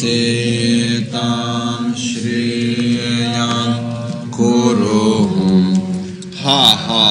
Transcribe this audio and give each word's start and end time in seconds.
Sitam 0.00 1.92
Shriyam 1.92 3.72
Kuruhum. 4.32 5.64
Ha 6.42 6.64
ha 6.86 7.08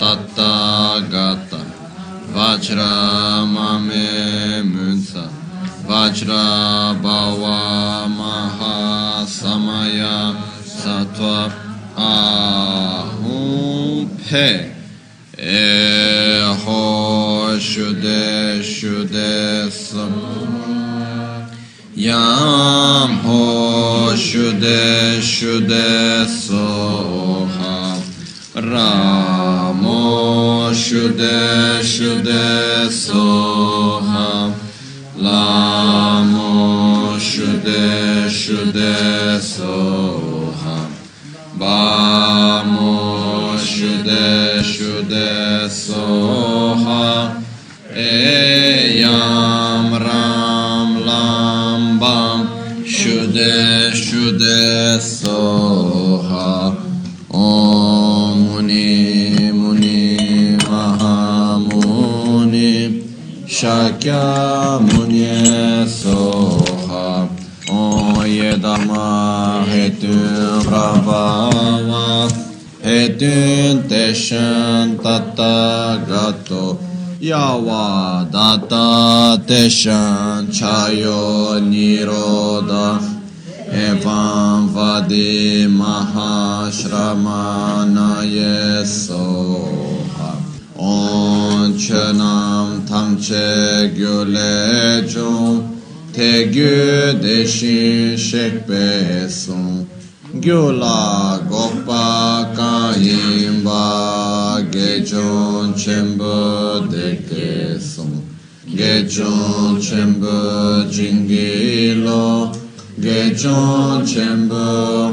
Tattagata 0.00 1.62
Vajramame 2.34 4.08
Munsa. 4.66 5.24
Vajra 5.86 6.46
Bhava 7.04 7.58
Mahasamaya 8.18 9.36
Sattva 10.66 11.38
Ahum 11.94 13.38
Pe 14.28 14.71
Shude 18.02 18.60
Shude 18.60 19.70
Sam 19.70 20.12
Yam 21.94 23.10
Ho 23.22 24.12
Shude 24.16 25.20
Shude 25.20 26.26
Soha 26.26 28.02
Ramo 28.56 30.72
Shude 30.72 31.80
Shude 31.80 32.88
Soha 32.90 34.52
Lamo 35.16 37.16
Shude 37.18 38.28
Shude 38.28 39.38
Soha 39.38 40.88
Bamo 41.56 42.21
Shakya 63.92 64.80
Muni 64.80 65.84
Soha 65.86 67.28
Om 67.68 68.24
Yedama 68.24 69.64
Hetun 69.66 70.62
Prabhava 70.62 72.30
Hetun 72.82 73.82
Teshan 73.88 74.96
Tattagato 74.96 76.78
Yawa 77.20 78.26
Data 78.30 79.36
Teshan 79.44 80.46
Chayo 80.46 81.60
Niroda 81.60 82.98
Evam 83.68 84.68
Vadi 84.68 85.66
Mahashramana 85.66 88.24
Yesoha 88.24 89.81
On 90.84 91.72
Chenam 91.78 92.84
Tamche 92.84 93.94
Gyulejum 93.94 95.78
Te 96.12 96.50
Gyu 96.50 97.20
Deshin 97.22 98.16
Shekpesun 98.18 99.86
Gyula 100.40 101.38
Gopa 101.48 102.52
Kayimba 102.56 103.84
Gejon 104.72 105.72
Chembo 105.74 106.80
Dekesun 106.90 108.20
Gejon 108.66 109.78
Chembo 109.78 110.82
Jingilo 110.90 112.52
Gejon 112.98 114.02
Chembo 114.04 115.12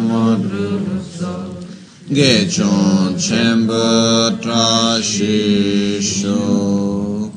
ge 2.12 2.50
chon 2.50 3.16
chenpo 3.16 4.42
tra 4.42 5.00
shi 5.00 6.02
shu 6.02 7.30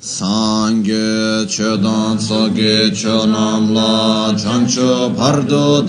san 0.00 0.82
ge 0.82 1.44
che 1.46 1.76
dan 1.76 2.18
so 2.18 2.48
ge 2.48 2.90
cho 2.90 3.26
nam 3.26 3.74
la 3.74 4.34
chang 4.34 4.66
cho 4.66 5.10
par 5.14 5.42
do 5.42 5.86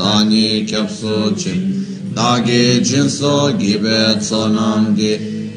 so 0.90 1.32
chi 1.34 1.54
da 2.14 2.42
ge 2.42 2.82
jin 2.84 3.08
so 3.08 3.54
di 3.54 3.78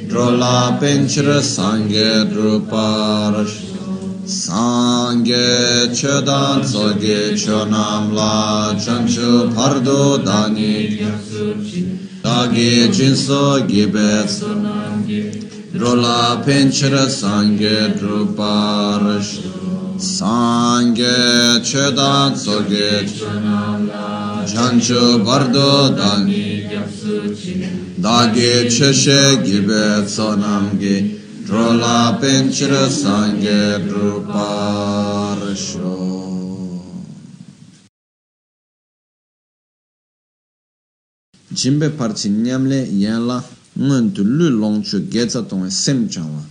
dro 0.08 0.30
la 0.30 0.76
pen 0.78 1.08
chir 1.08 1.42
san 1.42 1.88
ge 1.88 2.30
dro 2.30 2.60
par 2.70 3.44
la 8.14 8.72
chang 8.78 9.06
cho 9.08 9.50
par 9.52 9.80
do 9.80 10.22
chi 11.68 12.02
Agi 12.32 12.88
jinso 12.96 13.60
gibet 13.68 14.30
Rola 15.80 16.42
penchira 16.44 17.06
sange 17.20 17.78
druparish 17.98 19.32
Sange 19.98 21.60
chedan 21.68 22.30
soge 22.34 23.04
Chancho 24.50 25.04
bardo 25.24 25.72
dani 25.98 26.48
Dagi 28.00 28.52
cheshe 28.74 29.22
gibet 29.44 30.04
sonamgi 30.16 30.96
Rola 31.50 32.18
penchira 32.20 32.84
sange 32.88 33.62
druparish 33.88 35.68
Jimbe 41.52 41.90
parchi 41.90 42.30
nyamle 42.30 42.80
yanla 42.80 43.44
ngun 43.74 44.12
tu 44.12 44.22
lu 44.22 44.48
long 44.48 44.82
chu 44.82 45.06
tong 45.46 45.66
sem 45.66 46.08
changwa. 46.08 46.42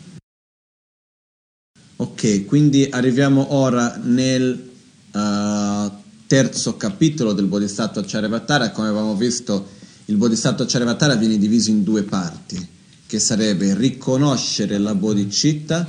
Ok, 1.96 2.46
quindi 2.46 2.88
arriviamo 2.88 3.54
ora 3.56 4.00
nel 4.04 4.70
uh, 5.12 5.92
terzo 6.28 6.78
capitolo 6.78 7.34
del 7.34 7.46
Bodhisattva 7.46 8.04
Charyavatara. 8.06 8.70
Come 8.70 8.90
avevamo 8.90 9.16
visto, 9.16 9.70
il 10.06 10.18
Bodhisattva 10.18 10.66
Charyavatara 10.68 11.16
viene 11.16 11.40
diviso 11.40 11.72
in 11.72 11.82
due 11.82 12.04
parti, 12.04 12.68
che 13.08 13.20
sarebbe 13.20 13.76
riconoscere 13.76 14.78
la 14.78 14.94
bodhicitta 14.94 15.88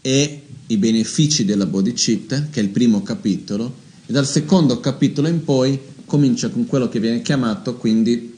e 0.00 0.42
i 0.66 0.76
benefici 0.78 1.44
della 1.44 1.66
bodhicitta, 1.66 2.48
che 2.50 2.60
è 2.60 2.62
il 2.62 2.70
primo 2.70 3.02
capitolo, 3.02 3.74
e 4.06 4.12
dal 4.12 4.26
secondo 4.26 4.80
capitolo 4.80 5.28
in 5.28 5.44
poi 5.44 5.78
comincia 6.06 6.48
con 6.48 6.66
quello 6.66 6.88
che 6.88 7.00
viene 7.00 7.20
chiamato 7.20 7.76
quindi 7.76 8.36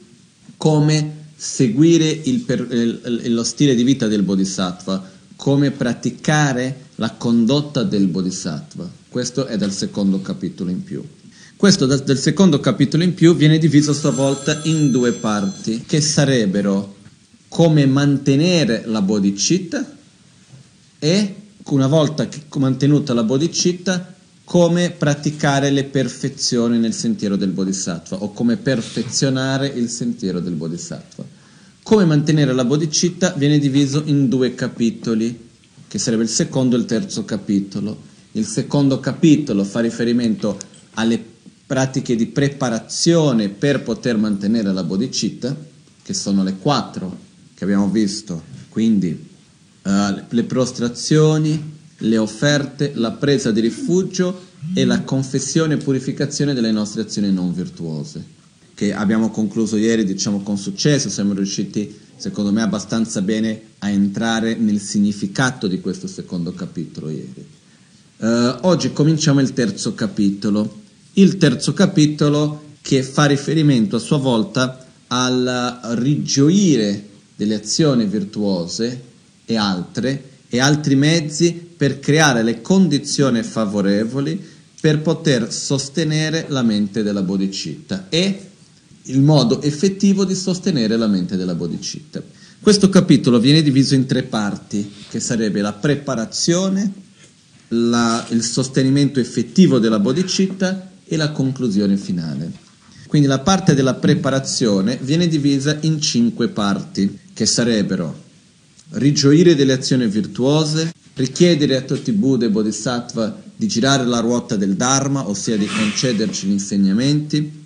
come 0.61 1.29
seguire 1.35 2.07
il 2.07 2.45
il, 2.69 3.33
lo 3.33 3.43
stile 3.43 3.73
di 3.73 3.81
vita 3.81 4.07
del 4.07 4.21
bodhisattva, 4.21 5.09
come 5.35 5.71
praticare 5.71 6.89
la 6.97 7.09
condotta 7.13 7.81
del 7.81 8.05
bodhisattva. 8.05 8.87
Questo 9.09 9.47
è 9.47 9.57
dal 9.57 9.71
secondo 9.71 10.21
capitolo 10.21 10.69
in 10.69 10.83
più. 10.83 11.03
Questo 11.55 11.87
da, 11.87 11.97
del 11.97 12.19
secondo 12.19 12.59
capitolo 12.59 13.01
in 13.01 13.15
più 13.15 13.35
viene 13.35 13.57
diviso 13.57 13.89
a 13.89 13.95
sua 13.95 14.11
volta 14.11 14.61
in 14.65 14.91
due 14.91 15.13
parti, 15.13 15.83
che 15.83 15.99
sarebbero 15.99 16.97
come 17.47 17.87
mantenere 17.87 18.83
la 18.85 19.01
bodhicitta 19.01 19.97
e, 20.99 21.35
una 21.63 21.87
volta 21.87 22.27
mantenuta 22.57 23.15
la 23.15 23.23
bodhicitta, 23.23 24.10
come 24.51 24.91
praticare 24.91 25.69
le 25.69 25.85
perfezioni 25.85 26.77
nel 26.77 26.93
sentiero 26.93 27.37
del 27.37 27.51
bodhisattva 27.51 28.17
o 28.17 28.33
come 28.33 28.57
perfezionare 28.57 29.67
il 29.67 29.87
sentiero 29.87 30.41
del 30.41 30.55
bodhisattva. 30.55 31.23
Come 31.81 32.03
mantenere 32.03 32.51
la 32.51 32.65
bodhicitta 32.65 33.31
viene 33.37 33.59
diviso 33.59 34.03
in 34.07 34.27
due 34.27 34.53
capitoli, 34.53 35.47
che 35.87 35.97
sarebbe 35.97 36.23
il 36.23 36.29
secondo 36.29 36.75
e 36.75 36.79
il 36.79 36.85
terzo 36.85 37.23
capitolo. 37.23 37.97
Il 38.33 38.45
secondo 38.45 38.99
capitolo 38.99 39.63
fa 39.63 39.79
riferimento 39.79 40.59
alle 40.95 41.23
pratiche 41.65 42.17
di 42.17 42.25
preparazione 42.25 43.47
per 43.47 43.83
poter 43.83 44.17
mantenere 44.17 44.73
la 44.73 44.83
bodhicitta, 44.83 45.55
che 46.03 46.13
sono 46.13 46.43
le 46.43 46.57
quattro 46.57 47.17
che 47.53 47.63
abbiamo 47.63 47.87
visto, 47.87 48.43
quindi 48.67 49.11
uh, 49.83 49.89
le 50.27 50.43
prostrazioni, 50.43 51.70
le 52.01 52.17
offerte, 52.17 52.91
la 52.95 53.11
presa 53.11 53.51
di 53.51 53.59
rifugio 53.59 54.49
e 54.73 54.85
la 54.85 55.01
confessione 55.01 55.75
e 55.75 55.77
purificazione 55.77 56.53
delle 56.53 56.71
nostre 56.71 57.01
azioni 57.01 57.31
non 57.31 57.53
virtuose, 57.53 58.23
che 58.73 58.93
abbiamo 58.93 59.29
concluso 59.29 59.75
ieri, 59.75 60.05
diciamo 60.05 60.41
con 60.41 60.57
successo, 60.57 61.09
siamo 61.09 61.33
riusciti, 61.33 61.95
secondo 62.15 62.51
me, 62.51 62.61
abbastanza 62.61 63.21
bene 63.21 63.61
a 63.79 63.89
entrare 63.89 64.55
nel 64.55 64.79
significato 64.79 65.67
di 65.67 65.79
questo 65.81 66.07
secondo 66.07 66.53
capitolo 66.53 67.09
ieri. 67.09 67.45
Uh, 68.17 68.57
oggi 68.61 68.93
cominciamo 68.93 69.39
il 69.39 69.53
terzo 69.53 69.93
capitolo. 69.95 70.79
Il 71.13 71.37
terzo 71.37 71.73
capitolo 71.73 72.69
che 72.81 73.03
fa 73.03 73.25
riferimento 73.25 73.95
a 73.95 73.99
sua 73.99 74.17
volta 74.17 74.85
al 75.07 75.79
rigioire 75.95 77.09
delle 77.35 77.55
azioni 77.55 78.05
virtuose 78.05 79.01
e 79.45 79.57
altre 79.57 80.29
e 80.47 80.59
altri 80.59 80.95
mezzi 80.95 81.70
per 81.81 81.99
creare 81.99 82.43
le 82.43 82.61
condizioni 82.61 83.41
favorevoli 83.41 84.39
per 84.79 85.01
poter 85.01 85.51
sostenere 85.51 86.45
la 86.49 86.61
mente 86.61 87.01
della 87.01 87.23
bodhicitta 87.23 88.05
e 88.07 88.49
il 89.05 89.19
modo 89.19 89.63
effettivo 89.63 90.23
di 90.23 90.35
sostenere 90.35 90.95
la 90.95 91.07
mente 91.07 91.37
della 91.37 91.55
bodhicitta. 91.55 92.21
Questo 92.59 92.87
capitolo 92.89 93.39
viene 93.39 93.63
diviso 93.63 93.95
in 93.95 94.05
tre 94.05 94.21
parti, 94.21 94.93
che 95.09 95.19
sarebbe 95.19 95.61
la 95.61 95.73
preparazione, 95.73 96.93
la, 97.69 98.27
il 98.29 98.43
sostenimento 98.43 99.19
effettivo 99.19 99.79
della 99.79 99.97
bodhicitta 99.97 100.91
e 101.03 101.17
la 101.17 101.31
conclusione 101.31 101.97
finale. 101.97 102.51
Quindi 103.07 103.27
la 103.27 103.39
parte 103.39 103.73
della 103.73 103.95
preparazione 103.95 104.99
viene 105.01 105.27
divisa 105.27 105.75
in 105.81 105.99
cinque 105.99 106.49
parti, 106.49 107.17
che 107.33 107.47
sarebbero 107.47 108.29
rigioire 108.91 109.55
delle 109.55 109.73
azioni 109.73 110.07
virtuose, 110.07 110.91
richiedere 111.13 111.77
a 111.77 111.81
tutti 111.81 112.09
i 112.09 112.13
Buddha 112.13 112.45
e 112.45 112.49
Bodhisattva 112.49 113.39
di 113.55 113.67
girare 113.67 114.05
la 114.05 114.19
ruota 114.19 114.55
del 114.55 114.75
Dharma, 114.75 115.27
ossia 115.27 115.57
di 115.57 115.67
concederci 115.67 116.47
gli 116.47 116.51
insegnamenti, 116.51 117.59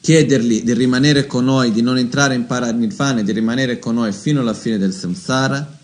chiedergli 0.00 0.62
di 0.62 0.74
rimanere 0.74 1.26
con 1.26 1.44
noi, 1.44 1.72
di 1.72 1.80
non 1.80 1.96
entrare 1.96 2.34
in 2.34 2.46
paranirvana 2.46 3.20
e 3.20 3.24
di 3.24 3.32
rimanere 3.32 3.78
con 3.78 3.94
noi 3.94 4.12
fino 4.12 4.40
alla 4.40 4.54
fine 4.54 4.78
del 4.78 4.92
samsara. 4.92 5.78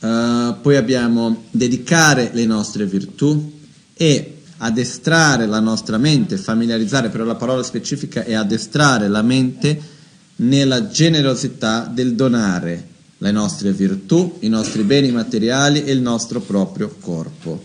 Uh, 0.00 0.56
poi 0.62 0.76
abbiamo 0.76 1.44
dedicare 1.50 2.30
le 2.32 2.46
nostre 2.46 2.86
virtù 2.86 3.58
e 3.94 4.34
addestrare 4.56 5.46
la 5.46 5.60
nostra 5.60 5.98
mente, 5.98 6.38
familiarizzare, 6.38 7.08
però 7.10 7.24
la 7.24 7.34
parola 7.34 7.62
specifica 7.62 8.24
è 8.24 8.34
addestrare 8.34 9.08
la 9.08 9.22
mente 9.22 9.80
nella 10.36 10.88
generosità 10.88 11.90
del 11.92 12.14
donare 12.14 12.89
le 13.22 13.30
nostre 13.30 13.72
virtù, 13.72 14.38
i 14.40 14.48
nostri 14.48 14.82
beni 14.82 15.10
materiali 15.10 15.84
e 15.84 15.92
il 15.92 16.00
nostro 16.00 16.40
proprio 16.40 16.94
corpo. 17.00 17.62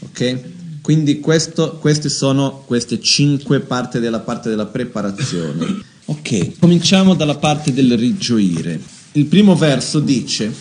Ok? 0.00 0.40
Quindi 0.80 1.20
questo, 1.20 1.76
queste 1.78 2.08
sono 2.08 2.62
queste 2.66 3.00
cinque 3.00 3.60
parti 3.60 4.00
della 4.00 4.20
parte 4.20 4.48
della 4.48 4.66
preparazione. 4.66 5.82
Ok, 6.06 6.58
cominciamo 6.58 7.14
dalla 7.14 7.36
parte 7.36 7.72
del 7.72 7.96
rigioire. 7.96 8.80
Il 9.12 9.26
primo 9.26 9.54
verso 9.54 10.00
dice 10.00 10.52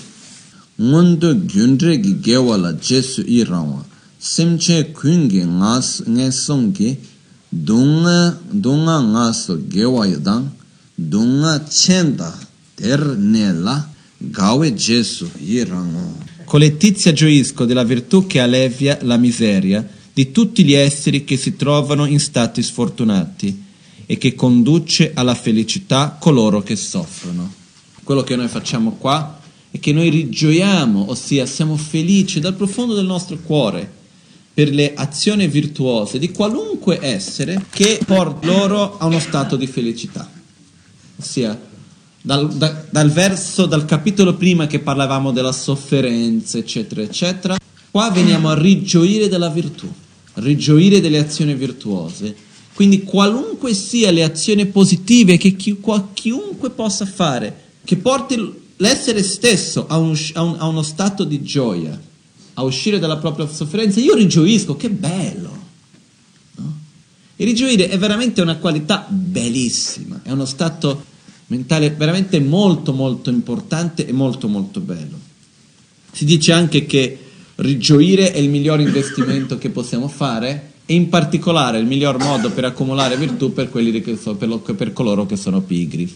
Ngondo 0.81 1.45
gyundre 1.45 1.99
gi 1.99 2.19
gewa 2.19 2.55
la 2.57 2.73
jesu 2.73 3.21
i 3.25 3.43
rawa 3.43 3.83
semche 4.17 4.91
kungi 4.91 5.43
ngas 5.45 6.03
ngesongi 6.07 6.97
dunga 7.49 8.39
dunga 8.49 8.99
ngaso 8.99 9.67
gewa 9.67 10.05
yadang 10.05 10.47
dunga 10.95 11.63
chenda 11.63 12.31
ter 12.75 12.99
nela 13.17 13.89
gawe 14.21 14.73
jesu 14.73 15.29
i 15.45 15.63
rawa 15.63 16.27
Con 16.43 16.59
letizia 16.59 17.13
gioisco 17.13 17.65
della 17.65 17.83
virtù 17.83 18.27
che 18.27 18.39
allevia 18.39 18.97
la 19.01 19.17
miseria 19.17 19.87
di 20.11 20.31
tutti 20.31 20.65
gli 20.65 20.73
esseri 20.73 21.23
che 21.23 21.37
si 21.37 21.55
trovano 21.55 22.05
in 22.05 22.19
stati 22.19 22.61
sfortunati 22.61 23.63
e 24.05 24.17
che 24.17 24.35
conduce 24.35 25.11
alla 25.13 25.35
felicità 25.35 26.17
coloro 26.19 26.61
che 26.61 26.75
soffrono. 26.75 27.53
Quello 28.03 28.23
che 28.23 28.35
noi 28.35 28.47
facciamo 28.47 28.93
qua 28.93 29.39
è 29.71 29.79
che 29.79 29.93
noi 29.93 30.09
rigioiamo, 30.09 31.11
ossia 31.11 31.45
siamo 31.45 31.77
felici 31.77 32.39
dal 32.39 32.55
profondo 32.55 32.95
del 32.95 33.05
nostro 33.05 33.37
cuore 33.37 33.97
per 34.51 34.73
le 34.73 34.93
azioni 34.95 35.47
virtuose 35.47 36.19
di 36.19 36.31
qualunque 36.31 36.97
essere 36.99 37.63
che 37.69 37.99
porta 38.05 38.47
loro 38.47 38.97
a 38.97 39.05
uno 39.05 39.19
stato 39.19 39.55
di 39.55 39.67
felicità. 39.67 40.29
Ossia, 41.17 41.68
dal, 42.21 42.49
da, 42.53 42.85
dal 42.89 43.11
verso, 43.11 43.65
dal 43.65 43.85
capitolo 43.85 44.35
prima 44.35 44.67
che 44.67 44.79
parlavamo 44.79 45.31
della 45.31 45.51
sofferenza, 45.51 46.57
eccetera, 46.57 47.01
eccetera, 47.01 47.57
qua 47.89 48.09
veniamo 48.11 48.49
a 48.49 48.59
rigioire 48.59 49.27
della 49.27 49.49
virtù, 49.49 49.91
rigioire 50.35 51.01
delle 51.01 51.19
azioni 51.19 51.53
virtuose. 51.53 52.35
Quindi 52.73 53.03
qualunque 53.03 53.73
sia 53.73 54.11
le 54.11 54.23
azioni 54.23 54.65
positive 54.65 55.37
che 55.37 55.55
chi, 55.55 55.77
chiunque 56.13 56.69
possa 56.69 57.05
fare, 57.05 57.67
che 57.83 57.97
porti 57.97 58.53
l'essere 58.77 59.21
stesso 59.23 59.85
a, 59.87 59.97
un, 59.97 60.17
a, 60.33 60.41
un, 60.41 60.55
a 60.59 60.67
uno 60.67 60.81
stato 60.81 61.25
di 61.25 61.41
gioia, 61.41 61.99
a 62.53 62.63
uscire 62.63 62.99
dalla 62.99 63.17
propria 63.17 63.47
sofferenza, 63.47 63.99
io 63.99 64.15
rigioisco, 64.15 64.77
che 64.77 64.89
bello! 64.89 65.57
No? 66.55 66.79
E 67.35 67.43
rigioire 67.43 67.89
è 67.89 67.97
veramente 67.97 68.41
una 68.41 68.57
qualità 68.57 69.05
bellissima, 69.09 70.21
è 70.23 70.31
uno 70.31 70.45
stato 70.45 71.03
mentale 71.49 71.91
veramente 71.91 72.39
molto 72.39 72.93
molto 72.93 73.29
importante 73.29 74.05
e 74.05 74.11
molto 74.11 74.47
molto 74.47 74.79
bello. 74.79 75.17
Si 76.11 76.25
dice 76.25 76.51
anche 76.51 76.85
che 76.85 77.17
rigioire 77.55 78.31
è 78.31 78.37
il 78.37 78.49
miglior 78.49 78.79
investimento 78.79 79.57
che 79.57 79.69
possiamo 79.69 80.07
fare 80.07 80.73
e 80.85 80.93
in 80.93 81.09
particolare 81.09 81.79
il 81.79 81.85
miglior 81.85 82.17
modo 82.19 82.51
per 82.51 82.65
accumulare 82.65 83.17
virtù 83.17 83.53
per, 83.53 83.69
so, 84.19 84.35
per, 84.35 84.47
lo, 84.47 84.59
per 84.59 84.93
coloro 84.93 85.25
che 85.25 85.35
sono 85.35 85.61
pigri. 85.61 86.15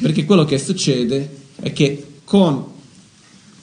Perché 0.00 0.24
quello 0.24 0.44
che 0.44 0.58
succede 0.58 1.36
è 1.56 1.72
che 1.72 2.06
con, 2.24 2.64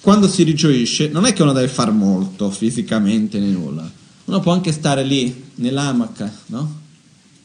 quando 0.01 0.27
si 0.27 0.43
rigioisce 0.43 1.09
non 1.09 1.25
è 1.25 1.33
che 1.33 1.41
uno 1.41 1.53
deve 1.53 1.67
fare 1.67 1.91
molto 1.91 2.49
fisicamente 2.51 3.39
né 3.39 3.47
nulla, 3.47 3.89
uno 4.25 4.39
può 4.39 4.53
anche 4.53 4.71
stare 4.71 5.03
lì 5.03 5.43
nell'amaca, 5.55 6.33
no? 6.47 6.83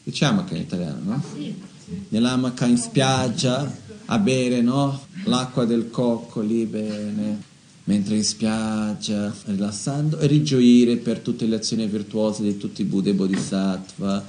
Che 0.03 0.11
è 0.11 0.55
in 0.55 0.61
italiano, 0.61 0.99
no? 1.03 1.23
Sì 1.33 1.69
nell'amaca 2.09 2.65
in 2.65 2.77
spiaggia 2.77 3.89
a 4.05 4.19
bere 4.19 4.61
no? 4.61 5.07
l'acqua 5.25 5.65
del 5.65 5.89
cocco 5.89 6.41
lì 6.41 6.65
bene, 6.65 7.41
mentre 7.85 8.15
in 8.15 8.23
spiaggia, 8.23 9.33
rilassando 9.45 10.19
e 10.19 10.27
rigioire 10.27 10.97
per 10.97 11.19
tutte 11.19 11.45
le 11.45 11.55
azioni 11.55 11.87
virtuose 11.87 12.43
di 12.43 12.57
tutti 12.57 12.81
i 12.81 12.85
Buddha 12.85 13.09
e 13.09 13.13
Bodhisattva, 13.13 14.23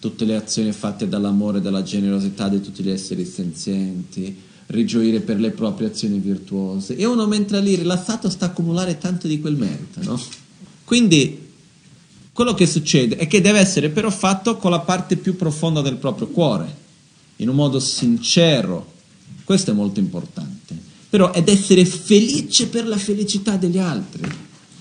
tutte 0.00 0.24
le 0.24 0.36
azioni 0.36 0.72
fatte 0.72 1.08
dall'amore 1.08 1.58
e 1.58 1.60
dalla 1.60 1.82
generosità 1.82 2.48
di 2.48 2.60
tutti 2.60 2.82
gli 2.82 2.90
esseri 2.90 3.24
senzienti, 3.24 4.36
rigioire 4.66 5.20
per 5.20 5.38
le 5.38 5.50
proprie 5.50 5.88
azioni 5.88 6.18
virtuose. 6.18 6.96
E 6.96 7.04
uno 7.04 7.26
mentre 7.26 7.60
lì 7.60 7.76
rilassato 7.76 8.28
sta 8.28 8.46
a 8.46 8.48
accumulare 8.48 8.98
tanto 8.98 9.28
di 9.28 9.40
quel 9.40 9.56
merito, 9.56 10.02
no? 10.02 10.20
Quindi 10.84 11.46
quello 12.32 12.54
che 12.54 12.66
succede 12.66 13.16
è 13.16 13.26
che 13.26 13.40
deve 13.40 13.58
essere 13.58 13.88
però 13.88 14.10
fatto 14.10 14.56
con 14.56 14.70
la 14.70 14.80
parte 14.80 15.16
più 15.16 15.36
profonda 15.36 15.80
del 15.80 15.96
proprio 15.96 16.28
cuore 16.28 16.86
in 17.38 17.48
un 17.48 17.54
modo 17.54 17.80
sincero. 17.80 18.94
Questo 19.44 19.70
è 19.70 19.74
molto 19.74 20.00
importante. 20.00 20.76
Però 21.08 21.32
è 21.32 21.42
essere 21.46 21.84
felice 21.84 22.68
per 22.68 22.86
la 22.86 22.96
felicità 22.96 23.56
degli 23.56 23.78
altri. 23.78 24.22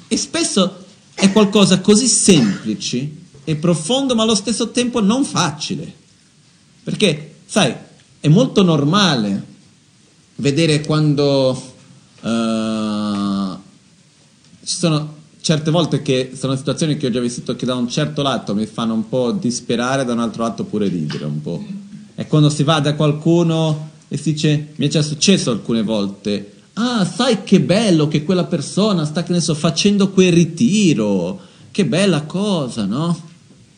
E 0.08 0.18
spesso 0.18 0.86
è 1.14 1.32
qualcosa 1.32 1.80
così 1.80 2.08
semplice 2.08 3.10
e 3.44 3.56
profondo, 3.56 4.14
ma 4.14 4.24
allo 4.24 4.36
stesso 4.36 4.72
tempo 4.72 5.02
non 5.02 5.24
facile. 5.24 5.94
Perché, 6.84 7.36
sai, 7.46 7.74
è 8.20 8.28
molto 8.28 8.64
normale 8.64 9.56
vedere 10.36 10.82
quando 10.82 11.50
uh, 12.22 13.58
ci 14.64 14.76
sono 14.76 15.16
certe 15.40 15.72
volte 15.72 16.02
che 16.02 16.32
sono 16.36 16.58
situazioni 16.58 16.98
che 16.98 17.08
ho 17.08 17.10
già 17.10 17.22
vissuto 17.22 17.56
che 17.56 17.66
da 17.66 17.76
un 17.76 17.88
certo 17.88 18.22
lato 18.22 18.54
mi 18.54 18.66
fanno 18.66 18.94
un 18.94 19.08
po' 19.08 19.32
disperare, 19.32 20.04
da 20.04 20.12
un 20.12 20.20
altro 20.20 20.44
lato 20.44 20.66
pure 20.66 20.90
ridere 20.90 21.24
un 21.24 21.42
po' 21.42 21.64
È 22.18 22.26
quando 22.26 22.50
si 22.50 22.64
va 22.64 22.80
da 22.80 22.96
qualcuno 22.96 23.92
e 24.08 24.18
si 24.18 24.34
dice, 24.34 24.70
mi 24.78 24.88
è 24.88 24.90
già 24.90 25.04
successo 25.04 25.52
alcune 25.52 25.84
volte, 25.84 26.52
ah, 26.74 27.06
sai 27.06 27.44
che 27.44 27.60
bello 27.62 28.08
che 28.08 28.24
quella 28.24 28.46
persona 28.46 29.06
sta, 29.06 29.22
che 29.22 29.34
ne 29.34 29.40
so, 29.40 29.54
facendo 29.54 30.10
quel 30.10 30.34
ritiro, 30.34 31.40
che 31.70 31.86
bella 31.86 32.24
cosa, 32.24 32.86
no? 32.86 33.16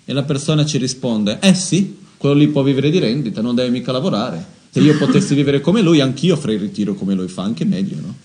E 0.06 0.14
la 0.14 0.24
persona 0.24 0.66
ci 0.66 0.78
risponde, 0.78 1.40
eh 1.42 1.54
sì, 1.54 1.98
quello 2.16 2.36
lì 2.36 2.48
può 2.48 2.64
vivere 2.64 2.90
di 2.90 3.00
rendita, 3.00 3.42
non 3.42 3.56
deve 3.56 3.72
mica 3.72 3.92
lavorare. 3.92 4.58
Se 4.70 4.80
io 4.80 4.98
potessi 4.98 5.36
vivere 5.36 5.60
come 5.60 5.82
lui, 5.82 6.00
anch'io 6.00 6.38
farei 6.38 6.56
il 6.56 6.62
ritiro 6.62 6.94
come 6.94 7.16
lui 7.16 7.28
fa, 7.28 7.44
anche 7.44 7.66
meglio, 7.66 7.98
no? 8.00 8.16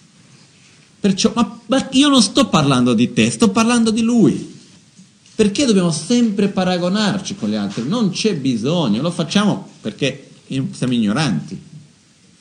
Perciò, 1.01 1.33
ma, 1.35 1.59
ma 1.67 1.89
io 1.91 2.09
non 2.09 2.23
sto 2.23 2.47
parlando 2.47 2.95
di 2.95 3.13
te, 3.13 3.33
sto 3.33 3.51
parlando 3.51 3.91
di 3.91 4.03
lui. 4.03 4.53
Perché 5.35 5.65
dobbiamo 5.65 5.91
sempre 5.91 6.47
paragonarci 6.47 7.35
con 7.35 7.49
gli 7.49 7.57
altri? 7.57 7.83
Non 7.89 8.11
c'è 8.11 8.37
bisogno, 8.37 9.03
lo 9.03 9.11
facciamo 9.11 9.73
perché 9.85 10.31
siamo 10.47 10.95
ignoranti. 10.95 11.61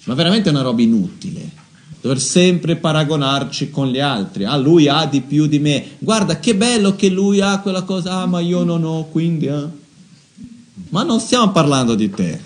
Ma 0.06 0.14
veramente 0.14 0.48
è 0.48 0.54
una 0.54 0.62
roba 0.62 0.82
inutile. 0.82 1.62
Dover 2.00 2.22
sempre 2.22 2.78
paragonarci 2.78 3.70
con 3.70 3.90
gli 3.90 4.00
altri. 4.00 4.46
Ah, 4.46 4.56
lui 4.56 4.88
ha 4.88 5.06
di 5.06 5.20
più 5.20 5.48
di 5.48 5.60
me. 5.60 5.84
Guarda 6.00 6.40
che 6.40 6.56
bello 6.56 6.96
che 6.96 7.10
lui 7.10 7.42
ha 7.42 7.60
quella 7.60 7.82
cosa. 7.82 8.22
Ah, 8.22 8.26
ma 8.28 8.40
io 8.40 8.64
non 8.64 8.86
ho, 8.86 9.08
quindi. 9.10 9.48
Eh. 9.48 9.66
Ma 10.90 11.04
non 11.04 11.20
stiamo 11.20 11.52
parlando 11.52 11.96
di 11.96 12.10
te, 12.10 12.40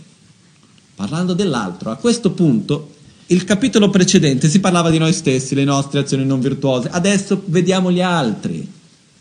parlando 0.95 1.33
dell'altro. 1.33 1.91
A 1.91 1.95
questo 1.97 2.31
punto, 2.31 2.95
il 3.27 3.43
capitolo 3.43 3.91
precedente 3.91 4.49
si 4.49 4.59
parlava 4.59 4.89
di 4.89 4.97
noi 4.97 5.13
stessi, 5.13 5.53
le 5.53 5.63
nostre 5.63 5.99
azioni 5.99 6.25
non 6.25 6.39
virtuose. 6.39 6.89
Adesso 6.89 7.43
vediamo 7.45 7.91
gli 7.91 8.01
altri 8.01 8.75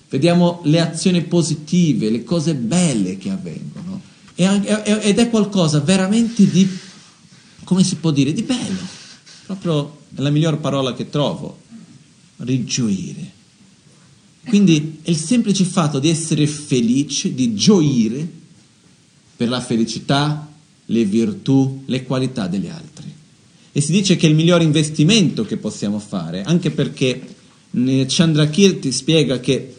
vediamo 0.08 0.60
le 0.64 0.80
azioni 0.80 1.22
positive, 1.22 2.10
le 2.10 2.24
cose 2.24 2.54
belle 2.54 3.18
che 3.18 3.30
avvengono. 3.30 3.95
Ed 4.36 5.18
è 5.18 5.30
qualcosa 5.30 5.80
veramente 5.80 6.48
di, 6.48 6.68
come 7.64 7.82
si 7.82 7.96
può 7.96 8.10
dire, 8.10 8.32
di 8.32 8.42
bello. 8.42 8.94
Proprio 9.46 9.98
è 10.14 10.20
la 10.20 10.30
miglior 10.30 10.58
parola 10.58 10.94
che 10.94 11.10
trovo. 11.10 11.64
rigioire. 12.38 13.32
Quindi 14.46 14.98
è 15.02 15.10
il 15.10 15.16
semplice 15.16 15.64
fatto 15.64 15.98
di 15.98 16.08
essere 16.08 16.46
felice, 16.46 17.34
di 17.34 17.54
gioire 17.54 18.26
per 19.36 19.48
la 19.48 19.60
felicità, 19.60 20.48
le 20.86 21.04
virtù, 21.04 21.82
le 21.86 22.04
qualità 22.04 22.46
degli 22.46 22.68
altri. 22.68 23.12
E 23.72 23.80
si 23.80 23.92
dice 23.92 24.16
che 24.16 24.26
è 24.26 24.30
il 24.30 24.36
miglior 24.36 24.62
investimento 24.62 25.44
che 25.44 25.56
possiamo 25.56 25.98
fare, 25.98 26.42
anche 26.42 26.70
perché 26.70 27.34
Chandrakirti 27.70 28.92
spiega 28.92 29.40
che, 29.40 29.74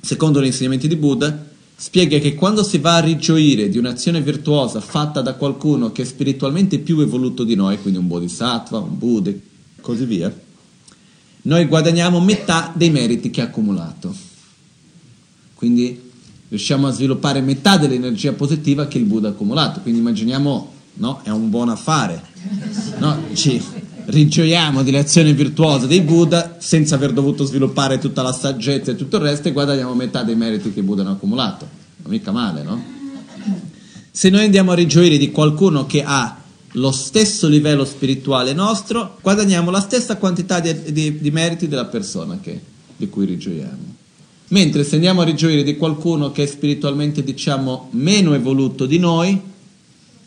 secondo 0.00 0.40
gli 0.40 0.46
insegnamenti 0.46 0.88
di 0.88 0.96
Buddha, 0.96 1.50
spiega 1.82 2.18
che 2.18 2.36
quando 2.36 2.62
si 2.62 2.78
va 2.78 2.94
a 2.94 3.00
rigioire 3.00 3.68
di 3.68 3.76
un'azione 3.76 4.20
virtuosa 4.20 4.80
fatta 4.80 5.20
da 5.20 5.34
qualcuno 5.34 5.90
che 5.90 6.02
è 6.02 6.04
spiritualmente 6.04 6.78
più 6.78 7.00
evoluto 7.00 7.42
di 7.42 7.56
noi, 7.56 7.80
quindi 7.80 7.98
un 7.98 8.06
bodhisattva, 8.06 8.78
un 8.78 8.96
Buddha, 8.96 9.30
e 9.30 9.40
così 9.80 10.04
via, 10.04 10.32
noi 11.42 11.64
guadagniamo 11.64 12.20
metà 12.20 12.72
dei 12.72 12.90
meriti 12.90 13.30
che 13.30 13.40
ha 13.40 13.46
accumulato. 13.46 14.14
Quindi 15.54 16.00
riusciamo 16.50 16.86
a 16.86 16.92
sviluppare 16.92 17.40
metà 17.40 17.76
dell'energia 17.78 18.32
positiva 18.32 18.86
che 18.86 18.98
il 18.98 19.04
Buddha 19.04 19.26
ha 19.26 19.30
accumulato. 19.32 19.80
Quindi 19.80 19.98
immaginiamo, 19.98 20.72
no? 20.94 21.20
È 21.24 21.30
un 21.30 21.50
buon 21.50 21.68
affare. 21.68 22.22
No? 22.98 23.24
Ci 23.32 23.60
rigioiamo 24.06 24.82
delle 24.82 24.98
azioni 24.98 25.32
virtuose 25.32 25.86
dei 25.86 26.00
Buddha 26.00 26.56
senza 26.58 26.94
aver 26.94 27.12
dovuto 27.12 27.44
sviluppare 27.44 27.98
tutta 27.98 28.22
la 28.22 28.32
saggezza 28.32 28.90
e 28.90 28.96
tutto 28.96 29.16
il 29.16 29.22
resto 29.22 29.48
e 29.48 29.52
guadagniamo 29.52 29.94
metà 29.94 30.22
dei 30.22 30.34
meriti 30.34 30.72
che 30.72 30.82
Buddha 30.82 31.02
hanno 31.02 31.12
accumulato. 31.12 31.68
Non 32.02 32.10
mica 32.10 32.32
male, 32.32 32.62
no? 32.62 32.82
Se 34.10 34.28
noi 34.28 34.44
andiamo 34.44 34.72
a 34.72 34.74
rigioire 34.74 35.16
di 35.16 35.30
qualcuno 35.30 35.86
che 35.86 36.02
ha 36.04 36.36
lo 36.72 36.90
stesso 36.90 37.48
livello 37.48 37.84
spirituale 37.84 38.52
nostro, 38.52 39.18
guadagniamo 39.20 39.70
la 39.70 39.80
stessa 39.80 40.16
quantità 40.16 40.60
di, 40.60 40.92
di, 40.92 41.20
di 41.20 41.30
meriti 41.30 41.68
della 41.68 41.86
persona 41.86 42.38
che, 42.40 42.60
di 42.96 43.08
cui 43.08 43.26
rigioiamo. 43.26 43.94
Mentre 44.48 44.84
se 44.84 44.96
andiamo 44.96 45.22
a 45.22 45.24
rigioire 45.24 45.62
di 45.62 45.76
qualcuno 45.76 46.30
che 46.30 46.42
è 46.42 46.46
spiritualmente, 46.46 47.22
diciamo, 47.22 47.88
meno 47.92 48.34
evoluto 48.34 48.84
di 48.84 48.98
noi, 48.98 49.40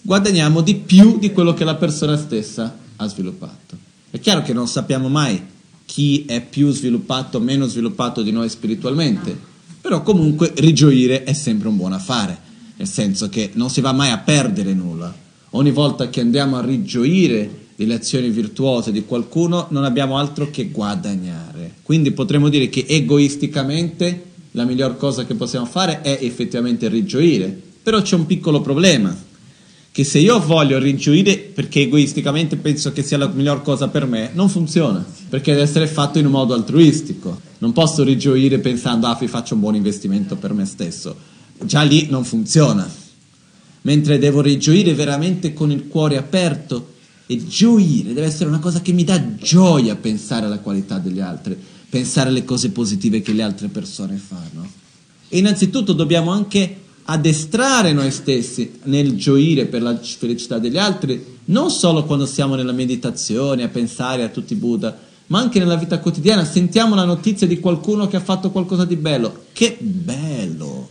guadagniamo 0.02 0.62
di 0.62 0.76
più 0.76 1.20
di 1.20 1.32
quello 1.32 1.54
che 1.54 1.64
la 1.64 1.76
persona 1.76 2.18
stessa 2.18 2.84
ha 2.98 3.08
sviluppato. 3.08 3.78
È 4.10 4.20
chiaro 4.20 4.42
che 4.42 4.54
non 4.54 4.68
sappiamo 4.68 5.10
mai 5.10 5.42
chi 5.86 6.26
è 6.26 6.42
più 6.42 6.72
sviluppato 6.72 7.38
o 7.38 7.42
meno 7.42 7.68
sviluppato 7.68 8.22
di 8.22 8.32
noi 8.32 8.50
spiritualmente, 8.50 9.38
però 9.82 10.02
comunque 10.02 10.52
rigioire 10.56 11.24
è 11.24 11.34
sempre 11.34 11.68
un 11.68 11.78
buon 11.78 11.94
affare, 11.94 12.38
nel 12.78 12.88
senso 12.88 13.30
che 13.30 13.52
non 13.54 13.70
si 13.70 13.82
va 13.82 13.92
mai 13.92 14.12
a 14.12 14.18
perdere 14.18 14.74
nulla. 14.74 15.14
Ogni 15.52 15.72
volta 15.72 16.10
che 16.10 16.22
andiamo 16.22 16.58
a 16.58 16.66
rigioire 16.66 17.64
delle 17.76 17.94
azioni 17.94 18.30
virtuose 18.30 18.92
di 18.92 19.06
qualcuno 19.06 19.68
non 19.70 19.84
abbiamo 19.84 20.18
altro 20.18 20.50
che 20.50 20.70
guadagnare. 20.70 21.76
Quindi 21.84 22.12
potremmo 22.12 22.50
dire 22.50 22.70
che 22.70 22.86
egoisticamente 22.88 24.24
la 24.52 24.64
miglior 24.64 24.98
cosa 24.98 25.26
che 25.26 25.36
possiamo 25.36 25.66
fare 25.66 26.02
è 26.02 26.18
effettivamente 26.22 26.88
rigioire, 26.88 27.62
però 27.84 28.02
c'è 28.02 28.16
un 28.16 28.26
piccolo 28.26 28.62
problema 28.62 29.16
che 29.96 30.04
se 30.04 30.20
io 30.20 30.42
voglio 30.42 30.78
rigioire 30.78 31.38
perché 31.38 31.84
egoisticamente 31.84 32.58
penso 32.58 32.92
che 32.92 33.02
sia 33.02 33.18
la 33.18 33.30
miglior 33.30 33.62
cosa 33.62 33.88
per 33.88 34.06
me, 34.06 34.30
non 34.34 34.50
funziona, 34.50 35.02
perché 35.30 35.54
deve 35.54 35.64
essere 35.64 35.88
fatto 35.88 36.20
in 36.20 36.26
un 36.26 36.34
modo 36.34 36.54
altruistico. 36.54 37.40
Non 37.60 37.72
posso 37.72 38.04
rigioire 38.04 38.60
pensando, 38.60 39.08
ah, 39.08 39.16
faccio 39.16 39.54
un 39.54 39.62
buon 39.62 39.76
investimento 39.76 40.36
per 40.36 40.52
me 40.52 40.66
stesso. 40.66 41.16
Già 41.64 41.82
lì 41.84 42.08
non 42.10 42.26
funziona. 42.26 42.86
Mentre 43.84 44.20
devo 44.20 44.42
rigioire 44.42 44.94
veramente 44.94 45.54
con 45.54 45.72
il 45.72 45.88
cuore 45.88 46.18
aperto 46.18 46.96
e 47.26 47.48
gioire, 47.48 48.12
deve 48.12 48.28
essere 48.28 48.50
una 48.50 48.60
cosa 48.60 48.82
che 48.82 48.92
mi 48.92 49.06
dà 49.06 49.36
gioia 49.38 49.96
pensare 49.96 50.48
alla 50.48 50.60
qualità 50.60 50.98
degli 50.98 51.22
altri, 51.22 51.58
pensare 51.90 52.28
alle 52.28 52.44
cose 52.44 52.70
positive 52.72 53.22
che 53.22 53.32
le 53.32 53.44
altre 53.44 53.70
persone 53.70 54.18
fanno. 54.18 54.70
E 55.30 55.38
innanzitutto 55.38 55.94
dobbiamo 55.94 56.32
anche 56.32 56.84
addestrare 57.06 57.94
noi 57.94 58.12
stessi 58.12 58.80
nel 58.84 59.16
gioire 59.16 59.66
per 59.66 59.82
la 59.82 59.98
felicità 59.98 60.58
degli 60.58 60.78
altri, 60.78 61.38
non 61.46 61.70
solo 61.70 62.04
quando 62.06 62.26
siamo 62.26 62.56
nella 62.56 62.72
meditazione, 62.72 63.64
a 63.64 63.68
pensare 63.68 64.24
a 64.24 64.30
tutti 64.30 64.54
i 64.54 64.58
Buddha, 64.58 64.98
ma 65.28 65.40
anche 65.40 65.60
nella 65.60 65.76
vita 65.76 66.00
quotidiana. 66.00 66.44
Sentiamo 66.46 66.96
la 66.96 67.06
notizia 67.06 67.48
di 67.48 67.60
qualcuno 67.60 68.08
che 68.08 68.18
ha 68.18 68.22
fatto 68.22 68.50
qualcosa 68.52 68.86
di 68.86 68.96
bello. 68.96 69.46
Che 69.54 69.78
bello! 69.80 70.90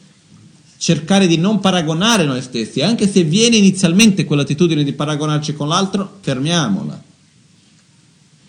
Cercare 0.77 1.27
di 1.27 1.39
non 1.39 1.61
paragonare 1.61 2.25
noi 2.25 2.43
stessi, 2.43 2.83
anche 2.83 3.09
se 3.09 3.25
viene 3.25 3.57
inizialmente 3.57 4.25
quell'attitudine 4.25 4.85
di 4.85 4.93
paragonarci 4.93 5.55
con 5.55 5.69
l'altro, 5.69 6.19
fermiamola. 6.21 7.03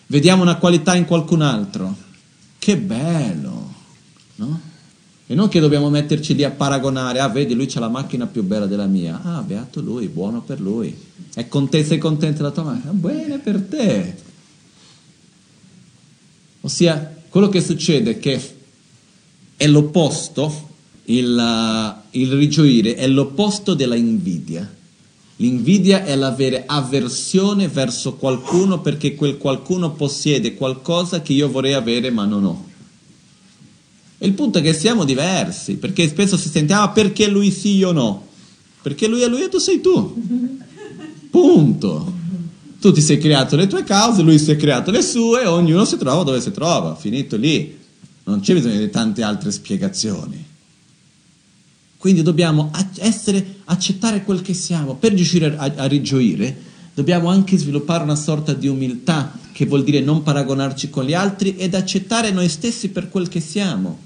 Vediamo 0.08 0.42
una 0.42 0.56
qualità 0.56 0.94
in 0.94 1.04
qualcun 1.04 1.42
altro. 1.42 1.96
Che 2.58 2.76
bello, 2.76 3.74
no? 4.36 4.65
E 5.28 5.34
non 5.34 5.48
che 5.48 5.58
dobbiamo 5.58 5.90
metterci 5.90 6.36
lì 6.36 6.44
a 6.44 6.50
paragonare, 6.50 7.18
ah 7.18 7.28
vedi 7.28 7.54
lui 7.54 7.66
c'ha 7.66 7.80
la 7.80 7.88
macchina 7.88 8.26
più 8.26 8.44
bella 8.44 8.66
della 8.66 8.86
mia, 8.86 9.20
ah 9.22 9.42
beato 9.42 9.80
lui, 9.80 10.06
buono 10.06 10.40
per 10.42 10.60
lui, 10.60 10.96
è 11.34 11.48
contento, 11.48 11.88
sei 11.88 11.98
contento 11.98 12.38
della 12.38 12.52
tua 12.52 12.62
macchina, 12.62 12.92
bene 12.92 13.38
per 13.38 13.60
te. 13.62 14.14
Ossia, 16.60 17.14
quello 17.28 17.48
che 17.48 17.60
succede 17.60 18.12
è 18.12 18.18
che 18.20 18.54
è 19.56 19.66
l'opposto, 19.66 20.68
il, 21.06 21.96
il 22.10 22.32
rigioire 22.32 22.94
è 22.94 23.06
l'opposto 23.08 23.74
della 23.74 23.96
invidia. 23.96 24.74
L'invidia 25.38 26.04
è 26.04 26.14
l'avere 26.16 26.64
avversione 26.66 27.68
verso 27.68 28.14
qualcuno 28.14 28.80
perché 28.80 29.14
quel 29.14 29.36
qualcuno 29.38 29.92
possiede 29.92 30.54
qualcosa 30.54 31.20
che 31.20 31.34
io 31.34 31.50
vorrei 31.50 31.74
avere 31.74 32.10
ma 32.10 32.24
non 32.24 32.44
ho. 32.44 32.65
E 34.18 34.26
il 34.26 34.32
punto 34.32 34.58
è 34.58 34.62
che 34.62 34.72
siamo 34.72 35.04
diversi, 35.04 35.76
perché 35.76 36.08
spesso 36.08 36.38
si 36.38 36.48
sente, 36.48 36.72
ah, 36.72 36.88
perché 36.88 37.28
lui 37.28 37.50
sì, 37.50 37.76
io 37.76 37.92
no. 37.92 38.26
Perché 38.80 39.06
lui 39.08 39.20
è 39.20 39.28
lui 39.28 39.42
e 39.42 39.48
tu 39.48 39.58
sei 39.58 39.80
tu. 39.80 40.22
Punto. 41.30 42.14
Tu 42.80 42.92
ti 42.92 43.02
sei 43.02 43.18
creato 43.18 43.56
le 43.56 43.66
tue 43.66 43.84
cause, 43.84 44.22
lui 44.22 44.38
si 44.38 44.50
è 44.50 44.56
creato 44.56 44.90
le 44.90 45.02
sue, 45.02 45.44
ognuno 45.44 45.84
si 45.84 45.98
trova 45.98 46.22
dove 46.22 46.40
si 46.40 46.50
trova. 46.50 46.94
Finito 46.94 47.36
lì. 47.36 47.76
Non 48.24 48.40
c'è 48.40 48.54
bisogno 48.54 48.78
di 48.78 48.90
tante 48.90 49.22
altre 49.22 49.50
spiegazioni. 49.50 50.44
Quindi 51.98 52.22
dobbiamo 52.22 52.70
essere, 52.98 53.56
accettare 53.64 54.24
quel 54.24 54.40
che 54.40 54.54
siamo. 54.54 54.94
Per 54.94 55.12
riuscire 55.12 55.56
a, 55.56 55.72
a 55.76 55.86
rigioire, 55.86 56.56
dobbiamo 56.94 57.28
anche 57.28 57.58
sviluppare 57.58 58.02
una 58.02 58.16
sorta 58.16 58.54
di 58.54 58.66
umiltà, 58.66 59.32
che 59.52 59.66
vuol 59.66 59.84
dire 59.84 60.00
non 60.00 60.22
paragonarci 60.22 60.88
con 60.88 61.04
gli 61.04 61.14
altri 61.14 61.56
ed 61.56 61.74
accettare 61.74 62.30
noi 62.30 62.48
stessi 62.48 62.88
per 62.88 63.10
quel 63.10 63.28
che 63.28 63.40
siamo 63.40 64.05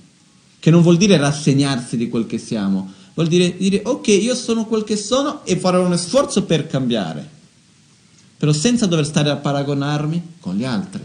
che 0.61 0.71
non 0.71 0.83
vuol 0.83 0.99
dire 0.99 1.17
rassegnarsi 1.17 1.97
di 1.97 2.09
quel 2.09 2.27
che 2.27 2.39
siamo, 2.39 2.93
vuol 3.15 3.27
dire 3.27 3.57
dire 3.57 3.81
ok, 3.85 4.07
io 4.09 4.35
sono 4.37 4.67
quel 4.67 4.85
che 4.85 4.97
sono 4.97 5.45
e 5.45 5.57
farò 5.57 5.85
un 5.85 5.99
sforzo 5.99 6.45
per 6.45 6.67
cambiare, 6.67 7.29
però 8.37 8.53
senza 8.53 8.87
dover 8.87 9.07
stare 9.07 9.31
a 9.31 9.37
paragonarmi 9.37 10.35
con 10.39 10.55
gli 10.55 10.65
altri. 10.65 11.03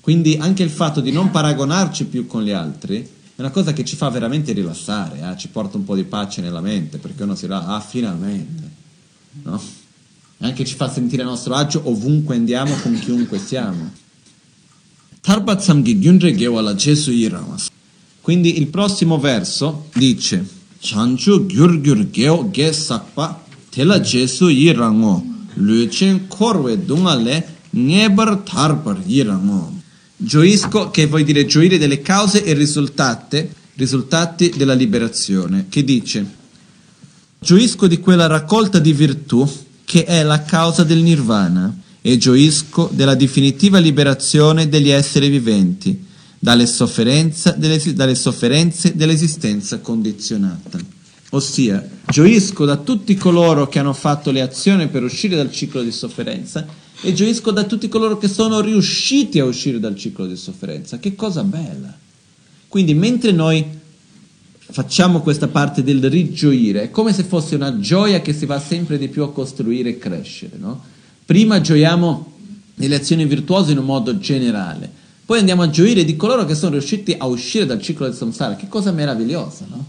Quindi 0.00 0.36
anche 0.38 0.62
il 0.62 0.70
fatto 0.70 1.00
di 1.00 1.10
non 1.10 1.32
paragonarci 1.32 2.04
più 2.04 2.26
con 2.26 2.44
gli 2.44 2.52
altri 2.52 3.02
è 3.36 3.40
una 3.40 3.50
cosa 3.50 3.72
che 3.72 3.84
ci 3.84 3.96
fa 3.96 4.08
veramente 4.08 4.52
rilassare, 4.52 5.18
eh? 5.20 5.36
ci 5.36 5.48
porta 5.48 5.76
un 5.76 5.84
po' 5.84 5.96
di 5.96 6.04
pace 6.04 6.40
nella 6.40 6.60
mente, 6.60 6.98
perché 6.98 7.24
uno 7.24 7.34
si 7.34 7.46
va, 7.46 7.66
ah, 7.66 7.80
finalmente, 7.80 8.70
no? 9.42 9.60
E 10.38 10.44
anche 10.46 10.64
ci 10.64 10.74
fa 10.74 10.90
sentire 10.90 11.22
a 11.22 11.26
nostro 11.26 11.54
agio 11.54 11.82
ovunque 11.84 12.36
andiamo, 12.36 12.74
con 12.76 12.98
chiunque 12.98 13.38
siamo. 13.38 13.90
Tarbat 15.20 15.60
samgi 15.60 15.98
gyunre 15.98 16.34
gewala 16.34 16.74
Gesù 16.74 17.10
iramas. 17.10 17.68
Quindi 18.26 18.58
il 18.58 18.66
prossimo 18.66 19.20
verso 19.20 19.86
dice 19.94 20.44
Chanchu 20.80 21.46
gyur 21.46 21.80
gyur 21.80 22.10
geo 22.10 22.50
ge 22.50 22.72
sakpa 22.72 23.44
tela 23.70 24.00
jesu 24.00 24.48
yirango. 24.48 25.24
Luchen 25.54 26.26
korwe 26.26 26.84
dungale 26.84 27.46
nebar 27.70 28.38
tarpar 28.38 28.98
yirango. 29.06 29.72
Gioisco, 30.16 30.90
che 30.90 31.06
vuol 31.06 31.22
dire 31.22 31.46
gioire 31.46 31.78
delle 31.78 32.02
cause 32.02 32.42
e 32.42 32.52
risultate, 32.54 33.48
risultati 33.76 34.52
della 34.56 34.74
liberazione, 34.74 35.66
che 35.68 35.84
dice 35.84 36.26
Gioisco 37.38 37.86
di 37.86 38.00
quella 38.00 38.26
raccolta 38.26 38.80
di 38.80 38.92
virtù 38.92 39.48
che 39.84 40.02
è 40.02 40.24
la 40.24 40.42
causa 40.42 40.82
del 40.82 40.98
nirvana 40.98 41.72
e 42.02 42.16
gioisco 42.18 42.90
della 42.92 43.14
definitiva 43.14 43.78
liberazione 43.78 44.68
degli 44.68 44.90
esseri 44.90 45.28
viventi 45.28 46.05
dalle 46.38 46.66
sofferenze, 46.66 47.54
delle, 47.58 47.80
dalle 47.94 48.14
sofferenze 48.14 48.94
dell'esistenza 48.94 49.78
condizionata. 49.80 50.78
Ossia, 51.30 51.86
gioisco 52.06 52.64
da 52.64 52.76
tutti 52.76 53.14
coloro 53.16 53.68
che 53.68 53.78
hanno 53.78 53.92
fatto 53.92 54.30
le 54.30 54.40
azioni 54.40 54.88
per 54.88 55.02
uscire 55.02 55.36
dal 55.36 55.50
ciclo 55.50 55.82
di 55.82 55.90
sofferenza 55.90 56.66
e 57.00 57.12
gioisco 57.12 57.50
da 57.50 57.64
tutti 57.64 57.88
coloro 57.88 58.16
che 58.16 58.28
sono 58.28 58.60
riusciti 58.60 59.38
a 59.38 59.44
uscire 59.44 59.80
dal 59.80 59.96
ciclo 59.96 60.26
di 60.26 60.36
sofferenza. 60.36 60.98
Che 60.98 61.14
cosa 61.14 61.42
bella! 61.42 61.94
Quindi 62.68 62.94
mentre 62.94 63.32
noi 63.32 63.64
facciamo 64.58 65.20
questa 65.20 65.48
parte 65.48 65.82
del 65.82 66.08
rigioire, 66.10 66.82
è 66.82 66.90
come 66.90 67.12
se 67.12 67.22
fosse 67.22 67.54
una 67.54 67.78
gioia 67.78 68.20
che 68.20 68.32
si 68.32 68.46
va 68.46 68.58
sempre 68.58 68.98
di 68.98 69.08
più 69.08 69.22
a 69.22 69.32
costruire 69.32 69.90
e 69.90 69.98
crescere. 69.98 70.56
No? 70.58 70.82
Prima 71.24 71.60
gioiamo 71.60 72.32
nelle 72.76 72.96
azioni 72.96 73.24
virtuose 73.26 73.72
in 73.72 73.78
un 73.78 73.84
modo 73.84 74.18
generale, 74.18 74.90
Poi 75.26 75.40
andiamo 75.40 75.62
a 75.62 75.70
gioire 75.70 76.04
di 76.04 76.14
coloro 76.14 76.44
che 76.44 76.54
sono 76.54 76.72
riusciti 76.72 77.12
a 77.18 77.26
uscire 77.26 77.66
dal 77.66 77.82
ciclo 77.82 78.06
del 78.06 78.14
samsara. 78.14 78.54
Che 78.54 78.68
cosa 78.68 78.92
meravigliosa, 78.92 79.66
no? 79.68 79.84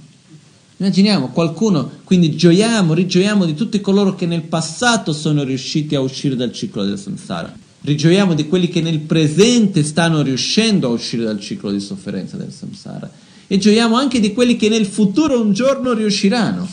Immaginiamo 0.78 1.30
qualcuno, 1.30 1.90
quindi 2.04 2.36
gioiamo, 2.36 2.96
rigioiamo 2.96 3.46
di 3.46 3.54
tutti 3.54 3.80
coloro 3.80 4.16
che 4.16 4.26
nel 4.26 4.44
passato 4.44 5.14
sono 5.14 5.44
riusciti 5.44 5.96
a 5.96 6.02
uscire 6.02 6.36
dal 6.36 6.52
ciclo 6.52 6.84
del 6.84 6.98
samsara. 6.98 7.56
Rigioiamo 7.82 8.34
di 8.34 8.48
quelli 8.48 8.68
che 8.68 8.82
nel 8.82 9.00
presente 9.00 9.84
stanno 9.84 10.24
riuscendo 10.24 10.88
a 10.88 10.92
uscire 10.92 11.24
dal 11.24 11.40
ciclo 11.40 11.72
di 11.72 11.80
sofferenza 11.80 12.36
del 12.36 12.52
samsara. 12.52 13.10
E 13.46 13.58
gioiamo 13.60 13.96
anche 13.96 14.20
di 14.20 14.34
quelli 14.34 14.56
che 14.56 14.70
nel 14.70 14.88
futuro 14.88 15.40
un 15.40 15.54
giorno 15.54 15.94
riusciranno. 15.94 16.68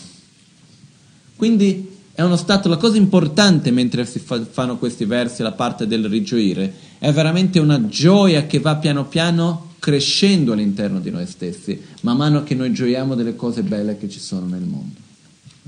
Quindi 1.36 1.92
è 2.12 2.22
uno 2.22 2.36
stato, 2.36 2.68
la 2.68 2.76
cosa 2.76 2.96
importante 2.96 3.70
mentre 3.70 4.06
si 4.06 4.18
fa, 4.18 4.40
fanno 4.44 4.78
questi 4.78 5.04
versi, 5.04 5.42
la 5.42 5.52
parte 5.52 5.86
del 5.86 6.08
rigioire, 6.08 6.72
è 7.04 7.12
veramente 7.12 7.58
una 7.58 7.86
gioia 7.86 8.46
che 8.46 8.60
va 8.60 8.76
piano 8.76 9.04
piano 9.04 9.72
crescendo 9.78 10.54
all'interno 10.54 11.00
di 11.00 11.10
noi 11.10 11.26
stessi, 11.26 11.78
man 12.00 12.16
mano 12.16 12.44
che 12.44 12.54
noi 12.54 12.72
gioiamo 12.72 13.14
delle 13.14 13.36
cose 13.36 13.62
belle 13.62 13.98
che 13.98 14.08
ci 14.08 14.18
sono 14.18 14.46
nel 14.46 14.62
mondo. 14.62 14.98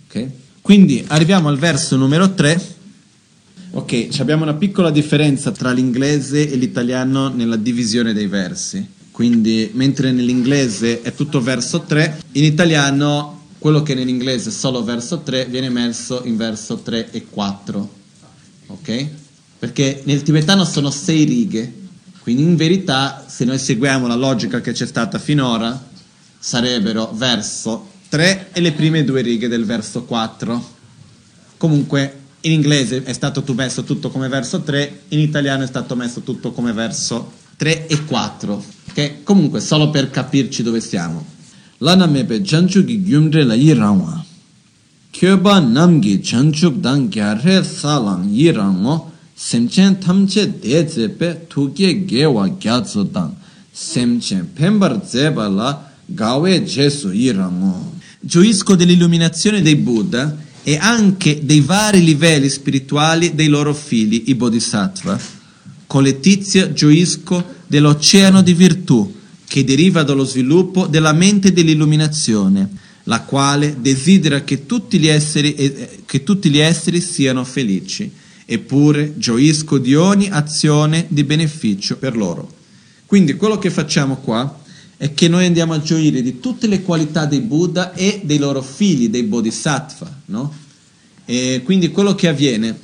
Ok? 0.06 0.28
Quindi 0.62 1.04
arriviamo 1.08 1.48
al 1.48 1.58
verso 1.58 1.96
numero 1.96 2.32
3. 2.32 2.74
Ok, 3.72 4.08
abbiamo 4.18 4.44
una 4.44 4.54
piccola 4.54 4.90
differenza 4.90 5.50
tra 5.50 5.72
l'inglese 5.72 6.50
e 6.50 6.56
l'italiano 6.56 7.28
nella 7.28 7.56
divisione 7.56 8.14
dei 8.14 8.28
versi. 8.28 8.88
Quindi, 9.10 9.70
mentre 9.74 10.12
nell'inglese 10.12 11.02
è 11.02 11.12
tutto 11.12 11.42
verso 11.42 11.82
3, 11.82 12.22
in 12.32 12.44
italiano 12.44 13.48
quello 13.58 13.82
che 13.82 13.92
nell'inglese 13.92 14.48
è 14.48 14.52
solo 14.52 14.82
verso 14.82 15.20
3 15.20 15.44
viene 15.50 15.68
messo 15.68 16.22
in 16.24 16.38
verso 16.38 16.76
3 16.78 17.10
e 17.10 17.26
4. 17.28 17.90
Ok? 18.68 19.08
Perché 19.58 20.02
nel 20.04 20.22
tibetano 20.22 20.64
sono 20.64 20.90
6 20.90 21.24
righe, 21.24 21.74
quindi 22.20 22.42
in 22.42 22.56
verità 22.56 23.24
se 23.26 23.44
noi 23.44 23.58
seguiamo 23.58 24.06
la 24.06 24.14
logica 24.14 24.60
che 24.60 24.72
c'è 24.72 24.86
stata 24.86 25.18
finora 25.18 25.94
sarebbero 26.38 27.12
verso 27.14 27.88
3 28.08 28.50
e 28.52 28.60
le 28.60 28.72
prime 28.72 29.04
due 29.04 29.22
righe 29.22 29.48
del 29.48 29.64
verso 29.64 30.04
4. 30.04 30.74
Comunque 31.56 32.20
in 32.40 32.52
inglese 32.52 33.02
è 33.02 33.12
stato 33.12 33.42
messo 33.54 33.84
tutto 33.84 34.10
come 34.10 34.28
verso 34.28 34.60
3, 34.60 35.02
in 35.08 35.20
italiano 35.20 35.64
è 35.64 35.66
stato 35.66 35.96
messo 35.96 36.20
tutto 36.20 36.52
come 36.52 36.72
verso 36.72 37.32
3 37.56 37.86
e 37.86 38.04
4. 38.04 38.64
Ok? 38.90 39.22
Comunque 39.22 39.60
solo 39.60 39.90
per 39.90 40.10
capirci 40.10 40.62
dove 40.62 40.80
siamo. 40.80 41.34
lana 41.78 42.06
mepe 42.06 42.40
chanchuk 42.40 42.86
ki 42.86 43.02
gyumdre 43.02 43.44
la 43.44 43.54
yi 43.54 43.74
rangwa. 43.74 44.24
Kyoba 45.10 45.60
namgi 45.60 46.20
chanchuk 46.20 46.80
dan 46.80 47.08
gyarhe 47.08 47.62
salang 47.62 48.24
yi 48.30 48.50
rangwa, 48.50 49.12
semchen 49.36 49.98
tamche 50.00 50.46
de 50.46 50.88
zepe 50.88 51.46
tukye 51.48 52.06
gewa 52.06 52.48
gyatso 52.48 53.02
dan, 53.02 53.36
semchen 53.72 54.48
pembar 54.54 55.00
zeba 55.04 55.48
la 55.48 55.92
gawe 56.06 56.64
jesu 56.64 57.08
rangwa. 57.32 57.94
Gioisco 58.20 58.74
dell'illuminazione 58.74 59.60
dei 59.62 59.76
Buddha 59.76 60.36
e 60.62 60.76
anche 60.76 61.44
dei 61.44 61.60
vari 61.60 62.02
livelli 62.02 62.48
spirituali 62.48 63.34
dei 63.34 63.48
loro 63.48 63.74
figli, 63.74 64.24
i 64.26 64.34
Bodhisattva. 64.34 65.18
Con 65.86 66.02
letizia 66.02 66.72
gioisco 66.72 67.44
dell'oceano 67.66 68.42
di 68.42 68.54
virtù, 68.54 69.14
che 69.46 69.62
deriva 69.62 70.02
dallo 70.02 70.24
sviluppo 70.24 70.86
della 70.86 71.12
mente 71.12 71.52
dell'illuminazione, 71.52 72.68
la 73.04 73.20
quale 73.20 73.76
desidera 73.80 74.42
che 74.42 74.66
tutti 74.66 74.98
gli 74.98 75.06
esseri, 75.06 75.54
eh, 75.54 76.02
che 76.04 76.24
tutti 76.24 76.50
gli 76.50 76.58
esseri 76.58 77.00
siano 77.00 77.44
felici, 77.44 78.10
eppure 78.46 79.18
gioisco 79.18 79.76
di 79.76 79.94
ogni 79.94 80.30
azione 80.30 81.06
di 81.08 81.24
beneficio 81.24 81.96
per 81.98 82.16
loro. 82.16 82.50
Quindi 83.04 83.34
quello 83.34 83.58
che 83.58 83.70
facciamo 83.70 84.16
qua 84.16 84.62
è 84.96 85.12
che 85.12 85.28
noi 85.28 85.44
andiamo 85.44 85.74
a 85.74 85.82
gioire 85.82 86.22
di 86.22 86.40
tutte 86.40 86.66
le 86.66 86.80
qualità 86.82 87.26
dei 87.26 87.40
Buddha 87.40 87.92
e 87.92 88.22
dei 88.24 88.38
loro 88.38 88.62
figli, 88.62 89.10
dei 89.10 89.24
Bodhisattva, 89.24 90.22
no? 90.26 90.54
E 91.24 91.60
quindi 91.64 91.90
quello 91.90 92.14
che 92.14 92.28
avviene 92.28 92.78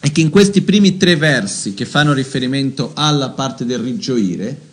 è 0.00 0.10
che 0.10 0.20
in 0.20 0.30
questi 0.30 0.62
primi 0.62 0.96
tre 0.96 1.16
versi 1.16 1.74
che 1.74 1.86
fanno 1.86 2.12
riferimento 2.12 2.90
alla 2.94 3.30
parte 3.30 3.64
del 3.64 3.78
rigioire, 3.78 4.70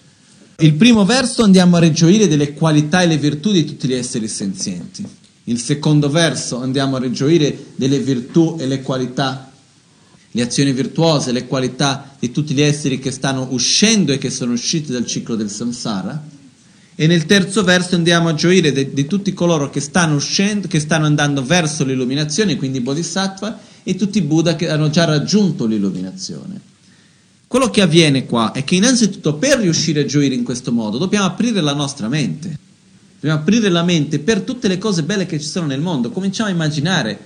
il 0.57 0.73
primo 0.73 1.05
verso 1.05 1.43
andiamo 1.43 1.77
a 1.77 1.79
rigioire 1.79 2.27
delle 2.27 2.53
qualità 2.53 3.01
e 3.01 3.07
le 3.07 3.17
virtù 3.17 3.51
di 3.51 3.63
tutti 3.63 3.87
gli 3.87 3.93
esseri 3.93 4.27
senzienti. 4.27 5.05
Il 5.45 5.59
secondo 5.59 6.09
verso 6.09 6.59
andiamo 6.59 6.95
a 6.95 6.99
rigioire 6.99 7.67
delle 7.75 7.99
virtù 7.99 8.57
e 8.59 8.67
le 8.67 8.81
qualità, 8.81 9.48
le 10.31 10.41
azioni 10.41 10.71
virtuose, 10.73 11.31
le 11.31 11.47
qualità 11.47 12.15
di 12.19 12.31
tutti 12.31 12.53
gli 12.53 12.61
esseri 12.61 12.99
che 12.99 13.11
stanno 13.11 13.47
uscendo 13.51 14.11
e 14.11 14.17
che 14.17 14.29
sono 14.29 14.53
usciti 14.53 14.91
dal 14.91 15.05
ciclo 15.05 15.35
del 15.35 15.49
samsara. 15.49 16.37
E 16.95 17.07
nel 17.07 17.25
terzo 17.25 17.63
verso 17.63 17.95
andiamo 17.95 18.29
a 18.29 18.33
gioire 18.33 18.71
di, 18.71 19.05
tutti 19.07 19.33
coloro 19.33 19.69
che 19.69 19.79
stanno 19.79 20.15
uscendo, 20.15 20.67
che 20.67 20.79
stanno 20.79 21.05
andando 21.05 21.43
verso 21.43 21.85
l'illuminazione, 21.85 22.57
quindi 22.57 22.81
Bodhisattva, 22.81 23.57
e 23.83 23.95
tutti 23.95 24.17
i 24.17 24.21
Buddha 24.21 24.55
che 24.55 24.69
hanno 24.69 24.89
già 24.89 25.05
raggiunto 25.05 25.65
l'illuminazione. 25.65 26.59
Quello 27.47 27.69
che 27.71 27.81
avviene 27.81 28.25
qua 28.25 28.51
è 28.51 28.63
che 28.63 28.75
innanzitutto 28.75 29.35
per 29.35 29.59
riuscire 29.59 30.01
a 30.01 30.05
gioire 30.05 30.35
in 30.35 30.43
questo 30.43 30.71
modo 30.71 30.99
dobbiamo 30.99 31.25
aprire 31.25 31.61
la 31.61 31.73
nostra 31.73 32.07
mente. 32.07 32.57
Dobbiamo 33.15 33.41
aprire 33.41 33.69
la 33.69 33.83
mente 33.83 34.19
per 34.19 34.41
tutte 34.41 34.67
le 34.67 34.77
cose 34.77 35.01
belle 35.03 35.25
che 35.25 35.39
ci 35.39 35.47
sono 35.47 35.65
nel 35.65 35.81
mondo. 35.81 36.11
Cominciamo 36.11 36.49
a 36.49 36.51
immaginare 36.51 37.19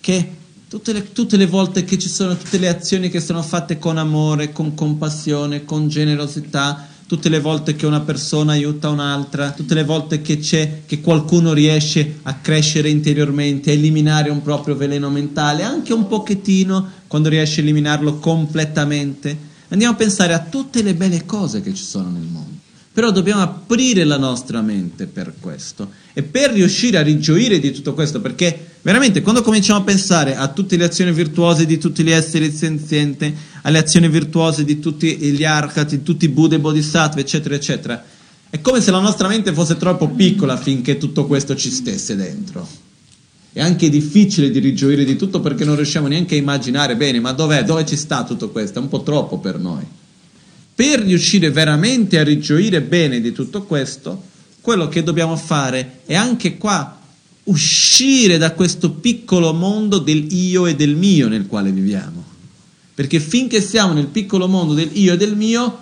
che 0.00 0.30
tutte 0.74 0.92
le, 0.92 1.12
tutte 1.12 1.36
le 1.36 1.46
volte 1.46 1.84
che 1.84 1.96
ci 2.00 2.08
sono 2.08 2.36
tutte 2.36 2.58
le 2.58 2.66
azioni 2.66 3.08
che 3.08 3.20
sono 3.20 3.42
fatte 3.42 3.78
con 3.78 3.96
amore, 3.96 4.50
con 4.50 4.74
compassione, 4.74 5.64
con 5.64 5.86
generosità, 5.86 6.88
tutte 7.06 7.28
le 7.28 7.38
volte 7.38 7.76
che 7.76 7.86
una 7.86 8.00
persona 8.00 8.54
aiuta 8.54 8.88
un'altra, 8.88 9.52
tutte 9.52 9.74
le 9.74 9.84
volte 9.84 10.20
che 10.20 10.40
c'è 10.40 10.80
che 10.84 11.00
qualcuno 11.00 11.52
riesce 11.52 12.18
a 12.22 12.34
crescere 12.34 12.88
interiormente, 12.88 13.70
a 13.70 13.74
eliminare 13.74 14.30
un 14.30 14.42
proprio 14.42 14.74
veleno 14.74 15.10
mentale, 15.10 15.62
anche 15.62 15.92
un 15.92 16.08
pochettino, 16.08 16.90
quando 17.06 17.28
riesce 17.28 17.60
a 17.60 17.62
eliminarlo 17.62 18.16
completamente 18.16 19.52
Andiamo 19.68 19.94
a 19.94 19.96
pensare 19.96 20.34
a 20.34 20.40
tutte 20.40 20.82
le 20.82 20.94
belle 20.94 21.24
cose 21.24 21.62
che 21.62 21.72
ci 21.72 21.82
sono 21.82 22.10
nel 22.10 22.22
mondo. 22.22 22.58
Però 22.92 23.10
dobbiamo 23.10 23.42
aprire 23.42 24.04
la 24.04 24.18
nostra 24.18 24.60
mente 24.60 25.06
per 25.06 25.34
questo 25.40 25.90
e 26.12 26.22
per 26.22 26.52
riuscire 26.52 26.98
a 26.98 27.02
rigioire 27.02 27.58
di 27.58 27.72
tutto 27.72 27.92
questo, 27.92 28.20
perché 28.20 28.73
veramente 28.84 29.22
quando 29.22 29.40
cominciamo 29.40 29.80
a 29.80 29.82
pensare 29.82 30.36
a 30.36 30.48
tutte 30.48 30.76
le 30.76 30.84
azioni 30.84 31.10
virtuose 31.10 31.64
di 31.64 31.78
tutti 31.78 32.02
gli 32.02 32.10
esseri 32.10 32.52
senzienti, 32.52 33.34
alle 33.62 33.78
azioni 33.78 34.10
virtuose 34.10 34.62
di 34.62 34.78
tutti 34.78 35.16
gli 35.16 35.42
arcati, 35.42 36.02
tutti 36.02 36.26
i 36.26 36.28
Buddha 36.28 36.56
e 36.56 36.60
Bodhisattva, 36.60 37.18
eccetera, 37.18 37.54
eccetera, 37.54 38.04
è 38.50 38.60
come 38.60 38.82
se 38.82 38.90
la 38.90 39.00
nostra 39.00 39.26
mente 39.26 39.54
fosse 39.54 39.78
troppo 39.78 40.10
piccola 40.10 40.58
finché 40.58 40.98
tutto 40.98 41.24
questo 41.24 41.56
ci 41.56 41.70
stesse 41.70 42.14
dentro. 42.14 42.68
È 43.54 43.60
anche 43.62 43.88
difficile 43.88 44.50
di 44.50 44.58
rigioire 44.58 45.04
di 45.04 45.16
tutto 45.16 45.40
perché 45.40 45.64
non 45.64 45.76
riusciamo 45.76 46.06
neanche 46.06 46.34
a 46.34 46.38
immaginare 46.38 46.94
bene, 46.94 47.20
ma 47.20 47.32
dov'è, 47.32 47.64
dove 47.64 47.86
ci 47.86 47.96
sta 47.96 48.22
tutto 48.22 48.50
questo? 48.50 48.80
È 48.80 48.82
un 48.82 48.88
po' 48.88 49.02
troppo 49.02 49.38
per 49.38 49.58
noi. 49.58 49.82
Per 50.74 51.00
riuscire 51.00 51.50
veramente 51.50 52.18
a 52.18 52.22
rigioire 52.22 52.82
bene 52.82 53.22
di 53.22 53.32
tutto 53.32 53.62
questo, 53.62 54.24
quello 54.60 54.88
che 54.88 55.02
dobbiamo 55.02 55.36
fare 55.36 56.00
è 56.04 56.14
anche 56.14 56.58
qua 56.58 56.98
uscire 57.44 58.38
da 58.38 58.52
questo 58.52 58.92
piccolo 58.92 59.52
mondo 59.52 59.98
del 59.98 60.32
io 60.32 60.66
e 60.66 60.74
del 60.74 60.96
mio 60.96 61.28
nel 61.28 61.46
quale 61.46 61.70
viviamo. 61.70 62.22
Perché 62.94 63.20
finché 63.20 63.60
siamo 63.60 63.92
nel 63.92 64.06
piccolo 64.06 64.46
mondo 64.48 64.72
del 64.72 64.90
io 64.92 65.14
e 65.14 65.16
del 65.16 65.36
mio, 65.36 65.78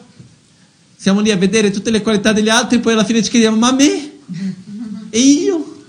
siamo 0.96 1.20
lì 1.20 1.31
a 1.31 1.37
vedere 1.37 1.70
tutte 1.70 1.90
le 1.90 2.01
qualità 2.01 2.33
degli 2.33 2.48
altri, 2.48 2.81
poi 2.81 2.94
alla 2.94 3.05
fine 3.05 3.22
ci 3.22 3.31
chiediamo, 3.31 3.57
ma 3.57 3.72
me? 3.72 4.12
E 5.11 5.18
io? 5.18 5.85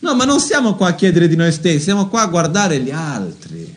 No, 0.00 0.14
ma 0.14 0.24
non 0.24 0.40
siamo 0.40 0.74
qua 0.74 0.88
a 0.88 0.94
chiedere 0.94 1.28
di 1.28 1.36
noi 1.36 1.52
stessi, 1.52 1.84
siamo 1.84 2.08
qua 2.08 2.22
a 2.22 2.26
guardare 2.26 2.80
gli 2.80 2.90
altri, 2.90 3.74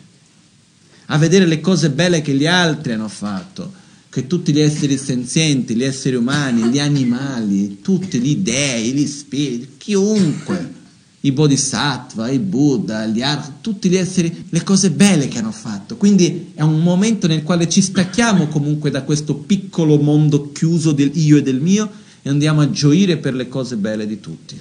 a 1.06 1.18
vedere 1.18 1.46
le 1.46 1.60
cose 1.60 1.90
belle 1.90 2.20
che 2.20 2.34
gli 2.34 2.46
altri 2.46 2.92
hanno 2.92 3.08
fatto, 3.08 3.72
che 4.08 4.26
tutti 4.26 4.52
gli 4.52 4.60
esseri 4.60 4.96
senzienti, 4.96 5.74
gli 5.74 5.84
esseri 5.84 6.16
umani, 6.16 6.70
gli 6.70 6.78
animali, 6.78 7.80
tutti 7.80 8.18
gli 8.18 8.36
dei, 8.36 8.92
gli 8.92 9.06
spiriti, 9.06 9.74
chiunque, 9.76 10.78
i 11.22 11.32
bodhisattva, 11.32 12.30
i 12.30 12.38
buddha, 12.38 13.04
gli 13.06 13.20
altri, 13.20 13.52
tutti 13.60 13.88
gli 13.90 13.96
esseri, 13.96 14.46
le 14.48 14.62
cose 14.62 14.90
belle 14.90 15.28
che 15.28 15.38
hanno 15.38 15.52
fatto. 15.52 15.96
Quindi 15.96 16.52
è 16.54 16.62
un 16.62 16.80
momento 16.80 17.26
nel 17.26 17.42
quale 17.42 17.68
ci 17.68 17.82
stacchiamo 17.82 18.46
comunque 18.48 18.90
da 18.90 19.02
questo 19.02 19.34
piccolo 19.34 19.98
mondo 19.98 20.50
chiuso 20.52 20.92
del 20.92 21.10
io 21.14 21.36
e 21.36 21.42
del 21.42 21.60
mio 21.60 21.90
e 22.22 22.30
andiamo 22.30 22.62
a 22.62 22.70
gioire 22.70 23.18
per 23.18 23.34
le 23.34 23.48
cose 23.48 23.76
belle 23.76 24.06
di 24.06 24.18
tutti. 24.18 24.58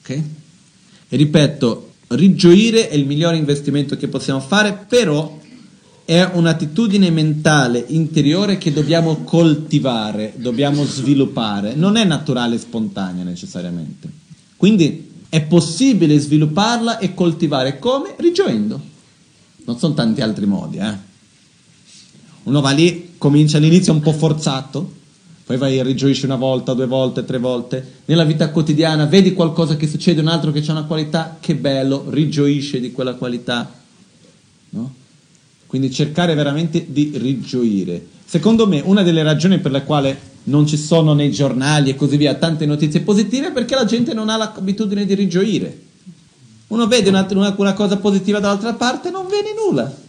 Ok? 0.00 0.10
E 1.08 1.16
ripeto, 1.16 1.92
rigioire 2.08 2.88
è 2.88 2.94
il 2.94 3.06
migliore 3.06 3.36
investimento 3.36 3.96
che 3.96 4.08
possiamo 4.08 4.40
fare, 4.40 4.86
però 4.88 5.38
è 6.04 6.28
un'attitudine 6.32 7.10
mentale 7.10 7.84
interiore 7.88 8.58
che 8.58 8.72
dobbiamo 8.72 9.18
coltivare, 9.18 10.34
dobbiamo 10.36 10.84
sviluppare, 10.84 11.74
non 11.74 11.96
è 11.96 12.04
naturale 12.04 12.56
e 12.56 12.58
spontanea 12.58 13.24
necessariamente. 13.24 14.08
Quindi 14.56 15.14
è 15.28 15.42
possibile 15.42 16.18
svilupparla 16.18 16.98
e 16.98 17.14
coltivare 17.14 17.78
come? 17.78 18.14
Rigioendo. 18.16 18.80
Non 19.64 19.78
sono 19.78 19.94
tanti 19.94 20.20
altri 20.20 20.46
modi, 20.46 20.78
eh. 20.78 21.14
Uno 22.44 22.60
va 22.60 22.70
lì, 22.70 23.14
comincia 23.18 23.56
all'inizio 23.56 23.92
un 23.92 24.00
po' 24.00 24.12
forzato, 24.12 24.92
poi 25.44 25.56
vai 25.56 25.78
e 25.78 25.82
rigioisci 25.82 26.24
una 26.24 26.36
volta, 26.36 26.74
due 26.74 26.86
volte, 26.86 27.24
tre 27.24 27.38
volte. 27.38 28.00
Nella 28.04 28.24
vita 28.24 28.50
quotidiana 28.50 29.06
vedi 29.06 29.32
qualcosa 29.32 29.76
che 29.76 29.88
succede, 29.88 30.20
un 30.20 30.28
altro 30.28 30.52
che 30.52 30.62
ha 30.66 30.72
una 30.72 30.84
qualità, 30.84 31.38
che 31.40 31.56
bello, 31.56 32.06
rigioisce 32.08 32.80
di 32.80 32.92
quella 32.92 33.14
qualità. 33.14 33.72
No? 34.70 34.94
Quindi 35.66 35.90
cercare 35.90 36.34
veramente 36.34 36.86
di 36.88 37.12
rigioire. 37.14 38.04
Secondo 38.24 38.66
me 38.66 38.80
una 38.84 39.02
delle 39.02 39.22
ragioni 39.22 39.58
per 39.58 39.72
le 39.72 39.84
quali 39.84 40.16
non 40.48 40.66
ci 40.66 40.76
sono 40.76 41.12
nei 41.12 41.30
giornali 41.30 41.90
e 41.90 41.96
così 41.96 42.16
via 42.16 42.34
tante 42.34 42.66
notizie 42.66 43.00
positive 43.00 43.52
perché 43.52 43.74
la 43.74 43.84
gente 43.84 44.14
non 44.14 44.28
ha 44.28 44.36
l'abitudine 44.36 45.04
di 45.04 45.14
rigioire. 45.14 45.82
Uno 46.68 46.86
vede 46.86 47.08
una, 47.08 47.26
una, 47.30 47.54
una 47.56 47.72
cosa 47.74 47.96
positiva 47.96 48.40
dall'altra 48.40 48.74
parte 48.74 49.08
e 49.08 49.10
non 49.12 49.26
vede 49.28 49.54
nulla 49.54 50.04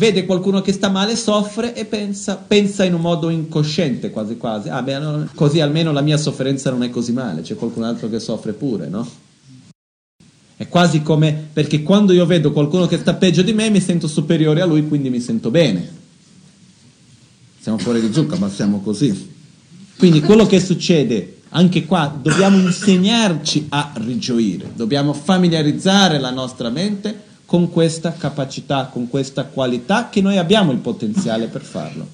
vede 0.00 0.24
qualcuno 0.24 0.62
che 0.62 0.72
sta 0.72 0.88
male, 0.88 1.14
soffre 1.14 1.74
e 1.74 1.84
pensa, 1.84 2.36
pensa 2.36 2.84
in 2.84 2.94
un 2.94 3.02
modo 3.02 3.28
incosciente 3.28 4.10
quasi 4.10 4.38
quasi, 4.38 4.70
ah 4.70 4.80
beh, 4.80 4.98
no, 4.98 5.28
così 5.34 5.60
almeno 5.60 5.92
la 5.92 6.00
mia 6.00 6.16
sofferenza 6.16 6.70
non 6.70 6.82
è 6.82 6.88
così 6.88 7.12
male, 7.12 7.42
c'è 7.42 7.54
qualcun 7.54 7.82
altro 7.82 8.08
che 8.08 8.18
soffre 8.18 8.52
pure, 8.54 8.88
no? 8.88 9.06
È 10.56 10.68
quasi 10.68 11.02
come, 11.02 11.48
perché 11.52 11.82
quando 11.82 12.14
io 12.14 12.24
vedo 12.24 12.50
qualcuno 12.52 12.86
che 12.86 12.96
sta 12.96 13.14
peggio 13.14 13.42
di 13.42 13.52
me 13.52 13.68
mi 13.68 13.80
sento 13.80 14.06
superiore 14.06 14.62
a 14.62 14.66
lui, 14.66 14.86
quindi 14.88 15.10
mi 15.10 15.20
sento 15.20 15.50
bene. 15.50 15.99
Siamo 17.60 17.76
fuori 17.76 18.00
di 18.00 18.12
zucca, 18.12 18.36
ma 18.36 18.48
siamo 18.48 18.80
così. 18.80 19.28
Quindi 19.98 20.20
quello 20.20 20.46
che 20.46 20.60
succede 20.60 21.40
anche 21.50 21.84
qua 21.84 22.16
dobbiamo 22.20 22.56
insegnarci 22.56 23.66
a 23.68 23.92
rigioire, 23.96 24.72
dobbiamo 24.74 25.12
familiarizzare 25.12 26.18
la 26.18 26.30
nostra 26.30 26.70
mente 26.70 27.28
con 27.44 27.68
questa 27.68 28.12
capacità, 28.12 28.86
con 28.86 29.08
questa 29.08 29.44
qualità 29.44 30.08
che 30.08 30.22
noi 30.22 30.38
abbiamo 30.38 30.72
il 30.72 30.78
potenziale 30.78 31.48
per 31.48 31.62
farlo. 31.62 32.08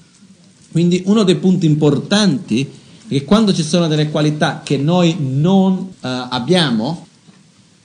Quindi 0.71 1.03
uno 1.05 1.23
dei 1.23 1.37
punti 1.37 1.65
importanti 1.65 2.69
è 3.07 3.07
che 3.07 3.23
quando 3.23 3.53
ci 3.53 3.63
sono 3.63 3.87
delle 3.87 4.09
qualità 4.09 4.61
che 4.63 4.77
noi 4.77 5.15
non 5.19 5.73
uh, 5.75 5.91
abbiamo, 6.01 7.07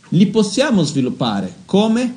li 0.09 0.27
possiamo 0.27 0.83
sviluppare. 0.83 1.55
Come? 1.65 2.17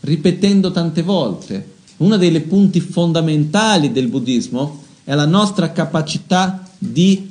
Ripetendo 0.00 0.72
tante 0.72 1.02
volte. 1.02 1.71
Uno 2.02 2.16
dei 2.16 2.40
punti 2.40 2.80
fondamentali 2.80 3.92
del 3.92 4.08
buddismo 4.08 4.82
è 5.04 5.14
la 5.14 5.26
nostra 5.26 5.70
capacità 5.70 6.68
di 6.76 7.30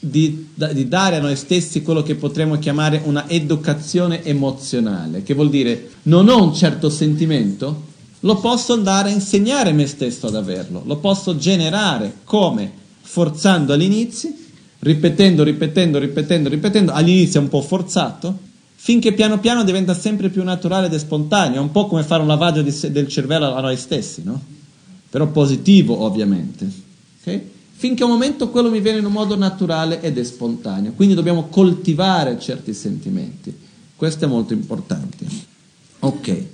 di, 0.00 0.50
di, 0.54 0.86
dare 0.86 1.16
a 1.16 1.20
noi 1.20 1.34
stessi 1.34 1.82
quello 1.82 2.04
che 2.04 2.14
potremmo 2.14 2.58
chiamare 2.58 3.02
una 3.04 3.28
educazione 3.28 4.22
emozionale, 4.22 5.24
che 5.24 5.34
vuol 5.34 5.50
dire 5.50 5.90
non 6.02 6.28
ho 6.28 6.40
un 6.40 6.54
certo 6.54 6.88
sentimento, 6.88 7.82
lo 8.20 8.36
posso 8.36 8.74
andare 8.74 9.10
a 9.10 9.12
insegnare 9.12 9.72
me 9.72 9.86
stesso 9.86 10.28
ad 10.28 10.36
averlo, 10.36 10.82
lo 10.86 10.98
posso 10.98 11.36
generare 11.36 12.18
come? 12.22 12.70
Forzando 13.00 13.72
all'inizio, 13.72 14.32
ripetendo, 14.78 15.42
ripetendo, 15.42 15.98
ripetendo, 15.98 16.48
ripetendo, 16.48 16.92
all'inizio 16.92 17.40
è 17.40 17.42
un 17.42 17.48
po' 17.48 17.62
forzato, 17.62 18.38
finché 18.80 19.12
piano 19.12 19.38
piano 19.40 19.64
diventa 19.64 19.92
sempre 19.94 20.28
più 20.28 20.42
naturale 20.44 20.86
ed 20.86 20.94
spontaneo, 20.94 21.58
è 21.58 21.62
un 21.62 21.72
po' 21.72 21.86
come 21.86 22.04
fare 22.04 22.22
un 22.22 22.28
lavaggio 22.28 22.62
di, 22.62 22.74
del 22.90 23.08
cervello 23.08 23.54
a 23.54 23.60
noi 23.60 23.76
stessi, 23.76 24.22
no? 24.24 24.40
Però 25.10 25.26
positivo 25.26 26.02
ovviamente. 26.02 26.86
Okay? 27.20 27.56
finché 27.78 28.02
un 28.02 28.10
momento 28.10 28.50
quello 28.50 28.70
mi 28.70 28.80
viene 28.80 28.98
in 28.98 29.04
un 29.04 29.12
modo 29.12 29.36
naturale 29.36 30.00
ed 30.02 30.18
è 30.18 30.24
spontaneo. 30.24 30.92
Quindi 30.94 31.14
dobbiamo 31.14 31.46
coltivare 31.46 32.36
certi 32.40 32.74
sentimenti. 32.74 33.56
Questo 33.94 34.24
è 34.24 34.28
molto 34.28 34.52
importante. 34.52 35.24
Ok. 36.00 36.44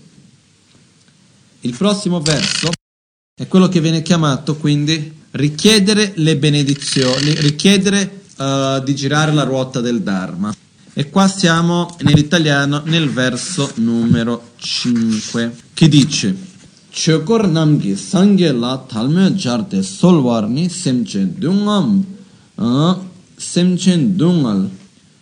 Il 1.60 1.74
prossimo 1.78 2.20
verso 2.20 2.70
è 3.34 3.48
quello 3.48 3.68
che 3.68 3.80
viene 3.80 4.02
chiamato 4.02 4.56
quindi 4.56 5.22
richiedere 5.30 6.12
le 6.16 6.36
benedizioni, 6.36 7.32
richiedere 7.36 8.20
uh, 8.36 8.82
di 8.84 8.94
girare 8.94 9.32
la 9.32 9.44
ruota 9.44 9.80
del 9.80 10.02
Dharma. 10.02 10.54
E 10.96 11.10
qua 11.10 11.26
siamo 11.26 11.96
nell'italiano 12.02 12.82
nel 12.84 13.10
verso 13.10 13.68
numero 13.78 14.50
5 14.58 15.56
che 15.74 15.88
dice 15.88 16.36
chokor 16.92 17.48
namgi 17.48 17.96
sangye 17.96 18.52
la 18.52 18.84
talme 18.86 19.32
jarte 19.34 19.82
solwarni 19.82 20.68
semchen 20.68 21.34
dungam 21.36 22.04
semchen 23.36 24.14
dungal 24.14 24.70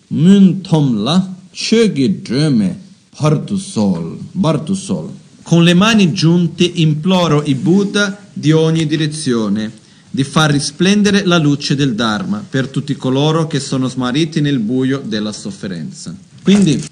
mun 0.08 0.60
tomla 0.60 1.34
chogi 1.50 2.20
dreme 2.20 2.78
partu 3.16 3.56
sol 3.56 4.18
bartu 4.30 4.74
sol. 4.74 5.10
Con 5.42 5.64
le 5.64 5.72
mani 5.72 6.12
giunte 6.12 6.64
imploro 6.64 7.42
i 7.44 7.54
Buddha 7.54 8.14
di 8.30 8.52
ogni 8.52 8.86
direzione 8.86 9.80
di 10.14 10.24
far 10.24 10.50
risplendere 10.50 11.24
la 11.24 11.38
luce 11.38 11.74
del 11.74 11.94
Dharma 11.94 12.44
per 12.48 12.68
tutti 12.68 12.94
coloro 12.96 13.46
che 13.46 13.60
sono 13.60 13.88
smarriti 13.88 14.42
nel 14.42 14.58
buio 14.58 15.02
della 15.02 15.32
sofferenza. 15.32 16.14
Quindi 16.42 16.84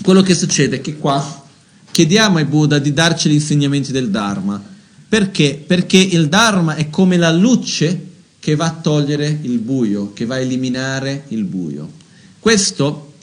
quello 0.00 0.22
che 0.22 0.36
succede 0.36 0.76
è 0.76 0.80
che 0.80 0.96
qua 0.96 1.44
chiediamo 1.90 2.38
ai 2.38 2.44
Buddha 2.44 2.78
di 2.78 2.92
darci 2.92 3.28
gli 3.28 3.32
insegnamenti 3.32 3.90
del 3.90 4.10
Dharma. 4.10 4.62
Perché? 5.08 5.60
Perché 5.66 5.96
il 5.96 6.28
Dharma 6.28 6.76
è 6.76 6.88
come 6.88 7.16
la 7.16 7.32
luce 7.32 8.06
che 8.38 8.54
va 8.54 8.66
a 8.66 8.78
togliere 8.80 9.40
il 9.42 9.58
buio, 9.58 10.12
che 10.12 10.24
va 10.24 10.36
a 10.36 10.40
eliminare 10.40 11.24
il 11.28 11.42
buio. 11.42 11.90
Questo 12.38 13.14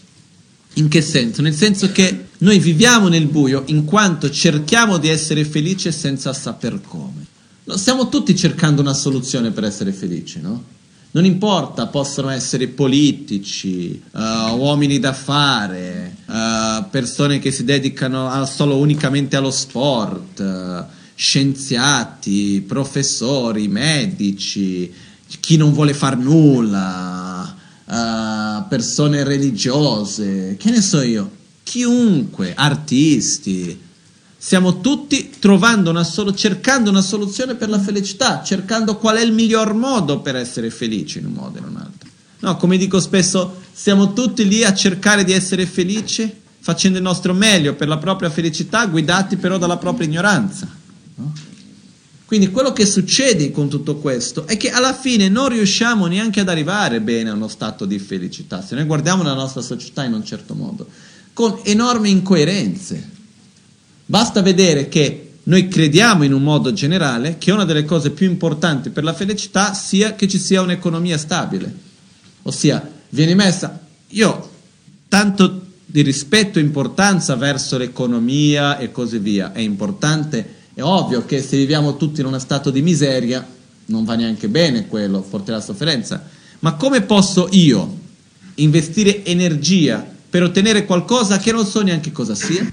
in 0.74 0.90
che 0.90 1.02
senso? 1.02 1.42
Nel 1.42 1.56
senso 1.56 1.94
che 1.94 2.26
noi 2.40 2.60
viviamo 2.60 3.08
nel 3.08 3.28
buio 3.28 3.64
in 3.68 3.86
quanto 3.86 4.30
cerchiamo 4.30 4.98
di 4.98 5.08
essere 5.08 5.46
felici 5.46 5.90
senza 5.94 6.34
saper 6.34 6.82
come. 6.86 7.25
Stiamo 7.68 8.10
tutti 8.10 8.36
cercando 8.36 8.82
una 8.82 8.94
soluzione 8.94 9.50
per 9.50 9.64
essere 9.64 9.92
felici, 9.92 10.40
no? 10.40 10.74
Non 11.12 11.26
importa, 11.26 11.88
possono 11.88 12.30
essere 12.30 12.68
politici, 12.68 14.00
uh, 14.12 14.56
uomini 14.56 15.00
d'affare, 15.00 16.16
uh, 16.26 16.88
persone 16.92 17.40
che 17.40 17.50
si 17.50 17.64
dedicano 17.64 18.30
a, 18.30 18.46
solo 18.46 18.78
unicamente 18.78 19.36
allo 19.36 19.50
sport, 19.50 20.40
uh, 20.40 20.84
scienziati, 21.16 22.64
professori, 22.68 23.68
medici, 23.68 24.94
chi 25.40 25.58
non 25.58 25.74
vuole 25.74 25.96
far 25.96 26.18
nulla, 26.18 27.56
persone 28.68 29.24
religiose, 29.24 30.56
che 30.60 30.70
ne 30.70 30.82
so 30.82 31.02
io, 31.02 31.32
chiunque, 31.64 32.54
artisti, 32.56 33.84
Stiamo 34.46 34.80
tutti 34.80 35.32
trovando 35.46 35.92
una 35.92 36.04
solo, 36.04 36.34
cercando 36.34 36.90
una 36.90 37.04
soluzione 37.04 37.54
per 37.54 37.70
la 37.70 37.80
felicità, 37.80 38.42
cercando 38.42 38.98
qual 38.98 39.18
è 39.18 39.22
il 39.22 39.32
miglior 39.32 39.76
modo 39.76 40.22
per 40.22 40.36
essere 40.36 40.72
felici 40.72 41.20
in 41.20 41.28
un 41.28 41.34
modo 41.34 41.60
o 41.60 41.62
in 41.62 41.68
un 41.68 41.78
altro. 41.78 42.10
No, 42.40 42.58
come 42.58 42.78
dico 42.78 43.00
spesso, 43.00 43.62
siamo 43.72 44.14
tutti 44.14 44.48
lì 44.48 44.64
a 44.64 44.74
cercare 44.74 45.24
di 45.24 45.34
essere 45.34 45.68
felici, 45.68 46.34
facendo 46.58 46.98
il 46.98 47.04
nostro 47.04 47.36
meglio 47.36 47.76
per 47.76 47.88
la 47.88 48.00
propria 48.00 48.32
felicità, 48.32 48.88
guidati 48.88 49.36
però 49.36 49.60
dalla 49.60 49.78
propria 49.78 50.08
ignoranza. 50.08 50.68
No? 51.14 51.32
Quindi 52.26 52.50
quello 52.50 52.74
che 52.74 52.88
succede 52.88 53.52
con 53.52 53.70
tutto 53.70 53.98
questo 53.98 54.48
è 54.48 54.58
che 54.58 54.72
alla 54.72 54.96
fine 54.96 55.30
non 55.30 55.50
riusciamo 55.50 56.08
neanche 56.08 56.40
ad 56.40 56.50
arrivare 56.50 57.02
bene 57.02 57.30
a 57.30 57.34
uno 57.34 57.50
stato 57.50 57.86
di 57.86 58.00
felicità, 58.00 58.64
se 58.64 58.74
noi 58.74 58.86
guardiamo 58.86 59.22
la 59.22 59.36
nostra 59.36 59.62
società 59.62 60.04
in 60.06 60.14
un 60.14 60.26
certo 60.26 60.56
modo, 60.56 60.88
con 61.34 61.60
enormi 61.62 62.10
incoerenze. 62.10 63.14
Basta 64.08 64.42
vedere 64.42 64.88
che 64.88 65.25
noi 65.48 65.68
crediamo 65.68 66.24
in 66.24 66.34
un 66.34 66.42
modo 66.42 66.74
generale 66.74 67.38
che 67.38 67.52
una 67.52 67.66
delle 67.66 67.86
cose 67.86 68.10
più 68.12 68.28
importanti 68.28 68.90
per 68.90 69.04
la 69.04 69.14
felicità 69.14 69.74
sia 69.74 70.16
che 70.16 70.28
ci 70.28 70.40
sia 70.40 70.62
un'economia 70.62 71.18
stabile. 71.18 71.74
Ossia, 72.44 72.92
viene 73.10 73.36
messa, 73.36 73.80
io 74.10 74.50
tanto 75.08 75.62
di 75.86 76.02
rispetto 76.02 76.58
e 76.58 76.64
importanza 76.64 77.36
verso 77.36 77.78
l'economia 77.78 78.80
e 78.80 78.92
così 78.92 79.20
via, 79.20 79.52
è 79.52 79.60
importante, 79.60 80.56
è 80.74 80.82
ovvio 80.82 81.26
che 81.26 81.42
se 81.42 81.58
viviamo 81.58 81.96
tutti 81.96 82.22
in 82.22 82.26
uno 82.26 82.40
stato 82.40 82.72
di 82.72 82.82
miseria 82.82 83.46
non 83.88 84.04
va 84.04 84.16
neanche 84.16 84.48
bene 84.48 84.88
quello, 84.88 85.22
porterà 85.22 85.62
sofferenza, 85.62 86.24
ma 86.60 86.74
come 86.74 87.02
posso 87.02 87.48
io 87.52 88.00
investire 88.56 89.24
energia 89.24 90.06
per 90.28 90.42
ottenere 90.42 90.86
qualcosa 90.86 91.38
che 91.38 91.52
non 91.52 91.66
so 91.66 91.84
neanche 91.84 92.12
cosa 92.12 92.34
sia? 92.34 92.68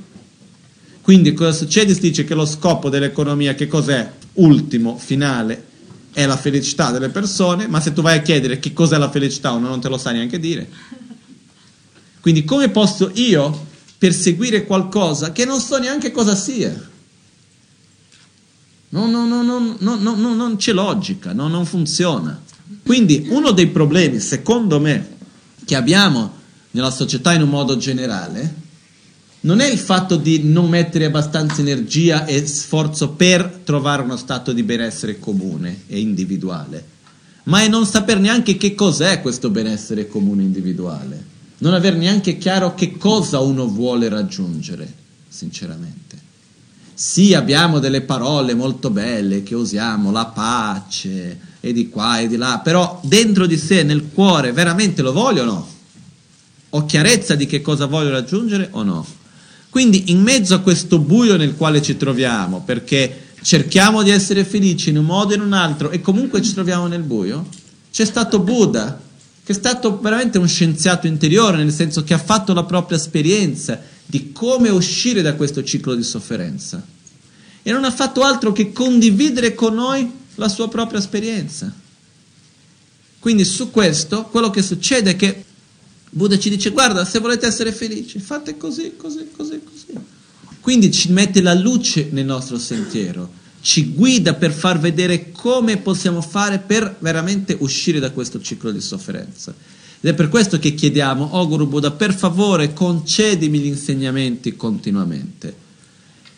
Quindi 1.02 1.34
cosa 1.34 1.52
succede? 1.52 1.94
Si 1.94 2.00
dice 2.00 2.24
che 2.24 2.34
lo 2.34 2.46
scopo 2.46 2.88
dell'economia, 2.88 3.54
che 3.54 3.66
cos'è? 3.66 4.10
Ultimo, 4.34 4.96
finale, 4.96 5.66
è 6.12 6.24
la 6.26 6.36
felicità 6.36 6.90
delle 6.90 7.08
persone, 7.08 7.66
ma 7.66 7.80
se 7.80 7.92
tu 7.92 8.02
vai 8.02 8.18
a 8.18 8.22
chiedere 8.22 8.58
che 8.58 8.72
cos'è 8.72 8.96
la 8.98 9.10
felicità 9.10 9.50
uno 9.50 9.68
non 9.68 9.80
te 9.80 9.88
lo 9.88 9.98
sa 9.98 10.12
neanche 10.12 10.38
dire. 10.38 10.68
Quindi 12.20 12.44
come 12.44 12.68
posso 12.68 13.10
io 13.14 13.66
perseguire 13.98 14.64
qualcosa 14.64 15.32
che 15.32 15.44
non 15.44 15.60
so 15.60 15.78
neanche 15.78 16.12
cosa 16.12 16.36
sia? 16.36 16.90
No, 18.90 19.06
no, 19.06 19.26
no, 19.26 19.42
no, 19.42 19.76
no, 19.78 19.96
no, 19.96 20.14
no 20.14 20.34
non 20.34 20.56
c'è 20.56 20.72
logica, 20.72 21.32
no, 21.32 21.48
non 21.48 21.66
funziona. 21.66 22.40
Quindi 22.84 23.26
uno 23.30 23.50
dei 23.50 23.68
problemi, 23.68 24.20
secondo 24.20 24.78
me, 24.78 25.16
che 25.64 25.74
abbiamo 25.74 26.40
nella 26.72 26.90
società 26.90 27.32
in 27.32 27.42
un 27.42 27.48
modo 27.48 27.76
generale, 27.76 28.61
non 29.42 29.60
è 29.60 29.68
il 29.68 29.78
fatto 29.78 30.16
di 30.16 30.42
non 30.44 30.68
mettere 30.68 31.06
abbastanza 31.06 31.60
energia 31.60 32.26
e 32.26 32.46
sforzo 32.46 33.10
per 33.10 33.60
trovare 33.64 34.02
uno 34.02 34.16
stato 34.16 34.52
di 34.52 34.62
benessere 34.62 35.18
comune 35.18 35.82
e 35.86 36.00
individuale. 36.00 36.90
ma 37.44 37.60
è 37.60 37.68
non 37.68 37.86
saper 37.86 38.20
neanche 38.20 38.56
che 38.56 38.74
cos'è 38.74 39.20
questo 39.20 39.50
benessere 39.50 40.06
comune 40.06 40.42
individuale, 40.42 41.30
non 41.58 41.74
aver 41.74 41.96
neanche 41.96 42.38
chiaro 42.38 42.74
che 42.74 42.96
cosa 42.96 43.40
uno 43.40 43.66
vuole 43.66 44.08
raggiungere, 44.08 44.92
sinceramente. 45.28 46.20
Sì, 46.94 47.34
abbiamo 47.34 47.80
delle 47.80 48.02
parole 48.02 48.54
molto 48.54 48.90
belle 48.90 49.42
che 49.42 49.56
usiamo, 49.56 50.12
la 50.12 50.26
pace, 50.26 51.38
e 51.60 51.72
di 51.72 51.88
qua 51.88 52.20
e 52.20 52.28
di 52.28 52.36
là, 52.36 52.60
però 52.62 53.00
dentro 53.02 53.46
di 53.46 53.56
sé, 53.56 53.82
nel 53.82 54.10
cuore, 54.12 54.52
veramente 54.52 55.02
lo 55.02 55.12
voglio 55.12 55.42
o 55.42 55.46
no? 55.46 55.68
Ho 56.70 56.86
chiarezza 56.86 57.34
di 57.34 57.46
che 57.46 57.60
cosa 57.60 57.86
voglio 57.86 58.10
raggiungere 58.10 58.68
o 58.70 58.82
no? 58.82 59.06
Quindi 59.72 60.10
in 60.10 60.20
mezzo 60.20 60.54
a 60.54 60.58
questo 60.58 60.98
buio 60.98 61.38
nel 61.38 61.56
quale 61.56 61.80
ci 61.80 61.96
troviamo, 61.96 62.60
perché 62.60 63.30
cerchiamo 63.40 64.02
di 64.02 64.10
essere 64.10 64.44
felici 64.44 64.90
in 64.90 64.98
un 64.98 65.06
modo 65.06 65.32
o 65.32 65.34
in 65.34 65.40
un 65.40 65.54
altro 65.54 65.88
e 65.88 66.02
comunque 66.02 66.42
ci 66.42 66.52
troviamo 66.52 66.88
nel 66.88 67.00
buio, 67.00 67.48
c'è 67.90 68.04
stato 68.04 68.40
Buddha, 68.40 69.00
che 69.42 69.52
è 69.52 69.54
stato 69.54 69.98
veramente 69.98 70.36
un 70.36 70.46
scienziato 70.46 71.06
interiore, 71.06 71.56
nel 71.56 71.72
senso 71.72 72.04
che 72.04 72.12
ha 72.12 72.18
fatto 72.18 72.52
la 72.52 72.64
propria 72.64 72.98
esperienza 72.98 73.80
di 74.04 74.30
come 74.30 74.68
uscire 74.68 75.22
da 75.22 75.36
questo 75.36 75.64
ciclo 75.64 75.94
di 75.94 76.02
sofferenza. 76.02 76.84
E 77.62 77.72
non 77.72 77.84
ha 77.84 77.90
fatto 77.90 78.20
altro 78.20 78.52
che 78.52 78.72
condividere 78.72 79.54
con 79.54 79.72
noi 79.72 80.06
la 80.34 80.50
sua 80.50 80.68
propria 80.68 80.98
esperienza. 80.98 81.72
Quindi 83.18 83.46
su 83.46 83.70
questo 83.70 84.24
quello 84.24 84.50
che 84.50 84.60
succede 84.60 85.12
è 85.12 85.16
che 85.16 85.44
Buddha 86.14 86.38
ci 86.38 86.50
dice 86.50 86.70
guarda 86.70 87.06
se 87.06 87.20
volete 87.20 87.46
essere 87.46 87.72
felici 87.72 88.18
fate 88.18 88.58
così, 88.58 88.92
così, 88.98 89.28
così, 89.34 89.62
così. 89.64 89.98
Quindi 90.60 90.90
ci 90.90 91.10
mette 91.10 91.40
la 91.40 91.54
luce 91.54 92.08
nel 92.10 92.26
nostro 92.26 92.58
sentiero, 92.58 93.32
ci 93.62 93.92
guida 93.94 94.34
per 94.34 94.52
far 94.52 94.78
vedere 94.78 95.32
come 95.32 95.78
possiamo 95.78 96.20
fare 96.20 96.58
per 96.58 96.96
veramente 96.98 97.56
uscire 97.60 97.98
da 97.98 98.10
questo 98.10 98.42
ciclo 98.42 98.70
di 98.70 98.80
sofferenza. 98.82 99.54
Ed 100.00 100.10
è 100.10 100.14
per 100.14 100.28
questo 100.28 100.58
che 100.58 100.74
chiediamo, 100.74 101.30
oh 101.32 101.48
Guru 101.48 101.66
Buddha, 101.66 101.90
per 101.90 102.14
favore 102.14 102.74
concedimi 102.74 103.58
gli 103.58 103.66
insegnamenti 103.66 104.54
continuamente. 104.54 105.56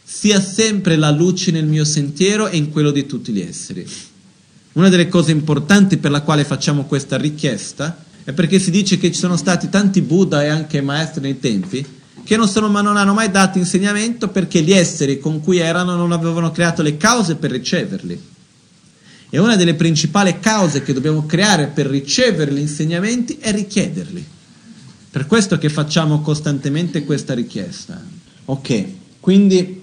Sia 0.05 0.41
sempre 0.41 0.95
la 0.95 1.11
luce 1.11 1.51
nel 1.51 1.67
mio 1.67 1.85
sentiero 1.85 2.47
e 2.47 2.57
in 2.57 2.71
quello 2.71 2.93
di 2.93 3.07
tutti 3.07 3.33
gli 3.33 3.41
esseri. 3.41 3.85
Una 4.75 4.89
delle 4.89 5.09
cose 5.09 5.33
importanti 5.33 5.97
per 5.97 6.13
la 6.13 6.23
quale 6.23 6.45
facciamo 6.45 6.85
questa 6.85 7.17
richiesta 7.17 8.05
è 8.25 8.33
perché 8.33 8.59
si 8.59 8.71
dice 8.71 8.97
che 8.99 9.13
ci 9.13 9.19
sono 9.19 9.37
stati 9.37 9.69
tanti 9.69 10.01
Buddha 10.01 10.43
e 10.43 10.49
anche 10.49 10.81
maestri 10.81 11.21
nei 11.21 11.39
tempi 11.39 11.87
che 12.25 12.37
non, 12.39 12.49
sono, 12.49 12.69
non 12.69 12.97
hanno 12.97 13.13
mai 13.13 13.31
dato 13.31 13.59
insegnamento 13.59 14.29
perché 14.29 14.63
gli 14.63 14.73
esseri 14.73 15.19
con 15.19 15.41
cui 15.41 15.59
erano 15.59 15.95
non 15.95 16.11
avevano 16.11 16.51
creato 16.51 16.81
le 16.81 16.97
cause 16.97 17.37
per 17.37 17.51
riceverli. 17.51 18.33
E 19.29 19.39
una 19.39 19.57
delle 19.57 19.75
principali 19.75 20.39
cause 20.41 20.83
che 20.83 20.95
dobbiamo 20.95 21.27
creare 21.27 21.67
per 21.67 21.87
ricevere 21.87 22.53
gli 22.53 22.61
insegnamenti 22.61 23.37
è 23.41 23.53
richiederli. 23.53 24.25
Per 25.11 25.27
questo 25.27 25.59
che 25.59 25.69
facciamo 25.69 26.21
costantemente 26.23 27.05
questa 27.05 27.35
richiesta. 27.35 28.03
Ok, 28.47 28.85
quindi 29.21 29.83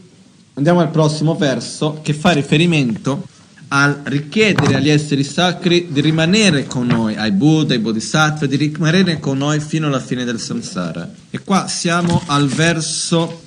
andiamo 0.55 0.79
al 0.79 0.89
prossimo 0.89 1.35
verso 1.35 1.99
che 2.01 2.13
fa 2.13 2.31
riferimento 2.31 3.27
al 3.73 4.01
richiedere 4.03 4.75
agli 4.75 4.89
esseri 4.89 5.23
sacri 5.23 5.87
di 5.89 6.01
rimanere 6.01 6.65
con 6.65 6.87
noi, 6.87 7.15
ai 7.15 7.31
Buddha, 7.31 7.73
ai 7.73 7.79
Bodhisattva, 7.79 8.45
di 8.45 8.57
rimanere 8.57 9.19
con 9.19 9.37
noi 9.37 9.59
fino 9.61 9.87
alla 9.87 9.99
fine 9.99 10.25
del 10.25 10.39
samsara. 10.39 11.09
E 11.29 11.39
qua 11.39 11.67
siamo 11.67 12.21
al 12.25 12.47
verso 12.47 13.41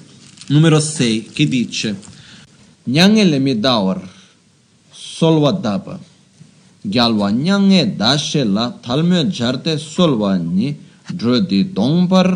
numero 0.46 0.80
6 0.80 1.30
che 1.32 1.46
dice 1.46 1.96
Nyange 2.84 3.24
le 3.24 3.38
mi 3.38 3.58
daur 3.58 4.00
solva 4.90 5.52
daba 5.52 5.98
gyalwa 6.82 7.30
nyange 7.30 7.96
dashe 7.96 8.44
la 8.44 8.76
talmyo 8.80 9.24
jarte 9.24 9.78
solva 9.78 10.34
ni 10.37 10.76
drodi 11.08 11.72
dongpar 11.72 12.28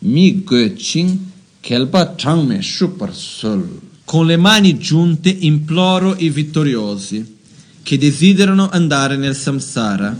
mi 0.00 0.44
go 0.44 0.72
ching 0.74 1.18
kelpa 1.60 2.14
changme 2.14 2.62
shupar 2.62 3.12
sol 3.12 3.66
con 4.10 4.26
le 4.26 4.36
mani 4.36 4.76
giunte 4.76 5.28
imploro 5.28 6.16
i 6.18 6.30
vittoriosi 6.30 7.38
che 7.80 7.96
desiderano 7.96 8.68
andare 8.68 9.16
nel 9.16 9.36
samsara 9.36 10.16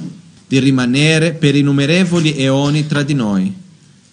di 0.46 0.60
rimanere 0.60 1.32
per 1.32 1.56
innumerevoli 1.56 2.36
eoni 2.36 2.86
tra 2.86 3.02
di 3.02 3.14
noi, 3.14 3.52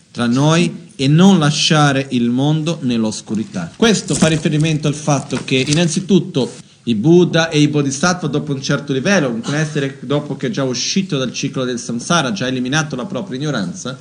tra 0.09 0.25
noi 0.25 0.87
e 0.95 1.07
non 1.07 1.37
lasciare 1.37 2.07
il 2.09 2.31
mondo 2.31 2.79
nell'oscurità. 2.81 3.71
Questo 3.75 4.15
fa 4.15 4.25
riferimento 4.25 4.87
al 4.87 4.95
fatto 4.95 5.41
che 5.45 5.63
innanzitutto 5.67 6.51
i 6.85 6.95
Buddha 6.95 7.49
e 7.49 7.59
i 7.59 7.67
Bodhisattva 7.67 8.27
dopo 8.29 8.53
un 8.53 8.63
certo 8.63 8.93
livello, 8.93 9.29
un 9.29 9.53
essere 9.53 9.99
dopo 10.01 10.35
che 10.37 10.47
è 10.47 10.49
già 10.49 10.63
uscito 10.63 11.19
dal 11.19 11.31
ciclo 11.31 11.65
del 11.65 11.77
samsara, 11.77 12.31
già 12.31 12.47
eliminato 12.47 12.95
la 12.95 13.05
propria 13.05 13.37
ignoranza, 13.37 13.95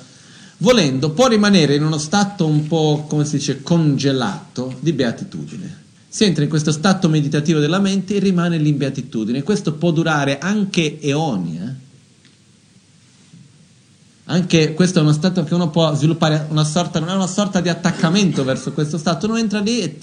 volendo 0.58 1.10
può 1.10 1.28
rimanere 1.28 1.74
in 1.74 1.84
uno 1.84 1.98
stato 1.98 2.46
un 2.46 2.66
po', 2.66 3.04
come 3.08 3.24
si 3.24 3.36
dice, 3.36 3.62
congelato 3.62 4.76
di 4.80 4.92
beatitudine. 4.92 5.84
Si 6.08 6.24
entra 6.24 6.44
in 6.44 6.48
questo 6.48 6.72
stato 6.72 7.08
meditativo 7.08 7.58
della 7.58 7.78
mente 7.78 8.16
e 8.16 8.18
rimane 8.20 8.56
lì 8.56 8.70
in 8.70 8.78
beatitudine. 8.78 9.42
Questo 9.42 9.74
può 9.74 9.90
durare 9.90 10.38
anche 10.38 10.98
eoni. 11.00 11.58
Eh? 11.58 11.84
Anche 14.28 14.72
questo 14.72 14.98
è 14.98 15.02
uno 15.02 15.12
stato 15.12 15.44
che 15.44 15.54
uno 15.54 15.68
può 15.68 15.94
sviluppare 15.94 16.46
una 16.48 16.64
sorta, 16.64 16.98
non 17.00 17.10
è 17.10 17.14
una 17.14 17.26
sorta 17.26 17.60
di 17.60 17.68
attaccamento 17.68 18.44
verso 18.44 18.72
questo 18.72 18.98
stato, 18.98 19.26
uno 19.26 19.36
entra 19.36 19.60
lì 19.60 19.80
e, 19.80 19.98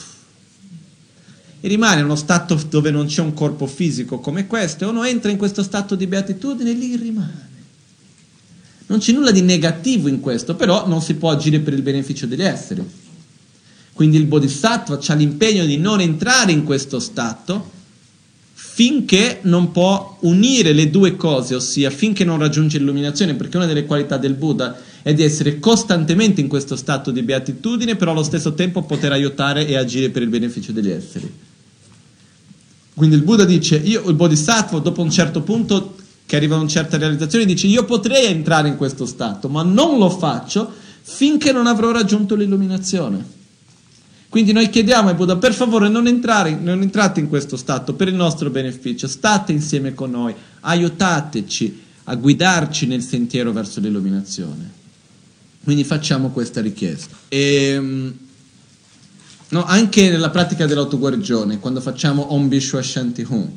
e 1.60 1.68
rimane 1.68 2.02
uno 2.02 2.16
stato 2.16 2.58
dove 2.70 2.92
non 2.92 3.08
c'è 3.08 3.22
un 3.22 3.34
corpo 3.34 3.66
fisico 3.66 4.20
come 4.20 4.48
questo, 4.48 4.86
e 4.86 4.88
uno 4.88 5.04
entra 5.04 5.32
in 5.32 5.38
questo 5.38 5.64
stato 5.64 5.96
di 5.96 6.08
beatitudine 6.08 6.70
e 6.70 6.74
lì 6.74 6.96
rimane. 6.96 7.53
Non 8.88 9.00
c'è 9.00 9.12
nulla 9.12 9.32
di 9.32 9.42
negativo 9.42 10.08
in 10.08 10.20
questo, 10.20 10.56
però 10.56 10.88
non 10.88 11.02
si 11.02 11.16
può 11.16 11.32
agire 11.32 11.60
per 11.60 11.74
il 11.74 11.82
beneficio 11.82 12.26
degli 12.26 12.44
esseri. 12.44 12.84
Quindi 13.94 14.18
il 14.18 14.26
bodhisattva 14.26 15.00
ha 15.06 15.14
l'impegno 15.14 15.66
di 15.66 15.78
non 15.78 16.02
entrare 16.02 16.52
in 16.52 16.64
questo 16.64 17.00
stato 17.00 17.72
finché 18.54 19.40
non 19.44 19.72
può 19.72 20.18
unire 20.22 20.74
le 20.74 20.90
due 20.90 21.16
cose, 21.16 21.54
ossia 21.54 21.92
finché 21.92 22.24
non 22.24 22.40
raggiunge 22.40 22.80
l'illuminazione, 22.80 23.36
perché 23.36 23.58
una 23.58 23.68
delle 23.68 23.86
qualità 23.86 24.18
del 24.18 24.34
Buddha 24.34 24.76
è 25.04 25.14
di 25.14 25.22
essere 25.22 25.60
costantemente 25.60 26.42
in 26.42 26.48
questo 26.48 26.76
stato 26.76 27.12
di 27.12 27.22
beatitudine, 27.22 27.96
però 27.96 28.12
allo 28.12 28.24
stesso 28.24 28.56
tempo 28.56 28.82
poter 28.82 29.12
aiutare 29.12 29.68
e 29.68 29.78
agire 29.78 30.10
per 30.10 30.24
il 30.24 30.30
beneficio 30.30 30.72
degli 30.72 30.90
esseri. 30.90 31.32
Quindi 32.96 33.16
il 33.16 33.22
Buddha 33.22 33.46
dice, 33.46 33.76
io 33.76 34.08
il 34.10 34.16
bodhisattva 34.16 34.80
dopo 34.80 35.04
un 35.04 35.12
certo 35.12 35.42
punto 35.42 35.96
che 36.34 36.40
arriva 36.40 36.56
a 36.56 36.60
una 36.62 36.68
certa 36.68 36.98
realizzazione, 36.98 37.46
dice 37.46 37.68
io 37.68 37.86
potrei 37.86 38.26
entrare 38.26 38.68
in 38.68 38.76
questo 38.76 39.06
stato, 39.06 39.50
ma 39.50 39.62
non 39.62 40.00
lo 40.00 40.10
faccio 40.10 40.68
finché 41.04 41.52
non 41.52 41.68
avrò 41.68 41.92
raggiunto 41.92 42.34
l'illuminazione. 42.34 43.24
Quindi 44.30 44.52
noi 44.52 44.72
chiediamo 44.72 45.10
ai 45.10 45.14
Buddha, 45.14 45.36
per 45.36 45.54
favore 45.54 45.90
non, 45.90 46.08
entrare, 46.08 46.56
non 46.56 46.82
entrate 46.82 47.20
in 47.20 47.30
questo 47.30 47.56
stato 47.56 47.94
per 47.94 48.08
il 48.08 48.16
nostro 48.16 48.50
beneficio, 48.50 49.08
state 49.08 49.52
insieme 49.52 49.94
con 49.94 50.10
noi, 50.10 50.34
aiutateci 50.62 51.82
a 52.06 52.16
guidarci 52.16 52.88
nel 52.88 53.04
sentiero 53.04 53.52
verso 53.52 53.80
l'illuminazione. 53.80 54.72
Quindi 55.64 55.84
facciamo 55.84 56.32
questa 56.32 56.62
richiesta. 56.62 57.16
E, 57.28 57.38
ehm, 57.76 58.18
no, 59.50 59.66
anche 59.66 60.10
nella 60.10 60.32
pratica 60.32 60.66
dell'autoguarigione, 60.66 61.60
quando 61.60 61.80
facciamo 61.80 62.34
Om 62.34 62.48
Bishwa 62.48 62.82
Shanti 62.82 63.24
Hum, 63.30 63.52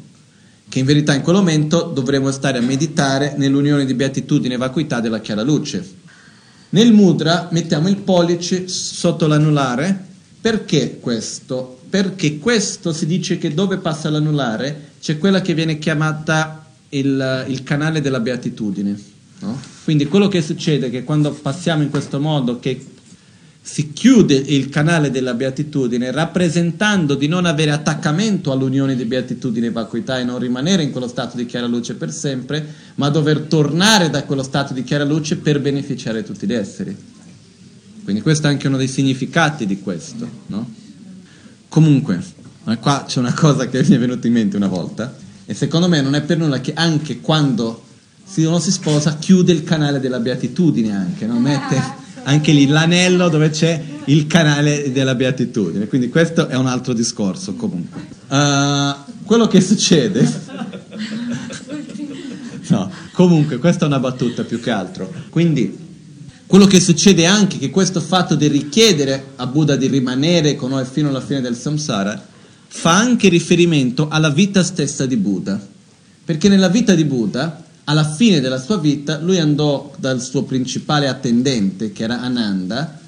che 0.68 0.78
in 0.78 0.84
verità 0.84 1.14
in 1.14 1.22
quel 1.22 1.36
momento 1.36 1.82
dovremo 1.82 2.30
stare 2.30 2.58
a 2.58 2.62
meditare 2.62 3.34
nell'unione 3.36 3.84
di 3.84 3.94
beatitudine 3.94 4.54
e 4.54 4.58
vacuità 4.58 5.00
della 5.00 5.20
chiara 5.20 5.42
luce. 5.42 5.94
Nel 6.70 6.92
mudra 6.92 7.48
mettiamo 7.52 7.88
il 7.88 7.96
pollice 7.98 8.68
sotto 8.68 9.26
l'anulare, 9.26 10.04
perché 10.40 10.98
questo? 10.98 11.80
Perché 11.88 12.38
questo 12.38 12.92
si 12.92 13.06
dice 13.06 13.38
che 13.38 13.54
dove 13.54 13.78
passa 13.78 14.10
l'anulare 14.10 14.90
c'è 15.00 15.18
quella 15.18 15.40
che 15.40 15.54
viene 15.54 15.78
chiamata 15.78 16.66
il, 16.90 17.44
il 17.48 17.62
canale 17.62 18.00
della 18.00 18.20
beatitudine. 18.20 19.00
No? 19.40 19.60
Quindi 19.84 20.06
quello 20.06 20.28
che 20.28 20.42
succede 20.42 20.86
è 20.86 20.90
che 20.90 21.04
quando 21.04 21.30
passiamo 21.30 21.82
in 21.82 21.90
questo 21.90 22.18
modo, 22.18 22.58
che 22.58 22.84
si 23.68 23.92
chiude 23.92 24.34
il 24.34 24.68
canale 24.68 25.10
della 25.10 25.34
beatitudine 25.34 26.12
rappresentando 26.12 27.16
di 27.16 27.26
non 27.26 27.46
avere 27.46 27.72
attaccamento 27.72 28.52
all'unione 28.52 28.94
di 28.94 29.04
beatitudine 29.04 29.66
e 29.66 29.70
vacuità 29.72 30.20
e 30.20 30.24
non 30.24 30.38
rimanere 30.38 30.84
in 30.84 30.92
quello 30.92 31.08
stato 31.08 31.36
di 31.36 31.46
chiara 31.46 31.66
luce 31.66 31.94
per 31.94 32.12
sempre, 32.12 32.64
ma 32.94 33.08
dover 33.08 33.40
tornare 33.40 34.08
da 34.08 34.22
quello 34.22 34.44
stato 34.44 34.72
di 34.72 34.84
chiara 34.84 35.02
luce 35.02 35.38
per 35.38 35.60
beneficiare 35.60 36.22
tutti 36.22 36.46
gli 36.46 36.52
esseri. 36.52 36.96
Quindi 38.04 38.22
questo 38.22 38.46
è 38.46 38.50
anche 38.50 38.68
uno 38.68 38.76
dei 38.76 38.86
significati 38.86 39.66
di 39.66 39.80
questo. 39.80 40.28
No? 40.46 40.70
Comunque, 41.68 42.22
qua 42.78 43.04
c'è 43.04 43.18
una 43.18 43.34
cosa 43.34 43.68
che 43.68 43.82
mi 43.82 43.96
è 43.96 43.98
venuta 43.98 44.28
in 44.28 44.32
mente 44.32 44.56
una 44.56 44.68
volta 44.68 45.12
e 45.44 45.54
secondo 45.54 45.88
me 45.88 46.00
non 46.00 46.14
è 46.14 46.22
per 46.22 46.38
nulla 46.38 46.60
che 46.60 46.72
anche 46.72 47.20
quando 47.20 47.82
uno 48.36 48.58
si 48.60 48.70
sposa 48.70 49.16
chiude 49.16 49.50
il 49.50 49.64
canale 49.64 49.98
della 49.98 50.20
beatitudine 50.20 50.94
anche, 50.94 51.26
no? 51.26 51.40
mette 51.40 52.04
anche 52.26 52.52
lì 52.52 52.66
l'anello 52.66 53.28
dove 53.28 53.50
c'è 53.50 53.82
il 54.04 54.26
canale 54.26 54.92
della 54.92 55.14
beatitudine. 55.14 55.88
Quindi 55.88 56.08
questo 56.08 56.46
è 56.48 56.54
un 56.54 56.66
altro 56.66 56.92
discorso 56.92 57.54
comunque. 57.54 58.04
Uh, 58.28 58.94
quello 59.24 59.46
che 59.48 59.60
succede... 59.60 60.44
No, 62.68 62.90
Comunque, 63.16 63.56
questa 63.56 63.86
è 63.86 63.88
una 63.88 63.98
battuta 63.98 64.44
più 64.44 64.60
che 64.60 64.70
altro. 64.70 65.10
Quindi, 65.30 65.74
quello 66.46 66.66
che 66.66 66.80
succede 66.80 67.22
è 67.22 67.24
anche 67.24 67.56
che 67.56 67.70
questo 67.70 67.98
fatto 67.98 68.34
di 68.34 68.46
richiedere 68.46 69.28
a 69.36 69.46
Buddha 69.46 69.74
di 69.74 69.86
rimanere 69.86 70.54
con 70.54 70.68
noi 70.68 70.84
fino 70.84 71.08
alla 71.08 71.22
fine 71.22 71.40
del 71.40 71.56
samsara 71.56 72.22
fa 72.68 72.94
anche 72.94 73.30
riferimento 73.30 74.08
alla 74.08 74.28
vita 74.28 74.62
stessa 74.62 75.06
di 75.06 75.16
Buddha. 75.16 75.58
Perché 76.26 76.50
nella 76.50 76.68
vita 76.68 76.94
di 76.94 77.06
Buddha, 77.06 77.64
alla 77.88 78.08
fine 78.14 78.40
della 78.40 78.60
sua 78.60 78.78
vita, 78.78 79.20
lui 79.20 79.38
andò 79.38 79.92
dal 79.98 80.20
suo 80.20 80.42
principale 80.42 81.06
attendente, 81.06 81.92
che 81.92 82.02
era 82.02 82.20
Ananda, 82.20 82.98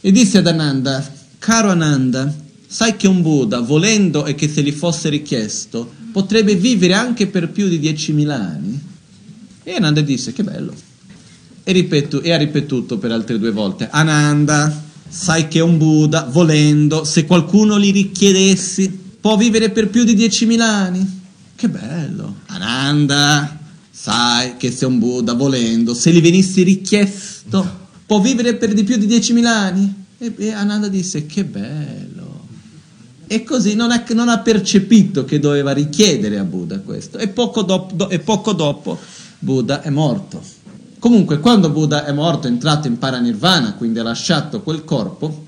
e 0.00 0.12
disse 0.12 0.38
ad 0.38 0.46
Ananda, 0.46 1.02
caro 1.38 1.70
Ananda, 1.70 2.32
sai 2.66 2.96
che 2.96 3.08
un 3.08 3.22
Buddha, 3.22 3.60
volendo 3.60 4.26
e 4.26 4.34
che 4.34 4.48
se 4.48 4.62
gli 4.62 4.70
fosse 4.70 5.08
richiesto, 5.08 5.90
potrebbe 6.12 6.54
vivere 6.56 6.92
anche 6.92 7.26
per 7.26 7.48
più 7.50 7.68
di 7.68 7.78
10.000 7.78 8.30
anni? 8.30 8.80
E 9.62 9.72
Ananda 9.72 10.02
disse, 10.02 10.32
che 10.34 10.44
bello. 10.44 10.74
E, 11.64 11.72
ripeto, 11.72 12.20
e 12.20 12.32
ha 12.32 12.36
ripetuto 12.36 12.98
per 12.98 13.12
altre 13.12 13.38
due 13.38 13.50
volte, 13.50 13.88
Ananda, 13.90 14.82
sai 15.08 15.48
che 15.48 15.60
un 15.60 15.78
Buddha, 15.78 16.28
volendo, 16.30 17.04
se 17.04 17.24
qualcuno 17.24 17.80
gli 17.80 17.92
richiedessi, 17.92 18.90
può 19.18 19.38
vivere 19.38 19.70
per 19.70 19.88
più 19.88 20.04
di 20.04 20.14
10.000 20.14 20.60
anni? 20.60 21.20
Che 21.54 21.68
bello. 21.68 22.36
Ananda, 22.46 23.60
sai 24.02 24.56
che 24.56 24.72
se 24.72 24.84
un 24.84 24.98
Buddha, 24.98 25.32
volendo, 25.34 25.94
se 25.94 26.10
gli 26.10 26.20
venisse 26.20 26.64
richiesto, 26.64 27.64
può 28.04 28.20
vivere 28.20 28.56
per 28.56 28.74
di 28.74 28.82
più 28.82 28.96
di 28.96 29.06
10.000 29.06 29.44
anni? 29.44 29.94
E, 30.18 30.34
e 30.38 30.50
Ananda 30.50 30.88
disse, 30.88 31.24
che 31.24 31.44
bello. 31.44 32.40
E 33.28 33.44
così 33.44 33.76
non 33.76 33.92
ha, 33.92 34.02
non 34.08 34.28
ha, 34.28 34.40
percepito 34.40 35.24
che 35.24 35.38
doveva 35.38 35.70
richiedere 35.70 36.36
a 36.40 36.42
Buddha 36.42 36.80
questo. 36.80 37.16
E 37.16 37.28
poco 37.28 37.62
dopo, 37.62 37.94
do, 37.94 38.08
e 38.08 38.18
poco 38.18 38.52
dopo 38.52 38.98
Buddha 39.38 39.82
è 39.82 39.90
morto. 39.90 40.42
Comunque, 40.98 41.38
quando 41.38 41.70
Buddha 41.70 42.04
è 42.04 42.12
morto, 42.12 42.48
è 42.48 42.50
entrato 42.50 42.88
in 42.88 42.98
paranirvana, 42.98 43.74
quindi 43.74 44.00
ha 44.00 44.02
lasciato 44.02 44.62
quel 44.62 44.82
corpo, 44.82 45.46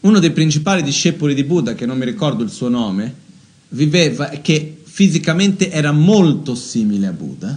uno 0.00 0.18
dei 0.18 0.32
principali 0.32 0.82
discepoli 0.82 1.32
di 1.32 1.44
Buddha, 1.44 1.74
che 1.74 1.86
non 1.86 1.96
mi 1.96 2.06
ricordo 2.06 2.42
il 2.42 2.50
suo 2.50 2.68
nome, 2.68 3.14
viveva 3.68 4.26
che 4.42 4.75
fisicamente 4.96 5.70
era 5.70 5.92
molto 5.92 6.54
simile 6.54 7.08
a 7.08 7.12
Buddha, 7.12 7.54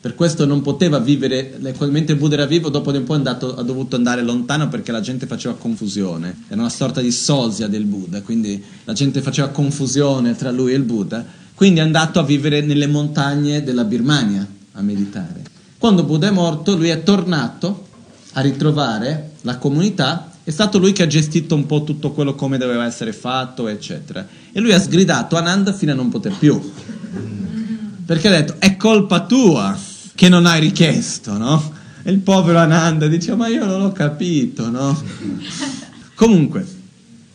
per 0.00 0.16
questo 0.16 0.44
non 0.44 0.60
poteva 0.60 0.98
vivere, 0.98 1.56
mentre 1.88 2.16
Buddha 2.16 2.34
era 2.34 2.46
vivo, 2.46 2.68
dopo 2.68 2.90
di 2.90 2.98
un 2.98 3.04
po' 3.04 3.14
andato, 3.14 3.54
ha 3.54 3.62
dovuto 3.62 3.94
andare 3.94 4.22
lontano 4.22 4.68
perché 4.68 4.90
la 4.90 5.00
gente 5.00 5.28
faceva 5.28 5.54
confusione, 5.54 6.46
era 6.48 6.60
una 6.60 6.68
sorta 6.68 7.00
di 7.00 7.12
sosia 7.12 7.68
del 7.68 7.84
Buddha, 7.84 8.22
quindi 8.22 8.60
la 8.82 8.92
gente 8.92 9.22
faceva 9.22 9.50
confusione 9.50 10.34
tra 10.34 10.50
lui 10.50 10.72
e 10.72 10.78
il 10.78 10.82
Buddha, 10.82 11.24
quindi 11.54 11.78
è 11.78 11.84
andato 11.84 12.18
a 12.18 12.24
vivere 12.24 12.60
nelle 12.60 12.88
montagne 12.88 13.62
della 13.62 13.84
Birmania 13.84 14.44
a 14.72 14.82
meditare. 14.82 15.44
Quando 15.78 16.02
Buddha 16.02 16.26
è 16.26 16.32
morto, 16.32 16.76
lui 16.76 16.88
è 16.88 17.04
tornato 17.04 17.86
a 18.32 18.40
ritrovare 18.40 19.34
la 19.42 19.58
comunità, 19.58 20.29
è 20.42 20.50
stato 20.50 20.78
lui 20.78 20.92
che 20.92 21.02
ha 21.02 21.06
gestito 21.06 21.54
un 21.54 21.66
po' 21.66 21.84
tutto 21.84 22.12
quello 22.12 22.34
come 22.34 22.58
doveva 22.58 22.86
essere 22.86 23.12
fatto, 23.12 23.68
eccetera. 23.68 24.26
E 24.52 24.60
lui 24.60 24.72
ha 24.72 24.80
sgridato 24.80 25.36
Ananda 25.36 25.72
fino 25.72 25.92
a 25.92 25.94
non 25.94 26.08
poter 26.08 26.34
più. 26.38 26.60
Perché 28.06 28.28
ha 28.28 28.30
detto, 28.30 28.56
è 28.58 28.76
colpa 28.76 29.26
tua 29.26 29.78
che 30.14 30.28
non 30.28 30.46
hai 30.46 30.60
richiesto, 30.60 31.36
no? 31.36 31.72
E 32.02 32.10
il 32.10 32.18
povero 32.18 32.58
Ananda 32.58 33.06
dice, 33.06 33.34
ma 33.34 33.48
io 33.48 33.64
non 33.64 33.82
ho 33.82 33.92
capito, 33.92 34.70
no? 34.70 35.00
Comunque, 36.14 36.66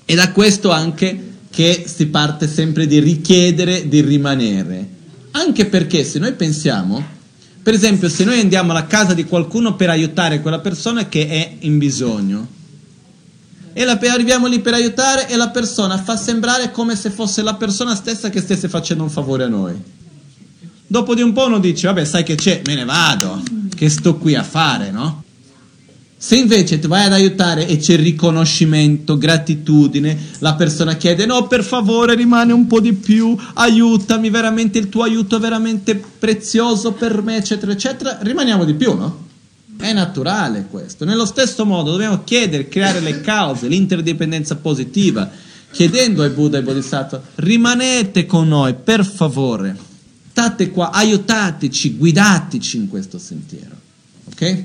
è 0.04 0.14
da 0.16 0.32
questo 0.32 0.72
anche 0.72 1.34
che 1.50 1.86
si 1.88 2.08
parte 2.08 2.48
sempre 2.48 2.88
di 2.88 3.00
richiedere 3.00 3.88
di 3.88 4.02
rimanere. 4.02 4.90
Anche 5.32 5.66
perché 5.68 6.04
se 6.04 6.20
noi 6.20 6.34
pensiamo, 6.34 7.04
per 7.62 7.74
esempio, 7.74 8.10
se 8.10 8.24
noi 8.24 8.40
andiamo 8.40 8.72
alla 8.72 8.88
casa 8.88 9.14
di 9.14 9.24
qualcuno 9.24 9.76
per 9.76 9.90
aiutare 9.90 10.42
quella 10.42 10.60
persona 10.60 11.08
che 11.08 11.28
è 11.28 11.56
in 11.60 11.78
bisogno, 11.78 12.48
e 13.78 13.84
la, 13.84 14.00
arriviamo 14.02 14.48
lì 14.48 14.62
per 14.62 14.74
aiutare 14.74 15.28
e 15.28 15.36
la 15.36 15.50
persona 15.50 15.98
fa 15.98 16.16
sembrare 16.16 16.72
come 16.72 16.96
se 16.96 17.10
fosse 17.10 17.42
la 17.42 17.56
persona 17.56 17.94
stessa 17.94 18.30
che 18.30 18.40
stesse 18.40 18.70
facendo 18.70 19.04
un 19.04 19.10
favore 19.10 19.44
a 19.44 19.50
noi. 19.50 19.74
Dopo 20.88 21.14
di 21.14 21.22
un 21.22 21.34
po' 21.34 21.48
uno 21.48 21.60
dice, 21.60 21.88
vabbè, 21.88 22.06
sai 22.06 22.24
che 22.24 22.36
c'è, 22.36 22.62
me 22.68 22.76
ne 22.76 22.86
vado, 22.86 23.44
che 23.76 23.90
sto 23.90 24.16
qui 24.16 24.34
a 24.34 24.44
fare, 24.44 24.92
no? 24.92 25.24
Se 26.16 26.38
invece 26.38 26.80
ti 26.80 26.88
vai 26.88 27.08
ad 27.08 27.12
aiutare 27.12 27.68
e 27.68 27.76
c'è 27.76 27.98
riconoscimento, 27.98 29.18
gratitudine, 29.18 30.18
la 30.40 30.56
persona 30.56 30.96
chiede 30.96 31.26
no 31.26 31.46
per 31.48 31.62
favore 31.62 32.16
rimane 32.16 32.54
un 32.54 32.68
po' 32.68 32.80
di 32.80 32.94
più, 32.94 33.38
aiutami, 33.56 34.30
veramente 34.30 34.78
il 34.78 34.88
tuo 34.88 35.04
aiuto 35.04 35.36
è 35.36 35.40
veramente 35.40 36.02
prezioso 36.18 36.94
per 36.94 37.22
me, 37.22 37.36
eccetera, 37.36 37.74
eccetera, 37.74 38.20
rimaniamo 38.22 38.64
di 38.64 38.74
più, 38.74 38.96
no? 38.96 39.25
È 39.78 39.94
naturale 39.94 40.68
questo. 40.70 41.06
Nello 41.06 41.26
stesso 41.26 41.66
modo 41.66 41.92
dobbiamo 41.92 42.24
chiedere, 42.24 42.68
creare 42.68 43.00
le 43.00 43.22
cause, 43.22 43.68
l'interdipendenza 43.68 44.56
positiva, 44.56 45.30
chiedendo 45.72 46.24
ai 46.24 46.30
Buddha 46.30 46.58
e 46.58 46.60
ai 46.60 46.66
Bodhisattva, 46.66 47.22
rimanete 47.36 48.26
con 48.26 48.48
noi, 48.48 48.74
per 48.74 49.06
favore 49.06 49.94
state 50.36 50.70
qua, 50.70 50.92
aiutateci, 50.92 51.96
guidateci 51.96 52.76
in 52.76 52.90
questo 52.90 53.18
sentiero. 53.18 53.74
Ok? 54.26 54.64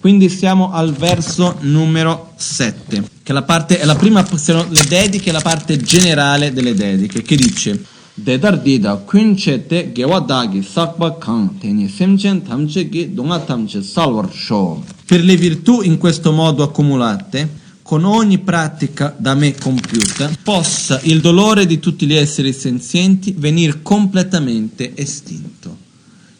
Quindi 0.00 0.28
siamo 0.28 0.72
al 0.72 0.92
verso 0.92 1.58
numero 1.60 2.32
7, 2.36 3.04
che 3.22 3.32
la 3.32 3.42
parte, 3.42 3.78
è 3.78 3.84
la 3.84 3.94
prima, 3.94 4.26
le 4.28 4.84
dediche, 4.88 5.30
la 5.30 5.40
parte 5.40 5.76
generale 5.76 6.52
delle 6.52 6.74
dediche, 6.74 7.22
che 7.22 7.36
dice 7.36 7.80
Dedardida 8.20 8.96
kunchete 8.96 9.92
gewadagi 9.92 10.62
sakba 10.62 11.18
kang 11.18 11.56
teni 11.60 11.88
semchen 11.88 12.42
tamche 12.42 12.88
gi 12.88 13.14
donga 13.14 13.38
tamche 13.38 13.80
salwar 13.80 14.28
sho. 14.32 14.82
Per 15.06 15.22
le 15.22 15.36
virtù 15.36 15.82
in 15.82 15.98
questo 15.98 16.32
modo 16.32 16.64
accumulate, 16.64 17.48
con 17.80 18.04
ogni 18.04 18.38
pratica 18.38 19.14
da 19.16 19.34
me 19.34 19.54
compiuta, 19.54 20.30
possa 20.42 21.00
il 21.04 21.20
dolore 21.20 21.64
di 21.64 21.78
tutti 21.78 22.06
gli 22.06 22.14
esseri 22.14 22.52
senzienti 22.52 23.34
venire 23.38 23.82
completamente 23.82 24.96
estinto. 24.96 25.86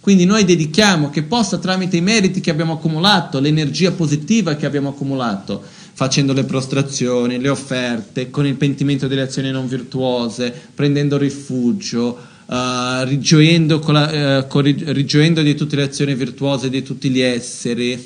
Quindi 0.09 0.25
noi 0.25 0.47
dedichiamo 0.47 1.11
che 1.11 1.23
possa 1.23 1.59
tramite 1.59 1.99
i 1.99 2.01
meriti 2.01 2.41
che 2.41 2.49
abbiamo 2.49 2.73
accumulato, 2.73 3.41
l'energia 3.41 3.93
positiva 3.93 4.57
che 4.57 4.65
abbiamo 4.65 4.89
accumulato, 4.89 5.63
facendo 5.93 6.33
le 6.33 6.45
prostrazioni, 6.45 7.39
le 7.39 7.51
offerte, 7.51 8.31
con 8.31 8.47
il 8.47 8.55
pentimento 8.55 9.07
delle 9.07 9.21
azioni 9.21 9.51
non 9.51 9.69
virtuose, 9.69 10.51
prendendo 10.75 11.19
rifugio, 11.19 12.19
uh, 12.47 13.05
rigioendo, 13.05 13.85
la, 13.89 14.39
uh, 14.39 14.47
con, 14.47 14.63
rigioendo 14.63 15.43
di 15.43 15.55
tutte 15.55 15.77
le 15.77 15.83
azioni 15.83 16.15
virtuose 16.15 16.71
di 16.71 16.83
tutti 16.83 17.11
gli 17.11 17.21
esseri, 17.21 18.03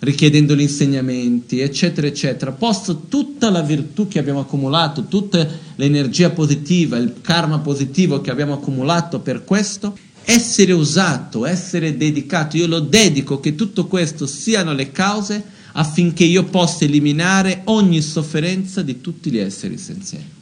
richiedendo 0.00 0.56
gli 0.56 0.62
insegnamenti, 0.62 1.60
eccetera, 1.60 2.08
eccetera, 2.08 2.50
possa 2.50 2.98
tutta 3.08 3.48
la 3.50 3.62
virtù 3.62 4.08
che 4.08 4.18
abbiamo 4.18 4.40
accumulato, 4.40 5.04
tutta 5.04 5.46
l'energia 5.76 6.30
positiva, 6.30 6.96
il 6.96 7.14
karma 7.20 7.60
positivo 7.60 8.20
che 8.20 8.32
abbiamo 8.32 8.54
accumulato 8.54 9.20
per 9.20 9.44
questo, 9.44 9.96
essere 10.24 10.72
usato, 10.72 11.46
essere 11.46 11.96
dedicato. 11.96 12.56
Io 12.56 12.66
lo 12.66 12.80
dedico 12.80 13.40
che 13.40 13.54
tutto 13.54 13.86
questo 13.86 14.26
siano 14.26 14.72
le 14.72 14.90
cause 14.90 15.42
affinché 15.72 16.24
io 16.24 16.44
possa 16.44 16.84
eliminare 16.84 17.62
ogni 17.64 18.00
sofferenza 18.00 18.82
di 18.82 19.00
tutti 19.00 19.30
gli 19.30 19.38
esseri 19.38 19.76
senzienti. 19.76 20.32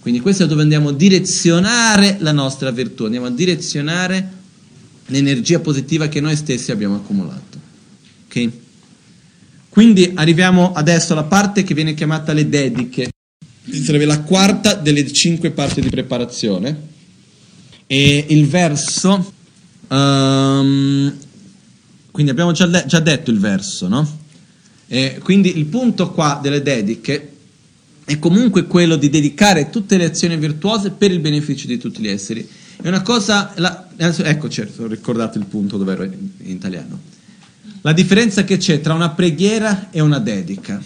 Quindi 0.00 0.20
questo 0.20 0.44
è 0.44 0.46
dove 0.46 0.62
andiamo 0.62 0.88
a 0.88 0.94
direzionare 0.94 2.16
la 2.20 2.32
nostra 2.32 2.70
virtù, 2.70 3.04
andiamo 3.04 3.26
a 3.26 3.30
direzionare 3.30 4.38
l'energia 5.06 5.60
positiva 5.60 6.08
che 6.08 6.20
noi 6.20 6.36
stessi 6.36 6.72
abbiamo 6.72 6.96
accumulato. 6.96 7.58
Ok? 8.26 8.48
Quindi 9.68 10.12
arriviamo 10.14 10.72
adesso 10.72 11.12
alla 11.12 11.24
parte 11.24 11.62
che 11.62 11.74
viene 11.74 11.94
chiamata 11.94 12.32
le 12.32 12.48
dediche. 12.48 13.10
Sarebbe 13.70 14.06
la 14.06 14.20
quarta 14.20 14.74
delle 14.74 15.10
cinque 15.12 15.50
parti 15.50 15.80
di 15.82 15.90
preparazione. 15.90 16.88
E 17.92 18.26
il 18.28 18.46
verso... 18.46 19.32
Um, 19.88 21.12
quindi 22.12 22.30
abbiamo 22.30 22.52
già, 22.52 22.66
le- 22.66 22.84
già, 22.86 23.00
detto 23.00 23.30
il 23.30 23.40
verso, 23.40 23.88
no? 23.88 24.18
E 24.86 25.18
quindi 25.22 25.58
il 25.58 25.64
punto 25.66 26.12
qua 26.12 26.38
delle 26.40 26.62
dediche 26.62 27.32
è 28.04 28.18
comunque 28.18 28.66
quello 28.66 28.96
di 28.96 29.08
dedicare 29.08 29.70
tutte 29.70 29.96
le 29.96 30.04
azioni 30.04 30.36
virtuose 30.36 30.90
per 30.90 31.10
il 31.10 31.20
beneficio 31.20 31.66
di 31.66 31.78
tutti 31.78 32.00
gli 32.00 32.08
esseri. 32.08 32.48
È 32.80 32.86
una 32.86 33.02
cosa... 33.02 33.52
La, 33.56 33.88
ecco, 33.96 34.48
certo, 34.48 34.84
ho 34.84 34.86
ricordato 34.86 35.38
il 35.38 35.46
punto 35.46 35.76
dove 35.76 35.92
ero 35.92 36.04
in, 36.04 36.12
in 36.38 36.50
italiano 36.50 37.18
la 37.82 37.92
differenza 37.92 38.44
che 38.44 38.58
c'è 38.58 38.80
tra 38.80 38.94
una 38.94 39.10
preghiera 39.10 39.88
e 39.90 40.00
una 40.00 40.18
dedica. 40.18 40.82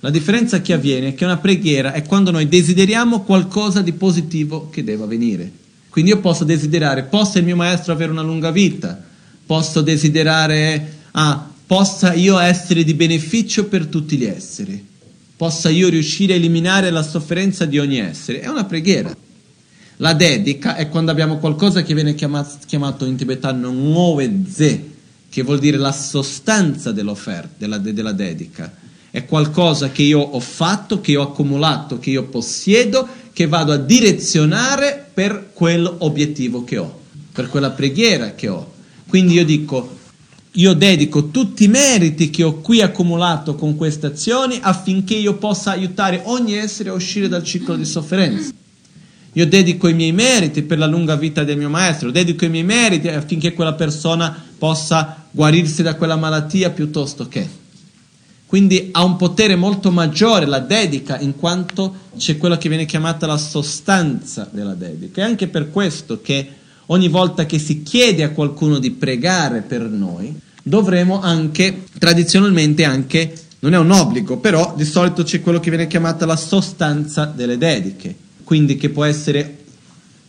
La 0.00 0.10
differenza 0.10 0.60
che 0.60 0.72
avviene 0.72 1.08
è 1.08 1.14
che 1.14 1.24
una 1.24 1.38
preghiera 1.38 1.92
è 1.92 2.04
quando 2.04 2.30
noi 2.30 2.46
desideriamo 2.46 3.22
qualcosa 3.22 3.80
di 3.80 3.92
positivo 3.92 4.68
che 4.70 4.84
deve 4.84 5.04
avvenire. 5.04 5.52
Quindi 5.94 6.10
io 6.10 6.18
posso 6.18 6.42
desiderare, 6.42 7.04
possa 7.04 7.38
il 7.38 7.44
mio 7.44 7.54
maestro 7.54 7.92
avere 7.92 8.10
una 8.10 8.20
lunga 8.20 8.50
vita, 8.50 9.00
posso 9.46 9.80
desiderare, 9.80 10.94
ah, 11.12 11.48
possa 11.64 12.14
io 12.14 12.36
essere 12.36 12.82
di 12.82 12.94
beneficio 12.94 13.66
per 13.66 13.86
tutti 13.86 14.16
gli 14.16 14.24
esseri, 14.24 14.84
possa 15.36 15.68
io 15.68 15.88
riuscire 15.88 16.32
a 16.32 16.36
eliminare 16.36 16.90
la 16.90 17.04
sofferenza 17.04 17.64
di 17.64 17.78
ogni 17.78 17.98
essere. 17.98 18.40
È 18.40 18.48
una 18.48 18.64
preghiera. 18.64 19.16
La 19.98 20.14
dedica 20.14 20.74
è 20.74 20.88
quando 20.88 21.12
abbiamo 21.12 21.38
qualcosa 21.38 21.84
che 21.84 21.94
viene 21.94 22.16
chiamato, 22.16 22.56
chiamato 22.66 23.04
in 23.04 23.14
tibetano 23.14 23.70
Ngove 23.70 24.90
che 25.30 25.42
vuol 25.42 25.60
dire 25.60 25.76
la 25.76 25.92
sostanza 25.92 26.90
dell'offerta, 26.90 27.54
della, 27.56 27.78
della 27.78 28.10
dedica. 28.10 28.68
È 29.14 29.24
qualcosa 29.26 29.92
che 29.92 30.02
io 30.02 30.18
ho 30.18 30.40
fatto, 30.40 31.00
che 31.00 31.14
ho 31.14 31.22
accumulato, 31.22 32.00
che 32.00 32.10
io 32.10 32.24
possiedo, 32.24 33.06
che 33.32 33.46
vado 33.46 33.70
a 33.70 33.76
direzionare 33.76 35.06
per 35.14 35.50
quell'obiettivo 35.52 36.64
che 36.64 36.78
ho, 36.78 37.00
per 37.30 37.48
quella 37.48 37.70
preghiera 37.70 38.32
che 38.32 38.48
ho. 38.48 38.72
Quindi 39.06 39.34
io 39.34 39.44
dico, 39.44 39.98
io 40.54 40.74
dedico 40.74 41.28
tutti 41.28 41.62
i 41.62 41.68
meriti 41.68 42.28
che 42.28 42.42
ho 42.42 42.54
qui 42.54 42.80
accumulato 42.80 43.54
con 43.54 43.76
queste 43.76 44.06
azioni 44.06 44.58
affinché 44.60 45.14
io 45.14 45.34
possa 45.34 45.70
aiutare 45.70 46.22
ogni 46.24 46.54
essere 46.54 46.88
a 46.88 46.94
uscire 46.94 47.28
dal 47.28 47.44
ciclo 47.44 47.76
di 47.76 47.84
sofferenza. 47.84 48.50
Io 49.34 49.46
dedico 49.46 49.86
i 49.86 49.94
miei 49.94 50.10
meriti 50.10 50.62
per 50.62 50.78
la 50.78 50.86
lunga 50.86 51.14
vita 51.14 51.44
del 51.44 51.56
mio 51.56 51.70
maestro, 51.70 52.10
dedico 52.10 52.46
i 52.46 52.50
miei 52.50 52.64
meriti 52.64 53.06
affinché 53.06 53.52
quella 53.52 53.74
persona 53.74 54.44
possa 54.58 55.24
guarirsi 55.30 55.84
da 55.84 55.94
quella 55.94 56.16
malattia 56.16 56.70
piuttosto 56.70 57.28
che. 57.28 57.62
Quindi 58.46 58.90
ha 58.92 59.02
un 59.02 59.16
potere 59.16 59.56
molto 59.56 59.90
maggiore 59.90 60.46
la 60.46 60.60
dedica 60.60 61.18
in 61.18 61.36
quanto 61.36 62.02
c'è 62.16 62.36
quella 62.36 62.58
che 62.58 62.68
viene 62.68 62.84
chiamata 62.84 63.26
la 63.26 63.36
sostanza 63.36 64.48
della 64.50 64.74
dedica. 64.74 65.22
È 65.22 65.24
anche 65.24 65.48
per 65.48 65.70
questo 65.70 66.20
che 66.20 66.48
ogni 66.86 67.08
volta 67.08 67.46
che 67.46 67.58
si 67.58 67.82
chiede 67.82 68.22
a 68.22 68.30
qualcuno 68.30 68.78
di 68.78 68.90
pregare 68.90 69.62
per 69.62 69.82
noi, 69.82 70.38
dovremo 70.62 71.20
anche, 71.20 71.84
tradizionalmente 71.98 72.84
anche, 72.84 73.32
non 73.60 73.74
è 73.74 73.78
un 73.78 73.90
obbligo, 73.90 74.38
però 74.38 74.74
di 74.76 74.84
solito 74.84 75.22
c'è 75.22 75.40
quello 75.40 75.60
che 75.60 75.70
viene 75.70 75.86
chiamata 75.86 76.26
la 76.26 76.36
sostanza 76.36 77.24
delle 77.24 77.56
dediche, 77.56 78.14
quindi 78.44 78.76
che 78.76 78.90
può 78.90 79.04
essere 79.04 79.64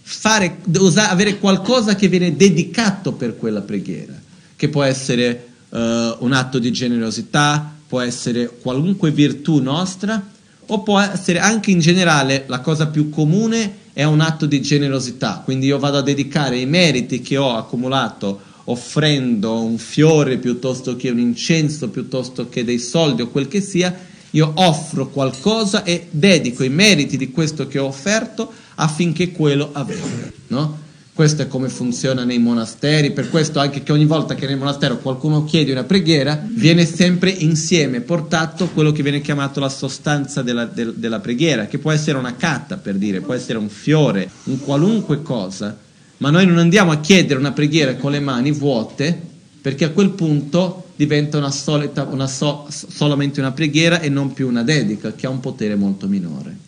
fare, 0.01 0.57
avere 0.95 1.39
qualcosa 1.39 1.95
che 1.95 2.07
viene 2.07 2.35
dedicato 2.35 3.13
per 3.13 3.35
quella 3.35 3.61
preghiera, 3.61 4.13
che 4.55 4.69
può 4.69 4.83
essere 4.83 5.47
uh, 5.69 5.77
un 5.77 6.31
atto 6.31 6.59
di 6.59 6.71
generosità, 6.71 7.74
può 7.87 8.01
essere 8.01 8.49
qualunque 8.61 9.11
virtù 9.11 9.61
nostra, 9.61 10.33
o 10.67 10.81
può 10.81 10.99
essere 10.99 11.39
anche 11.39 11.71
in 11.71 11.79
generale 11.79 12.45
la 12.47 12.59
cosa 12.59 12.87
più 12.87 13.09
comune 13.09 13.83
è 13.93 14.03
un 14.03 14.19
atto 14.19 14.45
di 14.45 14.61
generosità, 14.61 15.41
quindi 15.43 15.67
io 15.67 15.79
vado 15.79 15.97
a 15.97 16.01
dedicare 16.01 16.57
i 16.57 16.65
meriti 16.65 17.21
che 17.21 17.37
ho 17.37 17.55
accumulato 17.55 18.41
offrendo 18.65 19.61
un 19.61 19.77
fiore 19.77 20.37
piuttosto 20.37 20.95
che 20.95 21.09
un 21.09 21.19
incenso, 21.19 21.89
piuttosto 21.89 22.49
che 22.49 22.63
dei 22.63 22.79
soldi 22.79 23.21
o 23.21 23.27
quel 23.29 23.47
che 23.47 23.61
sia, 23.61 23.95
io 24.31 24.51
offro 24.55 25.09
qualcosa 25.09 25.83
e 25.83 26.07
dedico 26.09 26.63
i 26.63 26.69
meriti 26.69 27.15
di 27.15 27.31
questo 27.31 27.67
che 27.67 27.79
ho 27.79 27.85
offerto 27.85 28.51
affinché 28.75 29.31
quello 29.31 29.69
avvenga, 29.71 30.31
no? 30.47 30.83
Questo 31.15 31.43
è 31.43 31.47
come 31.47 31.69
funziona 31.69 32.25
nei 32.25 32.39
monasteri, 32.39 33.11
per 33.11 33.29
questo 33.29 33.59
anche 33.59 33.83
che 33.83 33.93
ogni 33.93 34.03
volta 34.03 34.35
che 34.35 34.47
nel 34.47 34.57
monastero 34.57 34.97
qualcuno 34.97 35.45
chiede 35.45 35.71
una 35.71 35.85
preghiera, 35.85 36.45
viene 36.45 36.85
sempre 36.85 37.29
insieme 37.29 38.01
portato 38.01 38.67
quello 38.67 38.91
che 38.91 39.01
viene 39.01 39.21
chiamato 39.21 39.61
la 39.61 39.69
sostanza 39.69 40.41
della, 40.41 40.65
del, 40.65 40.93
della 40.95 41.21
preghiera, 41.21 41.67
che 41.67 41.77
può 41.77 41.93
essere 41.93 42.17
una 42.17 42.35
carta 42.35 42.75
per 42.75 42.95
dire, 42.95 43.21
può 43.21 43.33
essere 43.33 43.57
un 43.57 43.69
fiore, 43.69 44.29
un 44.43 44.59
qualunque 44.59 45.21
cosa, 45.21 45.77
ma 46.17 46.29
noi 46.31 46.45
non 46.45 46.57
andiamo 46.57 46.91
a 46.91 46.99
chiedere 46.99 47.39
una 47.39 47.53
preghiera 47.53 47.95
con 47.95 48.11
le 48.11 48.19
mani 48.19 48.51
vuote, 48.51 49.17
perché 49.61 49.85
a 49.85 49.91
quel 49.91 50.09
punto 50.09 50.87
diventa 50.97 51.37
una 51.37 51.49
solita, 51.49 52.03
una 52.03 52.27
so, 52.27 52.67
solamente 52.67 53.39
una 53.39 53.53
preghiera 53.53 54.01
e 54.01 54.09
non 54.09 54.33
più 54.33 54.49
una 54.49 54.63
dedica, 54.63 55.13
che 55.13 55.27
ha 55.27 55.29
un 55.29 55.39
potere 55.39 55.75
molto 55.75 56.07
minore. 56.07 56.64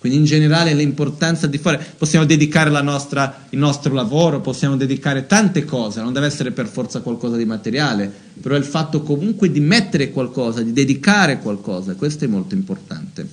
Quindi 0.00 0.16
in 0.16 0.24
generale 0.24 0.72
l'importanza 0.72 1.46
di 1.46 1.58
fare, 1.58 1.78
possiamo 1.98 2.24
dedicare 2.24 2.70
nostra, 2.80 3.44
il 3.50 3.58
nostro 3.58 3.92
lavoro, 3.92 4.40
possiamo 4.40 4.74
dedicare 4.74 5.26
tante 5.26 5.66
cose, 5.66 6.00
non 6.00 6.14
deve 6.14 6.24
essere 6.24 6.52
per 6.52 6.68
forza 6.68 7.00
qualcosa 7.02 7.36
di 7.36 7.44
materiale, 7.44 8.10
però 8.40 8.56
il 8.56 8.64
fatto 8.64 9.02
comunque 9.02 9.50
di 9.50 9.60
mettere 9.60 10.10
qualcosa, 10.10 10.62
di 10.62 10.72
dedicare 10.72 11.38
qualcosa, 11.38 11.96
questo 11.96 12.24
è 12.24 12.28
molto 12.28 12.54
importante. 12.54 13.28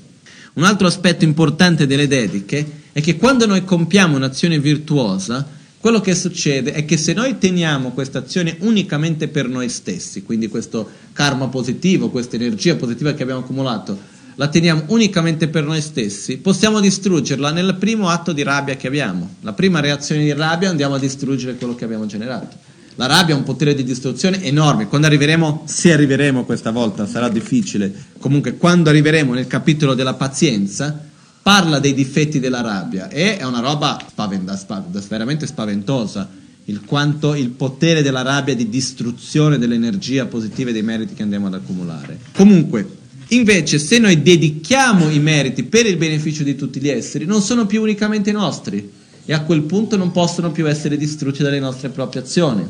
Un 0.55 0.65
altro 0.65 0.88
aspetto 0.88 1.24
importante 1.24 1.88
delle 1.88 2.05
dediche 2.05 2.65
è 2.91 2.99
che 2.99 3.15
quando 3.15 3.45
noi 3.45 3.63
compiamo 3.63 4.18
un'azione 4.18 4.59
virtuosa, 4.59 5.47
quello 5.80 6.01
che 6.01 6.15
succede 6.15 6.74
è 6.74 6.84
che 6.84 6.97
se 6.97 7.13
noi 7.13 7.38
teniamo 7.38 7.91
questa 7.91 8.20
azione 8.20 8.57
unicamente 8.59 9.30
per 9.30 9.47
noi 9.47 9.70
stessi, 9.70 10.24
quindi 10.24 10.49
questo 10.49 10.86
karma 11.13 11.47
positivo, 11.47 12.09
questa 12.09 12.36
energia 12.36 12.76
positiva 12.76 13.13
che 13.13 13.24
abbiamo 13.24 13.39
accumulato, 13.39 14.15
la 14.39 14.49
teniamo 14.49 14.83
unicamente 14.88 15.47
per 15.47 15.63
noi 15.63 15.81
stessi, 15.81 16.38
possiamo 16.38 16.79
distruggerla 16.79 17.51
nel 17.51 17.75
primo 17.79 18.09
atto 18.09 18.33
di 18.33 18.43
rabbia 18.43 18.75
che 18.75 18.85
abbiamo. 18.85 19.35
La 19.41 19.53
prima 19.53 19.79
reazione 19.79 20.23
di 20.23 20.31
rabbia 20.31 20.69
andiamo 20.69 20.93
a 20.93 20.99
distruggere 20.99 21.55
quello 21.55 21.73
che 21.73 21.85
abbiamo 21.85 22.05
generato. 22.05 22.55
La 22.95 23.07
rabbia 23.07 23.33
ha 23.33 23.38
un 23.38 23.43
potere 23.43 23.73
di 23.73 23.83
distruzione 23.83 24.43
enorme. 24.43 24.88
Quando 24.88 25.07
arriveremo, 25.07 25.63
se 25.65 25.91
arriveremo 25.91 26.45
questa 26.45 26.69
volta, 26.69 27.07
sarà 27.07 27.29
difficile. 27.29 27.91
Comunque, 28.19 28.57
quando 28.57 28.89
arriveremo 28.89 29.33
nel 29.33 29.47
capitolo 29.47 29.95
della 29.95 30.13
pazienza, 30.13 30.99
parla 31.41 31.79
dei 31.79 31.95
difetti 31.95 32.39
della 32.39 32.61
rabbia 32.61 33.09
e 33.09 33.38
è 33.38 33.43
una 33.43 33.59
roba 33.59 33.99
spaventa, 34.07 34.55
spaventa, 34.55 35.01
veramente 35.07 35.47
spaventosa. 35.47 36.29
Il 36.65 36.81
quanto 36.85 37.33
il 37.33 37.49
potere 37.49 38.03
della 38.03 38.21
rabbia 38.21 38.55
di 38.55 38.69
distruzione 38.69 39.57
dell'energia 39.57 40.25
positiva 40.25 40.69
e 40.69 40.73
dei 40.73 40.83
meriti 40.83 41.13
che 41.15 41.23
andiamo 41.23 41.47
ad 41.47 41.53
accumulare. 41.55 42.19
Comunque, 42.33 42.97
Invece, 43.30 43.78
se 43.78 43.99
noi 43.99 44.21
dedichiamo 44.21 45.09
i 45.09 45.19
meriti 45.19 45.63
per 45.63 45.86
il 45.86 45.97
beneficio 45.97 46.43
di 46.43 46.55
tutti 46.55 46.80
gli 46.80 46.88
esseri, 46.88 47.25
non 47.25 47.41
sono 47.41 47.65
più 47.65 47.82
unicamente 47.82 48.32
nostri 48.32 48.89
e 49.25 49.34
a 49.34 49.41
quel 49.41 49.63
punto 49.63 49.97
non 49.97 50.11
possono 50.11 50.51
più 50.51 50.67
essere 50.67 50.95
distrutti 50.95 51.43
dalle 51.43 51.59
nostre 51.59 51.89
proprie 51.89 52.21
azioni. 52.21 52.65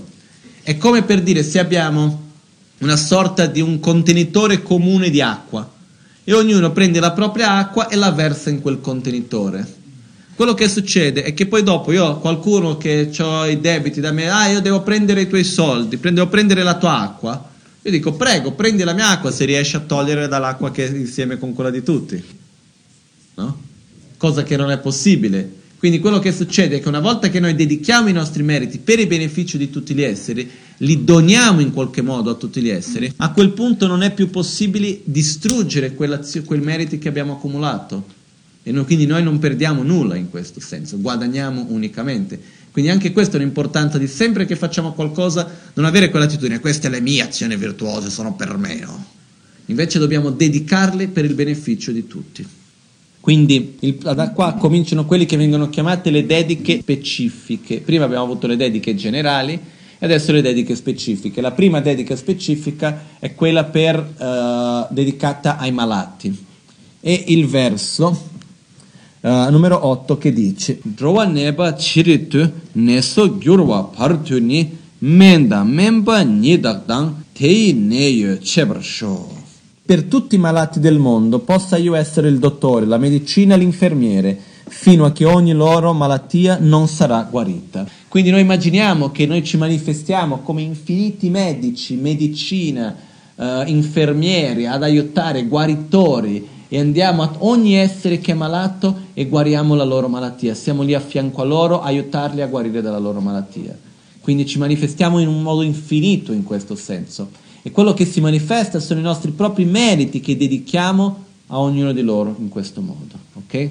È 0.63 0.75
come 0.77 1.03
per 1.03 1.21
dire 1.21 1.43
se 1.43 1.59
abbiamo 1.59 2.25
una 2.79 2.95
sorta 2.95 3.45
di 3.45 3.61
un 3.61 3.79
contenitore 3.79 4.63
comune 4.63 5.11
di 5.11 5.21
acqua 5.21 5.69
e 6.23 6.33
ognuno 6.33 6.71
prende 6.71 6.99
la 6.99 7.11
propria 7.11 7.53
acqua 7.53 7.87
e 7.87 7.95
la 7.95 8.11
versa 8.11 8.49
in 8.49 8.59
quel 8.59 8.81
contenitore. 8.81 9.75
Quello 10.33 10.55
che 10.55 10.67
succede 10.67 11.23
è 11.23 11.33
che 11.33 11.45
poi 11.45 11.61
dopo 11.61 11.91
io 11.91 12.05
ho 12.05 12.19
qualcuno 12.19 12.77
che 12.77 13.11
ha 13.17 13.47
i 13.47 13.59
debiti 13.59 13.99
da 13.99 14.11
me, 14.11 14.29
ah 14.29 14.47
io 14.47 14.61
devo 14.61 14.81
prendere 14.81 15.21
i 15.21 15.27
tuoi 15.27 15.43
soldi, 15.43 15.99
devo 15.99 16.27
prendere 16.27 16.63
la 16.63 16.77
tua 16.77 16.99
acqua 16.99 17.55
io 17.87 17.93
dico, 17.93 18.11
prego, 18.15 18.51
prendi 18.51 18.83
la 18.83 18.91
mia 18.91 19.07
acqua 19.07 19.31
se 19.31 19.45
riesci 19.45 19.77
a 19.77 19.79
togliere 19.79 20.27
dall'acqua 20.27 20.71
che 20.71 20.85
è 20.85 20.93
insieme 20.93 21.37
con 21.37 21.53
quella 21.53 21.69
di 21.69 21.81
tutti. 21.83 22.21
No? 23.35 23.61
Cosa 24.17 24.43
che 24.43 24.57
non 24.57 24.71
è 24.71 24.77
possibile. 24.79 25.49
Quindi 25.77 25.99
quello 25.99 26.19
che 26.19 26.33
succede 26.33 26.75
è 26.75 26.79
che 26.81 26.89
una 26.89 26.99
volta 26.99 27.29
che 27.29 27.39
noi 27.39 27.55
dedichiamo 27.55 28.09
i 28.09 28.11
nostri 28.11 28.43
meriti 28.43 28.79
per 28.79 28.99
il 28.99 29.07
beneficio 29.07 29.57
di 29.57 29.69
tutti 29.69 29.93
gli 29.93 30.01
esseri, 30.01 30.49
li 30.79 31.05
doniamo 31.05 31.61
in 31.61 31.71
qualche 31.71 32.01
modo 32.01 32.29
a 32.29 32.33
tutti 32.33 32.59
gli 32.59 32.67
esseri, 32.67 33.13
a 33.15 33.31
quel 33.31 33.51
punto 33.51 33.87
non 33.87 34.01
è 34.01 34.13
più 34.13 34.29
possibile 34.29 34.99
distruggere 35.05 35.93
quei 35.93 36.59
meriti 36.59 36.97
che 36.97 37.07
abbiamo 37.07 37.33
accumulato. 37.33 38.15
E 38.63 38.71
noi, 38.73 38.83
quindi 38.83 39.05
noi 39.05 39.23
non 39.23 39.39
perdiamo 39.39 39.81
nulla 39.81 40.17
in 40.17 40.29
questo 40.29 40.59
senso, 40.59 40.99
guadagniamo 40.99 41.67
unicamente. 41.69 42.37
Quindi 42.77 42.93
anche 42.93 43.11
questa 43.11 43.37
è 43.37 43.39
l'importanza 43.39 43.97
di 43.97 44.05
sempre 44.05 44.45
che 44.45 44.55
facciamo 44.55 44.93
qualcosa 44.93 45.49
non 45.73 45.85
avere 45.85 46.11
quell'attitudine, 46.11 46.59
queste 46.59 46.89
le 46.89 47.01
mie 47.01 47.23
azioni 47.23 47.55
virtuose, 47.55 48.11
sono 48.11 48.35
per 48.35 48.55
me, 48.55 48.75
no? 48.75 49.03
Invece 49.65 49.97
dobbiamo 49.97 50.29
dedicarle 50.29 51.07
per 51.07 51.25
il 51.25 51.33
beneficio 51.33 51.91
di 51.91 52.05
tutti. 52.05 52.47
Quindi 53.19 53.77
il, 53.79 53.95
da 53.95 54.29
qua 54.29 54.53
cominciano 54.53 55.07
quelli 55.07 55.25
che 55.25 55.37
vengono 55.37 55.69
chiamate 55.69 56.11
le 56.11 56.27
dediche 56.27 56.77
specifiche. 56.81 57.79
Prima 57.79 58.05
abbiamo 58.05 58.25
avuto 58.25 58.45
le 58.45 58.55
dediche 58.55 58.93
generali 58.93 59.53
e 59.97 60.05
adesso 60.05 60.31
le 60.31 60.43
dediche 60.43 60.75
specifiche. 60.75 61.41
La 61.41 61.53
prima 61.53 61.81
dedica 61.81 62.15
specifica 62.15 63.05
è 63.17 63.33
quella 63.33 63.63
per, 63.63 63.97
uh, 63.97 64.93
dedicata 64.93 65.57
ai 65.57 65.71
malati. 65.71 66.45
E 66.99 67.23
il 67.29 67.47
verso 67.47 68.35
numero 69.49 69.85
8 69.87 70.17
che 70.17 70.31
dice 70.31 70.79
Drowa 70.83 71.25
neba 71.25 71.73
chiritu 71.73 72.49
neso 72.73 73.37
gyurwa 73.37 73.83
partuni 73.85 74.77
menda 74.99 75.63
memba 75.63 76.21
nidakdang 76.21 77.13
tei 77.33 77.73
neyo 77.73 78.37
chebrasho. 78.39 79.35
Per 79.85 80.03
tutti 80.03 80.35
i 80.35 80.37
malati 80.39 80.79
del 80.79 80.97
mondo 80.97 81.39
possa 81.39 81.77
io 81.77 81.95
essere 81.95 82.27
il 82.27 82.39
dottore, 82.39 82.85
la 82.85 82.97
medicina, 82.97 83.55
l'infermiere, 83.55 84.37
fino 84.67 85.05
a 85.05 85.11
che 85.11 85.23
ogni 85.23 85.53
loro 85.53 85.93
malattia 85.93 86.57
non 86.59 86.87
sarà 86.87 87.25
guarita. 87.29 87.87
Quindi 88.07 88.29
noi 88.29 88.41
immaginiamo 88.41 89.11
che 89.11 89.25
noi 89.25 89.43
ci 89.43 89.55
manifestiamo 89.55 90.39
come 90.39 90.61
infiniti 90.61 91.29
medici, 91.29 91.95
medicina, 91.95 92.95
uh, 93.35 93.43
infermieri 93.65 94.65
ad 94.65 94.83
aiutare, 94.83 95.45
guaritori, 95.45 96.55
e 96.69 96.79
andiamo 96.79 97.23
a 97.23 97.33
ogni 97.39 97.75
essere 97.75 98.19
che 98.19 98.33
è 98.33 98.35
malato 98.35 99.05
e 99.13 99.25
guariamo 99.27 99.75
la 99.75 99.83
loro 99.83 100.07
malattia. 100.07 100.53
Siamo 100.53 100.83
lì 100.83 100.93
a 100.93 100.99
fianco 100.99 101.41
a 101.41 101.45
loro, 101.45 101.81
aiutarli 101.81 102.41
a 102.41 102.47
guarire 102.47 102.81
dalla 102.81 102.97
loro 102.97 103.21
malattia. 103.21 103.77
Quindi 104.19 104.45
ci 104.45 104.57
manifestiamo 104.57 105.19
in 105.19 105.27
un 105.27 105.41
modo 105.41 105.61
infinito 105.61 106.33
in 106.33 106.43
questo 106.43 106.75
senso. 106.75 107.29
E 107.61 107.71
quello 107.71 107.93
che 107.93 108.05
si 108.05 108.19
manifesta 108.19 108.79
sono 108.79 108.99
i 108.99 109.03
nostri 109.03 109.31
propri 109.31 109.65
meriti 109.65 110.19
che 110.19 110.35
dedichiamo 110.35 111.25
a 111.47 111.59
ognuno 111.59 111.93
di 111.93 112.01
loro 112.01 112.35
in 112.39 112.49
questo 112.49 112.81
modo. 112.81 113.15
Ok? 113.33 113.69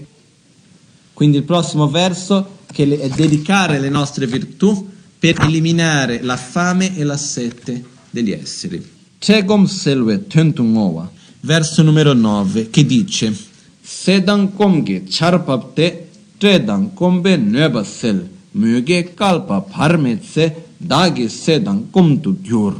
Quindi 1.12 1.38
il 1.38 1.44
prossimo 1.44 1.88
verso 1.88 2.54
che 2.72 3.00
è 3.00 3.08
dedicare 3.08 3.78
le 3.78 3.88
nostre 3.88 4.26
virtù 4.26 4.88
per 5.18 5.40
eliminare 5.40 6.22
la 6.22 6.36
fame 6.36 6.96
e 6.96 7.04
la 7.04 7.16
sete 7.16 7.82
degli 8.10 8.32
esseri. 8.32 8.94
Tegom 9.18 9.64
selve 9.64 10.26
tentungowa. 10.26 11.10
Verso 11.46 11.84
numero 11.84 12.12
9 12.12 12.70
che 12.70 12.84
dice 12.84 13.32
Sedang 13.80 14.52
komge 14.52 15.04
charpapte 15.08 16.08
tredang 16.38 16.92
kombe 16.92 17.36
nöba 17.36 17.84
sel 17.84 18.28
möge 18.50 19.14
kalpa 19.14 19.60
parmetse 19.60 20.72
dagi 20.76 21.28
sedang 21.28 21.88
komtu 21.88 22.40
gyur. 22.42 22.74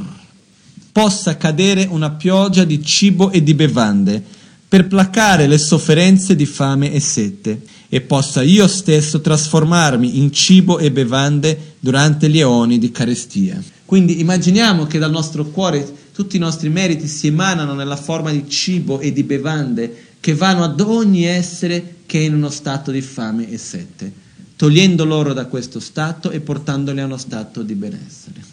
possa 0.91 1.37
cadere 1.37 1.87
una 1.89 2.11
pioggia 2.11 2.65
di 2.65 2.83
cibo 2.83 3.31
e 3.31 3.41
di 3.41 3.53
bevande 3.53 4.21
per 4.67 4.87
placare 4.87 5.47
le 5.47 5.57
sofferenze 5.57 6.35
di 6.35 6.45
fame 6.45 6.91
e 6.91 6.99
sete 6.99 7.61
e 7.87 8.01
possa 8.01 8.41
io 8.41 8.67
stesso 8.67 9.21
trasformarmi 9.21 10.17
in 10.17 10.33
cibo 10.33 10.77
e 10.77 10.91
bevande 10.91 11.75
durante 11.79 12.29
gli 12.29 12.39
eoni 12.39 12.79
di 12.79 12.91
carestia. 12.91 13.63
Quindi 13.85 14.19
immaginiamo 14.19 14.85
che 14.87 14.99
dal 14.99 15.11
nostro 15.11 15.45
cuore 15.45 16.06
tutti 16.17 16.37
i 16.37 16.39
nostri 16.39 16.69
meriti 16.69 17.07
si 17.07 17.27
emanano 17.27 17.75
nella 17.75 17.95
forma 17.95 18.31
di 18.31 18.49
cibo 18.49 18.99
e 18.99 19.13
di 19.13 19.21
bevande 19.21 20.15
che 20.19 20.33
vanno 20.33 20.63
ad 20.63 20.79
ogni 20.79 21.25
essere 21.25 21.97
che 22.07 22.17
è 22.17 22.23
in 22.23 22.33
uno 22.33 22.49
stato 22.49 22.89
di 22.89 23.01
fame 23.01 23.47
e 23.51 23.59
sete, 23.59 24.11
togliendo 24.55 25.05
loro 25.05 25.33
da 25.33 25.45
questo 25.45 25.79
stato 25.79 26.31
e 26.31 26.39
portandoli 26.39 27.01
a 27.01 27.05
uno 27.05 27.17
stato 27.17 27.61
di 27.61 27.75
benessere. 27.75 28.43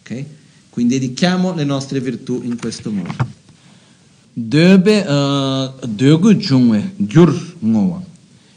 Ok? 0.00 0.24
Quindi 0.68 0.98
dedichiamo 0.98 1.54
le 1.54 1.62
nostre 1.62 2.00
virtù 2.00 2.40
in 2.42 2.58
questo 2.58 2.90
modo. 2.90 3.14
Ngowa. 7.60 8.02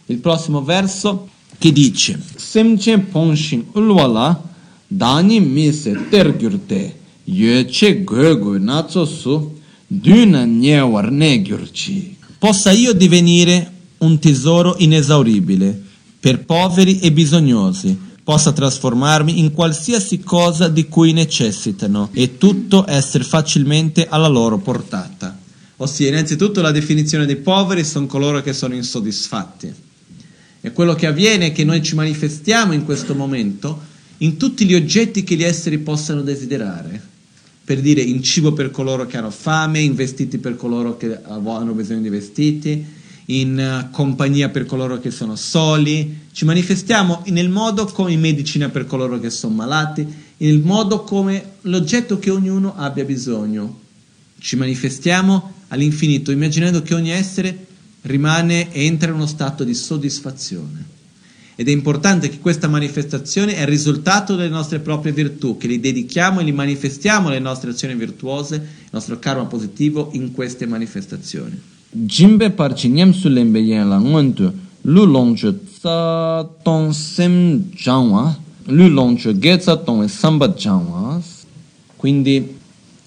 Il 0.07 0.17
prossimo 0.17 0.63
verso 0.63 1.29
che 1.59 1.71
dice 1.71 2.19
Semchen 2.35 3.09
pongshin 3.09 3.67
ulwala 3.73 4.41
dani 4.87 5.39
mise 5.39 6.09
tergyurte 6.09 7.01
yeche 7.25 8.03
gogo 8.03 8.57
natso 8.57 9.05
su 9.05 9.59
duna 9.87 10.45
nyewar 10.45 11.11
ne 11.11 11.41
gyurchi. 11.41 12.17
possa 12.37 12.71
io 12.71 12.93
divenire 12.93 13.71
un 13.99 14.19
tesoro 14.19 14.75
inesauribile 14.77 15.81
per 16.19 16.43
poveri 16.45 16.99
e 16.99 17.11
bisognosi, 17.11 17.97
possa 18.23 18.51
trasformarmi 18.53 19.39
in 19.39 19.51
qualsiasi 19.51 20.19
cosa 20.19 20.69
di 20.69 20.87
cui 20.87 21.11
necessitano 21.11 22.09
e 22.13 22.37
tutto 22.37 22.85
essere 22.87 23.23
facilmente 23.23 24.07
alla 24.07 24.27
loro 24.27 24.57
portata. 24.57 25.37
Ossia, 25.77 26.07
innanzitutto 26.07 26.61
la 26.61 26.71
definizione 26.71 27.25
dei 27.25 27.35
poveri 27.35 27.83
sono 27.83 28.05
coloro 28.05 28.41
che 28.41 28.53
sono 28.53 28.73
insoddisfatti. 28.73 29.73
E 30.61 30.71
quello 30.71 30.95
che 30.95 31.07
avviene 31.07 31.47
è 31.47 31.51
che 31.51 31.65
noi 31.65 31.83
ci 31.83 31.95
manifestiamo 31.95 32.71
in 32.71 32.85
questo 32.85 33.15
momento 33.15 33.81
in 34.19 34.37
tutti 34.37 34.65
gli 34.65 34.75
oggetti 34.75 35.23
che 35.23 35.35
gli 35.35 35.43
esseri 35.43 35.79
possano 35.79 36.21
desiderare. 36.21 37.11
Per 37.65 37.79
dire 37.79 38.01
in 38.01 38.21
cibo 38.21 38.51
per 38.51 38.71
coloro 38.71 39.05
che 39.05 39.17
hanno 39.17 39.31
fame, 39.31 39.79
in 39.79 39.95
vestiti 39.95 40.37
per 40.37 40.55
coloro 40.55 40.97
che 40.97 41.19
hanno 41.23 41.71
bisogno 41.73 42.01
di 42.01 42.09
vestiti, 42.09 42.85
in 43.27 43.57
eh, 43.57 43.89
compagnia 43.91 44.49
per 44.49 44.65
coloro 44.65 44.99
che 44.99 45.11
sono 45.11 45.35
soli. 45.35 46.21
Ci 46.31 46.45
manifestiamo 46.45 47.23
nel 47.27 47.49
modo 47.49 47.85
come 47.85 48.11
in 48.11 48.19
medicina 48.19 48.69
per 48.69 48.85
coloro 48.85 49.19
che 49.19 49.29
sono 49.29 49.55
malati, 49.55 50.05
nel 50.37 50.59
modo 50.59 51.03
come 51.03 51.51
l'oggetto 51.61 52.19
che 52.19 52.31
ognuno 52.31 52.75
abbia 52.75 53.05
bisogno. 53.05 53.79
Ci 54.39 54.55
manifestiamo 54.57 55.53
all'infinito, 55.69 56.31
immaginando 56.31 56.81
che 56.81 56.93
ogni 56.93 57.11
essere 57.11 57.67
rimane 58.01 58.73
e 58.73 58.85
entra 58.85 59.09
in 59.09 59.15
uno 59.15 59.25
stato 59.27 59.63
di 59.63 59.73
soddisfazione. 59.73 60.92
Ed 61.55 61.67
è 61.67 61.71
importante 61.71 62.29
che 62.29 62.39
questa 62.39 62.67
manifestazione 62.67 63.55
è 63.55 63.61
il 63.61 63.67
risultato 63.67 64.35
delle 64.35 64.49
nostre 64.49 64.79
proprie 64.79 65.11
virtù, 65.11 65.57
che 65.57 65.67
li 65.67 65.79
dedichiamo 65.79 66.39
e 66.39 66.43
li 66.43 66.51
manifestiamo 66.51 67.29
le 67.29 67.39
nostre 67.39 67.71
azioni 67.71 67.95
virtuose, 67.95 68.55
il 68.55 68.89
nostro 68.91 69.19
karma 69.19 69.45
positivo 69.45 70.09
in 70.13 70.31
queste 70.31 70.65
manifestazioni. 70.65 71.61
Jimbe 71.89 72.49
parchi 72.49 72.91
lembe 72.91 73.59
yen 73.59 73.87
la 73.87 73.99
ngontu 73.99 74.51
lu 74.81 75.05
longchu 75.05 75.63
tsa 75.63 76.43
tong 76.63 76.91
sem 76.91 77.69
jangwa 77.71 78.35
lu 78.65 78.89
longchu 78.89 79.37
ge 79.37 79.57
tsa 79.57 79.77
tong 79.77 80.05
sambat 80.07 80.57
jangwa 80.57 81.21
Quindi 81.95 82.57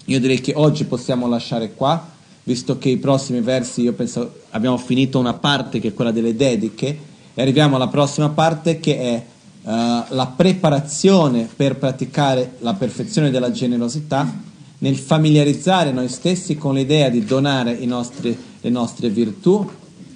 io 0.05 0.19
direi 0.19 0.41
che 0.41 0.53
oggi 0.55 0.85
possiamo 0.85 1.27
lasciare 1.27 1.73
qua, 1.73 2.09
visto 2.43 2.77
che 2.79 2.89
i 2.89 2.97
prossimi 2.97 3.41
versi, 3.41 3.81
io 3.81 3.93
penso, 3.93 4.39
abbiamo 4.51 4.77
finito 4.77 5.19
una 5.19 5.33
parte 5.33 5.79
che 5.79 5.89
è 5.89 5.93
quella 5.93 6.11
delle 6.11 6.35
dediche, 6.35 6.97
e 7.39 7.41
arriviamo 7.43 7.75
alla 7.75 7.87
prossima 7.87 8.29
parte 8.29 8.79
che 8.79 8.97
è 8.97 9.13
eh, 9.13 9.23
la 9.61 10.33
preparazione 10.35 11.47
per 11.55 11.75
praticare 11.75 12.55
la 12.61 12.73
perfezione 12.73 13.29
della 13.29 13.51
generosità, 13.51 14.41
nel 14.79 14.95
familiarizzare 14.95 15.91
noi 15.91 16.09
stessi 16.09 16.55
con 16.55 16.73
l'idea 16.73 17.09
di 17.09 17.23
donare 17.23 17.77
nostri, 17.85 18.35
le 18.59 18.69
nostre 18.71 19.09
virtù, 19.09 19.69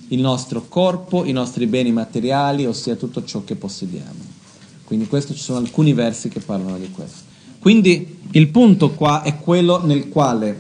il 0.08 0.20
nostro 0.20 0.66
corpo, 0.68 1.24
i 1.24 1.32
nostri 1.32 1.68
beni 1.68 1.92
materiali, 1.92 2.66
ossia 2.66 2.96
tutto 2.96 3.24
ciò 3.24 3.44
che 3.44 3.54
possediamo. 3.54 4.40
Quindi 4.84 5.06
questo 5.06 5.36
ci 5.36 5.42
sono 5.42 5.60
alcuni 5.60 5.94
versi 5.94 6.28
che 6.28 6.40
parlano 6.40 6.80
di 6.80 6.90
questo. 6.90 7.20
Quindi 7.60 8.18
il 8.32 8.48
punto 8.48 8.94
qua 8.94 9.22
è 9.22 9.38
quello 9.38 9.86
nel 9.86 10.10
quale 10.10 10.60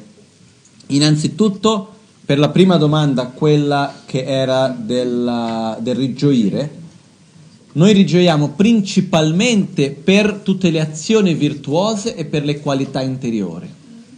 innanzitutto 0.87 1.90
per 2.31 2.39
la 2.39 2.47
prima 2.47 2.77
domanda, 2.77 3.25
quella 3.25 3.93
che 4.05 4.23
era 4.23 4.69
della, 4.69 5.77
del 5.81 5.95
rigioire, 5.97 6.75
noi 7.73 7.91
rigioiamo 7.91 8.53
principalmente 8.55 9.91
per 9.91 10.35
tutte 10.35 10.69
le 10.69 10.79
azioni 10.79 11.33
virtuose 11.33 12.15
e 12.15 12.23
per 12.23 12.45
le 12.45 12.61
qualità 12.61 13.01
interiori, 13.01 13.69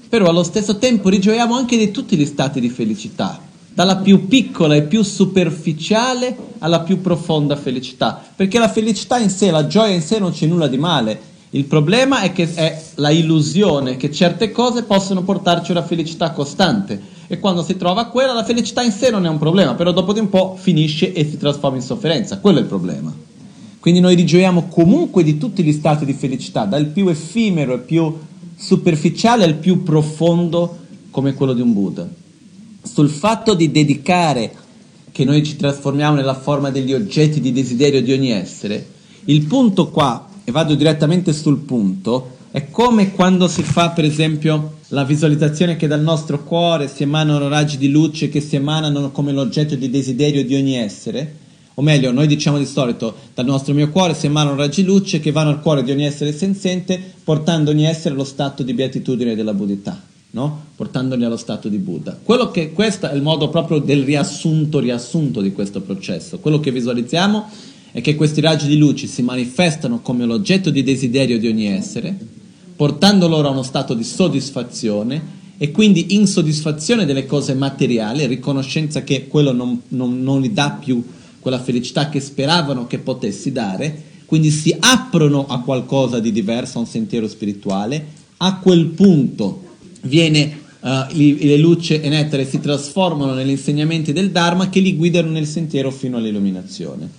però 0.07 0.27
allo 0.27 0.43
stesso 0.43 0.77
tempo 0.77 1.09
rigioiamo 1.09 1.55
anche 1.55 1.75
di 1.75 1.89
tutti 1.89 2.15
gli 2.15 2.27
stati 2.27 2.59
di 2.59 2.69
felicità, 2.69 3.41
dalla 3.73 3.95
più 3.95 4.27
piccola 4.27 4.75
e 4.75 4.83
più 4.83 5.01
superficiale 5.01 6.37
alla 6.59 6.81
più 6.81 7.01
profonda 7.01 7.55
felicità, 7.55 8.21
perché 8.35 8.59
la 8.59 8.69
felicità 8.69 9.17
in 9.17 9.31
sé, 9.31 9.49
la 9.49 9.65
gioia 9.65 9.95
in 9.95 10.03
sé 10.03 10.19
non 10.19 10.33
c'è 10.33 10.45
nulla 10.45 10.67
di 10.67 10.77
male, 10.77 11.19
il 11.49 11.65
problema 11.65 12.21
è 12.21 12.31
che 12.31 12.53
è 12.53 12.79
la 12.95 13.09
illusione 13.09 13.97
che 13.97 14.11
certe 14.11 14.51
cose 14.51 14.83
possono 14.83 15.23
portarci 15.23 15.71
a 15.71 15.77
una 15.77 15.85
felicità 15.85 16.29
costante 16.29 17.13
e 17.33 17.39
quando 17.39 17.63
si 17.63 17.77
trova 17.77 18.05
quella 18.05 18.31
la 18.31 18.43
felicità 18.43 18.83
in 18.83 18.91
sé 18.91 19.09
non 19.09 19.25
è 19.25 19.29
un 19.29 19.39
problema, 19.39 19.73
però 19.73 19.91
dopo 19.91 20.13
di 20.13 20.19
un 20.19 20.29
po' 20.29 20.55
finisce 20.59 21.13
e 21.13 21.27
si 21.27 21.37
trasforma 21.37 21.77
in 21.77 21.81
sofferenza, 21.81 22.37
quello 22.37 22.59
è 22.59 22.61
il 22.61 22.67
problema. 22.67 23.11
Quindi 23.79 23.99
noi 23.99 24.13
rigioiamo 24.13 24.67
comunque 24.67 25.23
di 25.23 25.39
tutti 25.39 25.63
gli 25.63 25.71
stati 25.71 26.05
di 26.05 26.13
felicità, 26.13 26.65
dal 26.65 26.85
più 26.85 27.07
effimero 27.07 27.73
e 27.73 27.79
più 27.79 28.15
superficiale 28.55 29.45
al 29.45 29.55
più 29.55 29.81
profondo 29.81 30.77
come 31.09 31.33
quello 31.33 31.53
di 31.53 31.61
un 31.61 31.73
Buddha. 31.73 32.07
Sul 32.83 33.09
fatto 33.09 33.55
di 33.55 33.71
dedicare 33.71 34.53
che 35.11 35.25
noi 35.25 35.43
ci 35.43 35.55
trasformiamo 35.55 36.15
nella 36.15 36.35
forma 36.35 36.69
degli 36.69 36.93
oggetti 36.93 37.41
di 37.41 37.51
desiderio 37.51 38.03
di 38.03 38.11
ogni 38.11 38.29
essere, 38.29 38.85
il 39.25 39.43
punto 39.45 39.89
qua, 39.89 40.27
e 40.43 40.51
vado 40.51 40.75
direttamente 40.75 41.33
sul 41.33 41.57
punto, 41.59 42.29
è 42.53 42.69
come 42.69 43.13
quando 43.13 43.47
si 43.47 43.63
fa 43.63 43.89
per 43.89 44.05
esempio 44.05 44.75
la 44.89 45.03
visualizzazione 45.03 45.75
che 45.75 45.87
dal 45.87 46.03
nostro 46.03 46.43
cuore 46.43 46.87
si 46.87 47.01
emanano 47.01 47.47
raggi 47.47 47.79
di 47.79 47.89
luce 47.89 48.29
che 48.29 48.41
si 48.41 48.55
emanano 48.55 49.09
come 49.09 49.31
l'oggetto 49.31 49.73
di 49.73 49.89
desiderio 49.89 50.45
di 50.45 50.53
ogni 50.53 50.75
essere, 50.75 51.35
o 51.73 51.81
meglio, 51.81 52.11
noi 52.11 52.27
diciamo 52.27 52.59
di 52.59 52.67
solito, 52.67 53.15
dal 53.33 53.45
nostro 53.45 53.73
mio 53.73 53.89
cuore 53.89 54.13
si 54.13 54.27
emanano 54.27 54.55
raggi 54.55 54.83
di 54.83 54.87
luce 54.87 55.19
che 55.19 55.31
vanno 55.31 55.49
al 55.49 55.61
cuore 55.61 55.81
di 55.81 55.89
ogni 55.89 56.05
essere 56.05 56.31
senziente, 56.31 57.01
portando 57.23 57.71
ogni 57.71 57.85
essere 57.85 58.13
allo 58.13 58.23
stato 58.23 58.61
di 58.61 58.75
beatitudine 58.75 59.33
della 59.33 59.55
buddhità, 59.55 59.99
no? 60.29 60.65
portandoli 60.75 61.25
allo 61.25 61.37
stato 61.37 61.69
di 61.69 61.79
Buddha. 61.79 62.19
Che, 62.51 62.71
questo 62.71 63.09
è 63.09 63.15
il 63.15 63.23
modo 63.23 63.49
proprio 63.49 63.79
del 63.79 64.03
riassunto, 64.03 64.77
riassunto 64.77 65.41
di 65.41 65.53
questo 65.53 65.81
processo. 65.81 66.37
Quello 66.37 66.59
che 66.59 66.69
visualizziamo 66.69 67.49
è 67.91 68.01
che 68.01 68.13
questi 68.13 68.41
raggi 68.41 68.67
di 68.67 68.77
luce 68.77 69.07
si 69.07 69.23
manifestano 69.23 70.01
come 70.01 70.25
l'oggetto 70.25 70.69
di 70.69 70.83
desiderio 70.83 71.39
di 71.39 71.47
ogni 71.47 71.65
essere, 71.65 72.41
portando 72.75 73.27
loro 73.27 73.47
a 73.47 73.51
uno 73.51 73.63
stato 73.63 73.93
di 73.93 74.03
soddisfazione 74.03 75.41
e 75.57 75.71
quindi 75.71 76.15
insoddisfazione 76.15 77.05
delle 77.05 77.25
cose 77.25 77.53
materiali, 77.53 78.25
riconoscenza 78.25 79.03
che 79.03 79.27
quello 79.27 79.51
non, 79.51 79.81
non, 79.89 80.21
non 80.21 80.41
gli 80.41 80.49
dà 80.49 80.71
più 80.71 81.03
quella 81.39 81.59
felicità 81.59 82.09
che 82.09 82.19
speravano 82.19 82.87
che 82.87 82.99
potessi 82.99 83.51
dare, 83.51 84.11
quindi 84.25 84.49
si 84.49 84.75
aprono 84.79 85.45
a 85.45 85.59
qualcosa 85.59 86.19
di 86.19 86.31
diverso, 86.31 86.77
a 86.77 86.81
un 86.81 86.87
sentiero 86.87 87.27
spirituale, 87.27 88.05
a 88.37 88.57
quel 88.59 88.87
punto 88.87 89.61
viene, 90.01 90.59
uh, 90.79 90.89
li, 91.11 91.45
le 91.45 91.57
luci 91.57 91.99
e 91.99 92.45
si 92.49 92.59
trasformano 92.59 93.33
negli 93.33 93.51
insegnamenti 93.51 94.11
del 94.11 94.31
Dharma 94.31 94.69
che 94.69 94.79
li 94.79 94.95
guidano 94.95 95.29
nel 95.29 95.45
sentiero 95.45 95.91
fino 95.91 96.17
all'illuminazione. 96.17 97.09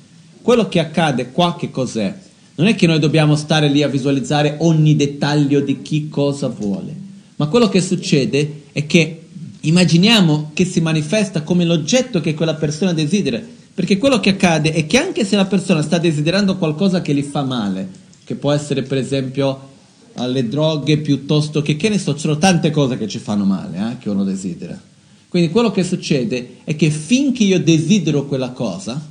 Quello 0.42 0.68
che 0.68 0.80
accade 0.80 1.30
qua 1.30 1.56
che 1.56 1.70
cos'è? 1.70 2.23
Non 2.56 2.66
è 2.66 2.74
che 2.74 2.86
noi 2.86 2.98
dobbiamo 2.98 3.36
stare 3.36 3.68
lì 3.68 3.82
a 3.82 3.88
visualizzare 3.88 4.56
ogni 4.60 4.96
dettaglio 4.96 5.60
di 5.60 5.82
chi 5.82 6.08
cosa 6.08 6.48
vuole, 6.48 6.94
ma 7.36 7.46
quello 7.46 7.68
che 7.68 7.80
succede 7.80 8.62
è 8.72 8.86
che 8.86 9.20
immaginiamo 9.60 10.50
che 10.54 10.64
si 10.64 10.80
manifesta 10.80 11.42
come 11.42 11.64
l'oggetto 11.64 12.20
che 12.20 12.34
quella 12.34 12.54
persona 12.54 12.92
desidera, 12.92 13.40
Perché 13.74 13.98
quello 13.98 14.20
che 14.20 14.30
accade 14.30 14.72
è 14.72 14.86
che 14.86 14.98
anche 14.98 15.24
se 15.24 15.34
la 15.34 15.46
persona 15.46 15.82
sta 15.82 15.98
desiderando 15.98 16.56
qualcosa 16.56 17.02
che 17.02 17.12
gli 17.12 17.22
fa 17.22 17.42
male, 17.42 17.88
che 18.22 18.36
può 18.36 18.52
essere 18.52 18.82
per 18.82 18.98
esempio 18.98 19.72
alle 20.14 20.46
droghe 20.46 20.98
piuttosto 20.98 21.60
che, 21.60 21.74
che 21.74 21.88
ne 21.88 21.98
so, 21.98 22.14
ci 22.14 22.20
sono 22.20 22.38
tante 22.38 22.70
cose 22.70 22.96
che 22.96 23.08
ci 23.08 23.18
fanno 23.18 23.44
male, 23.44 23.76
eh, 23.76 23.98
che 23.98 24.10
uno 24.10 24.22
desidera. 24.22 24.80
Quindi 25.28 25.50
quello 25.50 25.72
che 25.72 25.82
succede 25.82 26.58
è 26.62 26.76
che 26.76 26.90
finché 26.90 27.42
io 27.42 27.58
desidero 27.58 28.26
quella 28.26 28.50
cosa 28.50 29.10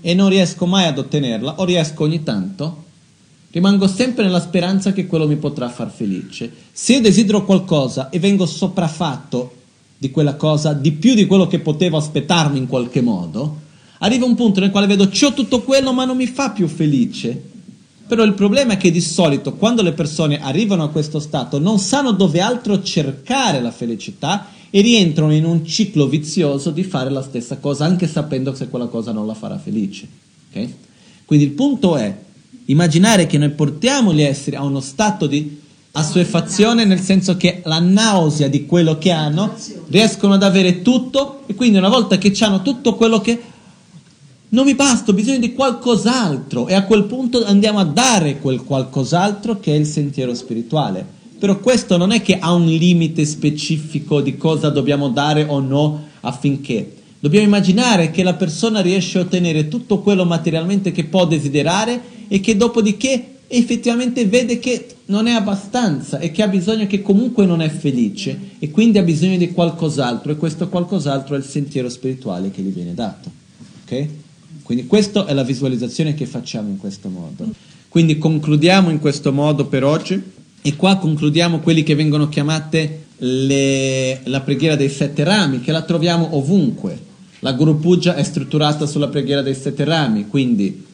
e 0.00 0.14
non 0.14 0.28
riesco 0.28 0.66
mai 0.66 0.86
ad 0.86 0.98
ottenerla, 0.98 1.60
o 1.60 1.64
riesco 1.64 2.04
ogni 2.04 2.22
tanto, 2.22 2.84
rimango 3.50 3.86
sempre 3.86 4.24
nella 4.24 4.40
speranza 4.40 4.92
che 4.92 5.06
quello 5.06 5.26
mi 5.26 5.36
potrà 5.36 5.68
far 5.68 5.90
felice. 5.90 6.50
Se 6.72 6.94
io 6.94 7.00
desidero 7.00 7.44
qualcosa 7.44 8.10
e 8.10 8.18
vengo 8.18 8.46
sopraffatto 8.46 9.54
di 9.98 10.10
quella 10.10 10.34
cosa, 10.36 10.72
di 10.72 10.92
più 10.92 11.14
di 11.14 11.26
quello 11.26 11.46
che 11.46 11.58
potevo 11.58 11.96
aspettarmi 11.96 12.58
in 12.58 12.66
qualche 12.66 13.00
modo, 13.00 13.66
arriva 13.98 14.24
un 14.24 14.34
punto 14.34 14.60
nel 14.60 14.70
quale 14.70 14.86
vedo 14.86 15.08
c'ho 15.08 15.32
tutto 15.32 15.62
quello 15.62 15.92
ma 15.92 16.04
non 16.04 16.16
mi 16.16 16.26
fa 16.26 16.50
più 16.50 16.68
felice. 16.68 17.56
Però 18.06 18.22
il 18.22 18.32
problema 18.32 18.74
è 18.74 18.76
che 18.78 18.90
di 18.90 19.02
solito 19.02 19.54
quando 19.54 19.82
le 19.82 19.92
persone 19.92 20.40
arrivano 20.40 20.82
a 20.82 20.88
questo 20.88 21.18
stato 21.18 21.58
non 21.58 21.78
sanno 21.78 22.12
dove 22.12 22.40
altro 22.40 22.82
cercare 22.82 23.60
la 23.60 23.70
felicità 23.70 24.46
e 24.70 24.80
rientrano 24.80 25.32
in 25.32 25.44
un 25.44 25.64
ciclo 25.64 26.06
vizioso 26.06 26.70
di 26.70 26.82
fare 26.82 27.10
la 27.10 27.22
stessa 27.22 27.58
cosa 27.58 27.84
anche 27.84 28.06
sapendo 28.06 28.54
se 28.54 28.68
quella 28.68 28.86
cosa 28.86 29.12
non 29.12 29.26
la 29.26 29.34
farà 29.34 29.58
felice. 29.58 30.06
Okay? 30.50 30.74
Quindi 31.24 31.46
il 31.46 31.52
punto 31.52 31.96
è 31.96 32.16
immaginare 32.66 33.26
che 33.26 33.38
noi 33.38 33.50
portiamo 33.50 34.12
gli 34.12 34.22
esseri 34.22 34.56
a 34.56 34.62
uno 34.62 34.80
stato 34.80 35.26
di 35.26 35.60
assuefazione 35.92 36.84
nel 36.84 37.00
senso 37.00 37.36
che 37.36 37.62
la 37.64 37.80
nausea 37.80 38.48
di 38.48 38.66
quello 38.66 38.98
che 38.98 39.10
hanno 39.10 39.54
riescono 39.88 40.34
ad 40.34 40.42
avere 40.42 40.82
tutto 40.82 41.42
e 41.46 41.54
quindi 41.54 41.78
una 41.78 41.88
volta 41.88 42.18
che 42.18 42.32
hanno 42.40 42.62
tutto 42.62 42.94
quello 42.94 43.20
che 43.20 43.40
non 44.50 44.64
mi 44.64 44.74
basta, 44.74 45.10
ho 45.10 45.14
bisogno 45.14 45.38
di 45.38 45.52
qualcos'altro 45.52 46.68
e 46.68 46.74
a 46.74 46.84
quel 46.84 47.04
punto 47.04 47.44
andiamo 47.44 47.80
a 47.80 47.84
dare 47.84 48.38
quel 48.38 48.64
qualcos'altro 48.64 49.60
che 49.60 49.74
è 49.74 49.76
il 49.76 49.84
sentiero 49.84 50.34
spirituale. 50.34 51.16
Però 51.38 51.58
questo 51.60 51.96
non 51.96 52.10
è 52.10 52.20
che 52.20 52.38
ha 52.38 52.52
un 52.52 52.66
limite 52.66 53.24
specifico 53.24 54.20
di 54.20 54.36
cosa 54.36 54.70
dobbiamo 54.70 55.08
dare 55.08 55.44
o 55.44 55.60
no 55.60 56.06
affinché. 56.20 56.94
Dobbiamo 57.20 57.46
immaginare 57.46 58.10
che 58.10 58.22
la 58.22 58.34
persona 58.34 58.80
riesce 58.80 59.18
a 59.18 59.22
ottenere 59.22 59.68
tutto 59.68 60.00
quello 60.00 60.24
materialmente 60.24 60.92
che 60.92 61.04
può 61.04 61.26
desiderare 61.26 62.00
e 62.28 62.40
che 62.40 62.56
dopodiché 62.56 63.36
effettivamente 63.48 64.26
vede 64.26 64.58
che 64.58 64.86
non 65.06 65.26
è 65.26 65.32
abbastanza 65.32 66.18
e 66.18 66.30
che 66.30 66.42
ha 66.42 66.48
bisogno 66.48 66.86
che 66.86 67.00
comunque 67.00 67.46
non 67.46 67.62
è 67.62 67.68
felice 67.70 68.38
e 68.58 68.70
quindi 68.70 68.98
ha 68.98 69.02
bisogno 69.02 69.38
di 69.38 69.52
qualcos'altro 69.52 70.32
e 70.32 70.36
questo 70.36 70.68
qualcos'altro 70.68 71.34
è 71.34 71.38
il 71.38 71.44
sentiero 71.44 71.88
spirituale 71.88 72.50
che 72.50 72.62
gli 72.62 72.72
viene 72.72 72.94
dato. 72.94 73.30
Ok? 73.84 74.06
Quindi 74.62 74.86
questa 74.86 75.24
è 75.24 75.32
la 75.32 75.44
visualizzazione 75.44 76.14
che 76.14 76.26
facciamo 76.26 76.68
in 76.68 76.76
questo 76.76 77.08
modo. 77.08 77.48
Quindi 77.88 78.18
concludiamo 78.18 78.90
in 78.90 78.98
questo 78.98 79.32
modo 79.32 79.66
per 79.66 79.82
oggi 79.82 80.22
e 80.68 80.76
qua 80.76 80.98
concludiamo 80.98 81.60
quelli 81.60 81.82
che 81.82 81.94
vengono 81.94 82.28
chiamate 82.28 83.04
le, 83.20 84.20
la 84.24 84.42
preghiera 84.42 84.76
dei 84.76 84.90
sette 84.90 85.24
rami, 85.24 85.62
che 85.62 85.72
la 85.72 85.80
troviamo 85.80 86.36
ovunque. 86.36 87.06
La 87.38 87.54
Guru 87.54 87.78
Puja 87.78 88.14
è 88.14 88.22
strutturata 88.22 88.84
sulla 88.84 89.08
preghiera 89.08 89.40
dei 89.40 89.54
sette 89.54 89.84
rami, 89.84 90.28
quindi 90.28 90.84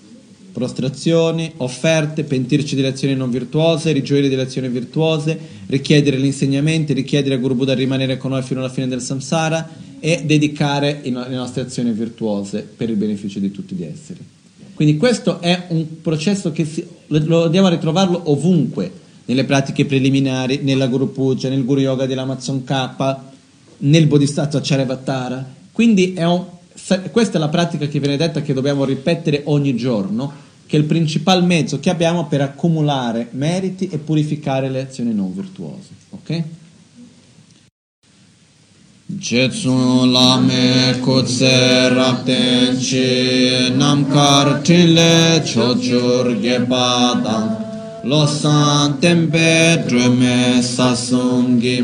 prostrazioni, 0.53 1.55
offerte, 1.57 2.23
pentirci 2.23 2.77
di 2.77 2.85
azioni 2.85 3.17
non 3.17 3.33
virtuose, 3.33 3.91
rigioire 3.91 4.29
di 4.29 4.37
azioni 4.37 4.69
virtuose, 4.69 5.37
richiedere 5.67 6.19
gli 6.19 6.27
insegnamenti, 6.27 6.93
richiedere 6.93 7.35
a 7.35 7.39
Guru 7.39 7.57
Buddha 7.57 7.75
di 7.75 7.81
rimanere 7.81 8.17
con 8.17 8.31
noi 8.31 8.43
fino 8.43 8.61
alla 8.61 8.69
fine 8.69 8.87
del 8.87 9.01
samsara 9.01 9.69
e 9.99 10.23
dedicare 10.25 11.01
le 11.03 11.11
nostre 11.11 11.63
azioni 11.63 11.91
virtuose 11.91 12.61
per 12.77 12.91
il 12.91 12.97
beneficio 12.97 13.41
di 13.41 13.51
tutti 13.51 13.75
gli 13.75 13.83
esseri. 13.83 14.21
Quindi 14.73 14.97
questo 14.97 15.41
è 15.41 15.65
un 15.71 16.01
processo 16.01 16.53
che 16.53 16.65
si, 16.65 16.87
lo 17.09 17.47
andiamo 17.47 17.67
a 17.67 17.71
ritrovarlo 17.71 18.31
ovunque, 18.31 19.03
nelle 19.27 19.45
pratiche 19.45 19.87
preliminari, 19.87 20.61
nella 20.63 20.87
Guru 20.87 21.13
Puja, 21.13 21.49
nel 21.49 21.65
Guru 21.65 21.81
Yoga 21.81 22.07
dell'Amazon 22.07 22.65
K, 22.65 23.17
nel 23.79 24.07
Bodhisattva 24.07 24.61
Charyavatara. 24.63 25.53
Quindi 25.73 26.15
è 26.15 26.25
un, 26.25 26.45
questa 27.11 27.39
è 27.39 27.41
la 27.41 27.49
pratica 27.49 27.87
che 27.87 27.99
viene 27.99 28.17
detta 28.17 28.43
che 28.43 28.53
dobbiamo 28.53 28.85
ripetere 28.85 29.43
ogni 29.47 29.75
giorno 29.75 30.43
che 30.67 30.77
è 30.77 30.81
il 30.81 30.87
principale 30.87 31.45
mezzo 31.45 31.79
che 31.79 31.91
abbiamo 31.91 32.27
per 32.27 32.41
accumulare 32.41 33.29
meriti 33.33 33.89
e 33.89 33.99
purificare 33.99 34.71
le 34.71 34.81
azioni 34.83 35.15
non 35.15 35.35
virtuose. 35.35 35.89
Ok? 36.11 36.43
Jetsun 39.07 40.11
lame 40.11 40.99
kutse 41.01 41.89
rapten 41.91 42.77
chi 42.79 43.71
namkar 43.77 44.61
tile 44.63 45.43
chochur 45.45 46.41
gepadam 46.41 47.64
losan 48.05 49.01
tempe 49.01 49.83
drume 49.89 50.61
sasungi 50.61 51.79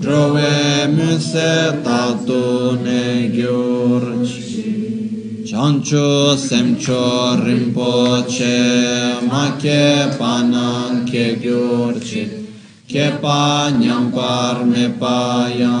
drove 0.00 0.88
muse 0.96 1.82
tatu 1.84 2.80
ne 2.82 3.28
gyurchi 3.28 4.50
chancho 5.44 6.34
semcho 6.34 7.36
rinpoche 7.44 8.58
ma 9.28 9.56
che 9.60 10.08
panan 10.16 11.04
che 11.04 11.38
gyorche 11.38 12.24
che 12.86 13.12
pa 13.20 13.68
nyampar 13.68 14.64
me 14.64 14.88
paya 14.98 15.74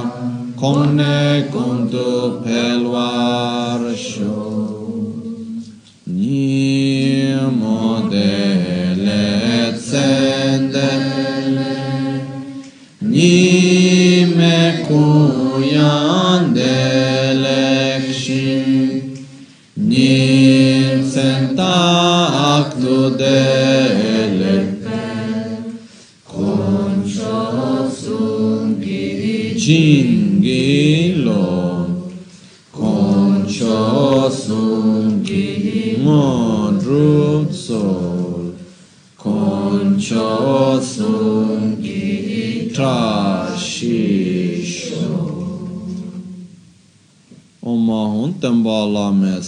konne 0.60 1.48
kontu 1.50 2.42
pelwar 2.44 3.80
sho 3.96 4.60
senden 9.90 11.58
Nime 13.02 14.86
kuyan 14.88 16.56
delekşi 16.56 18.44
Nim 19.76 21.04
sen 21.14 21.56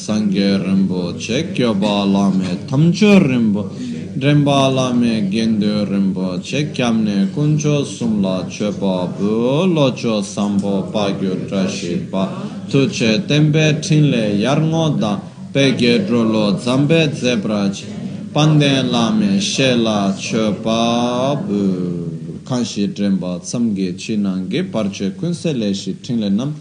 sangye 0.05 0.59
rinpo 0.59 1.14
che 1.16 1.53
kyoba 1.53 2.05
lame 2.05 2.64
tamcho 2.66 3.18
rinpo 3.18 3.70
rinpa 4.18 4.66
lame 4.68 5.28
gendo 5.28 5.84
rinpo 5.84 6.38
che 6.42 6.72
kyamne 6.72 7.30
kuncho 7.32 7.84
sumla 7.84 8.44
chepa 8.48 9.07
bu 9.16 9.64
locho 9.72 10.20
sampo 10.20 10.72
pagyo 10.90 11.36
trashi 11.46 11.94
pa 12.11 12.24
tu 12.68 12.88
che 12.88 13.24
tempe 13.26 13.78
tinle 13.78 14.24
yarngo 14.44 14.88
da 14.98 15.20
pege 15.53 16.05
drolo 16.05 16.59
zambe 16.59 17.12
zebra 17.14 17.68
che 17.70 17.86
panden 18.32 18.90
lame 18.90 19.38
she 19.38 19.76
la 19.76 20.12
chepa 20.18 21.36
bu. 21.46 22.11
Kanshi 22.44 22.92
rinpa 22.92 23.38
tsamge 23.38 23.94
chinange 23.94 24.64
parche 24.64 25.14
kunse 25.14 25.53
le 25.53 25.72
shi 25.72 26.00
tinle 26.00 26.28
nam 26.28 26.53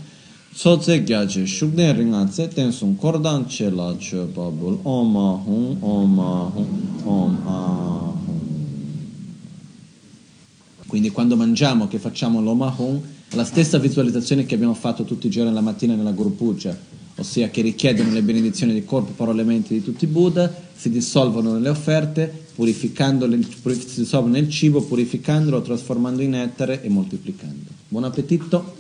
Tsotse 0.54 1.04
gyache 1.04 1.46
shukden 1.46 1.96
ringa 1.96 2.26
tse 2.26 2.50
tensung 2.50 2.98
kordan 2.98 3.46
che 3.46 3.70
la 3.70 3.96
che 3.98 4.18
babul 4.18 4.80
om 4.84 5.16
ahum 5.16 5.78
om 5.80 6.20
ahum 6.20 7.02
om 7.04 7.38
ahum 7.46 8.20
quindi 10.88 11.10
quando 11.10 11.38
mangiamo 11.38 11.88
che 11.88 12.00
facciamo 12.00 12.42
l'om 12.42 12.62
ahum 12.64 13.02
la 13.30 13.46
stessa 13.46 13.78
visualizzazione 13.80 14.46
che 14.46 14.56
abbiamo 14.56 14.74
fatto 14.74 15.06
tutti 15.06 15.28
i 15.28 15.30
giorni 15.30 15.54
la 15.54 15.62
mattina 15.62 15.96
nella 15.96 16.12
Guru 16.12 16.36
Puja 16.36 16.78
ossia 17.16 17.50
che 17.50 17.62
richiedono 17.62 18.12
le 18.12 18.22
benedizioni 18.22 18.74
di 18.74 18.84
corpo, 18.84 19.14
parole 19.14 19.44
e 19.44 19.46
mente 19.46 19.74
di 19.74 19.82
tutti 19.82 20.04
i 20.04 20.08
Buddha 20.08 20.54
si 20.76 20.90
dissolvono 20.90 21.54
nelle 21.54 21.70
offerte 21.70 22.30
purificandole, 22.54 23.40
si 23.42 24.02
dissolvono 24.02 24.34
nel 24.34 24.50
cibo 24.50 24.82
purificandolo, 24.82 25.62
trasformando 25.62 26.22
in 26.22 26.32
nettare 26.32 26.82
e 26.82 26.90
moltiplicando. 26.90 27.70
Buon 27.88 28.04
appetito 28.04 28.80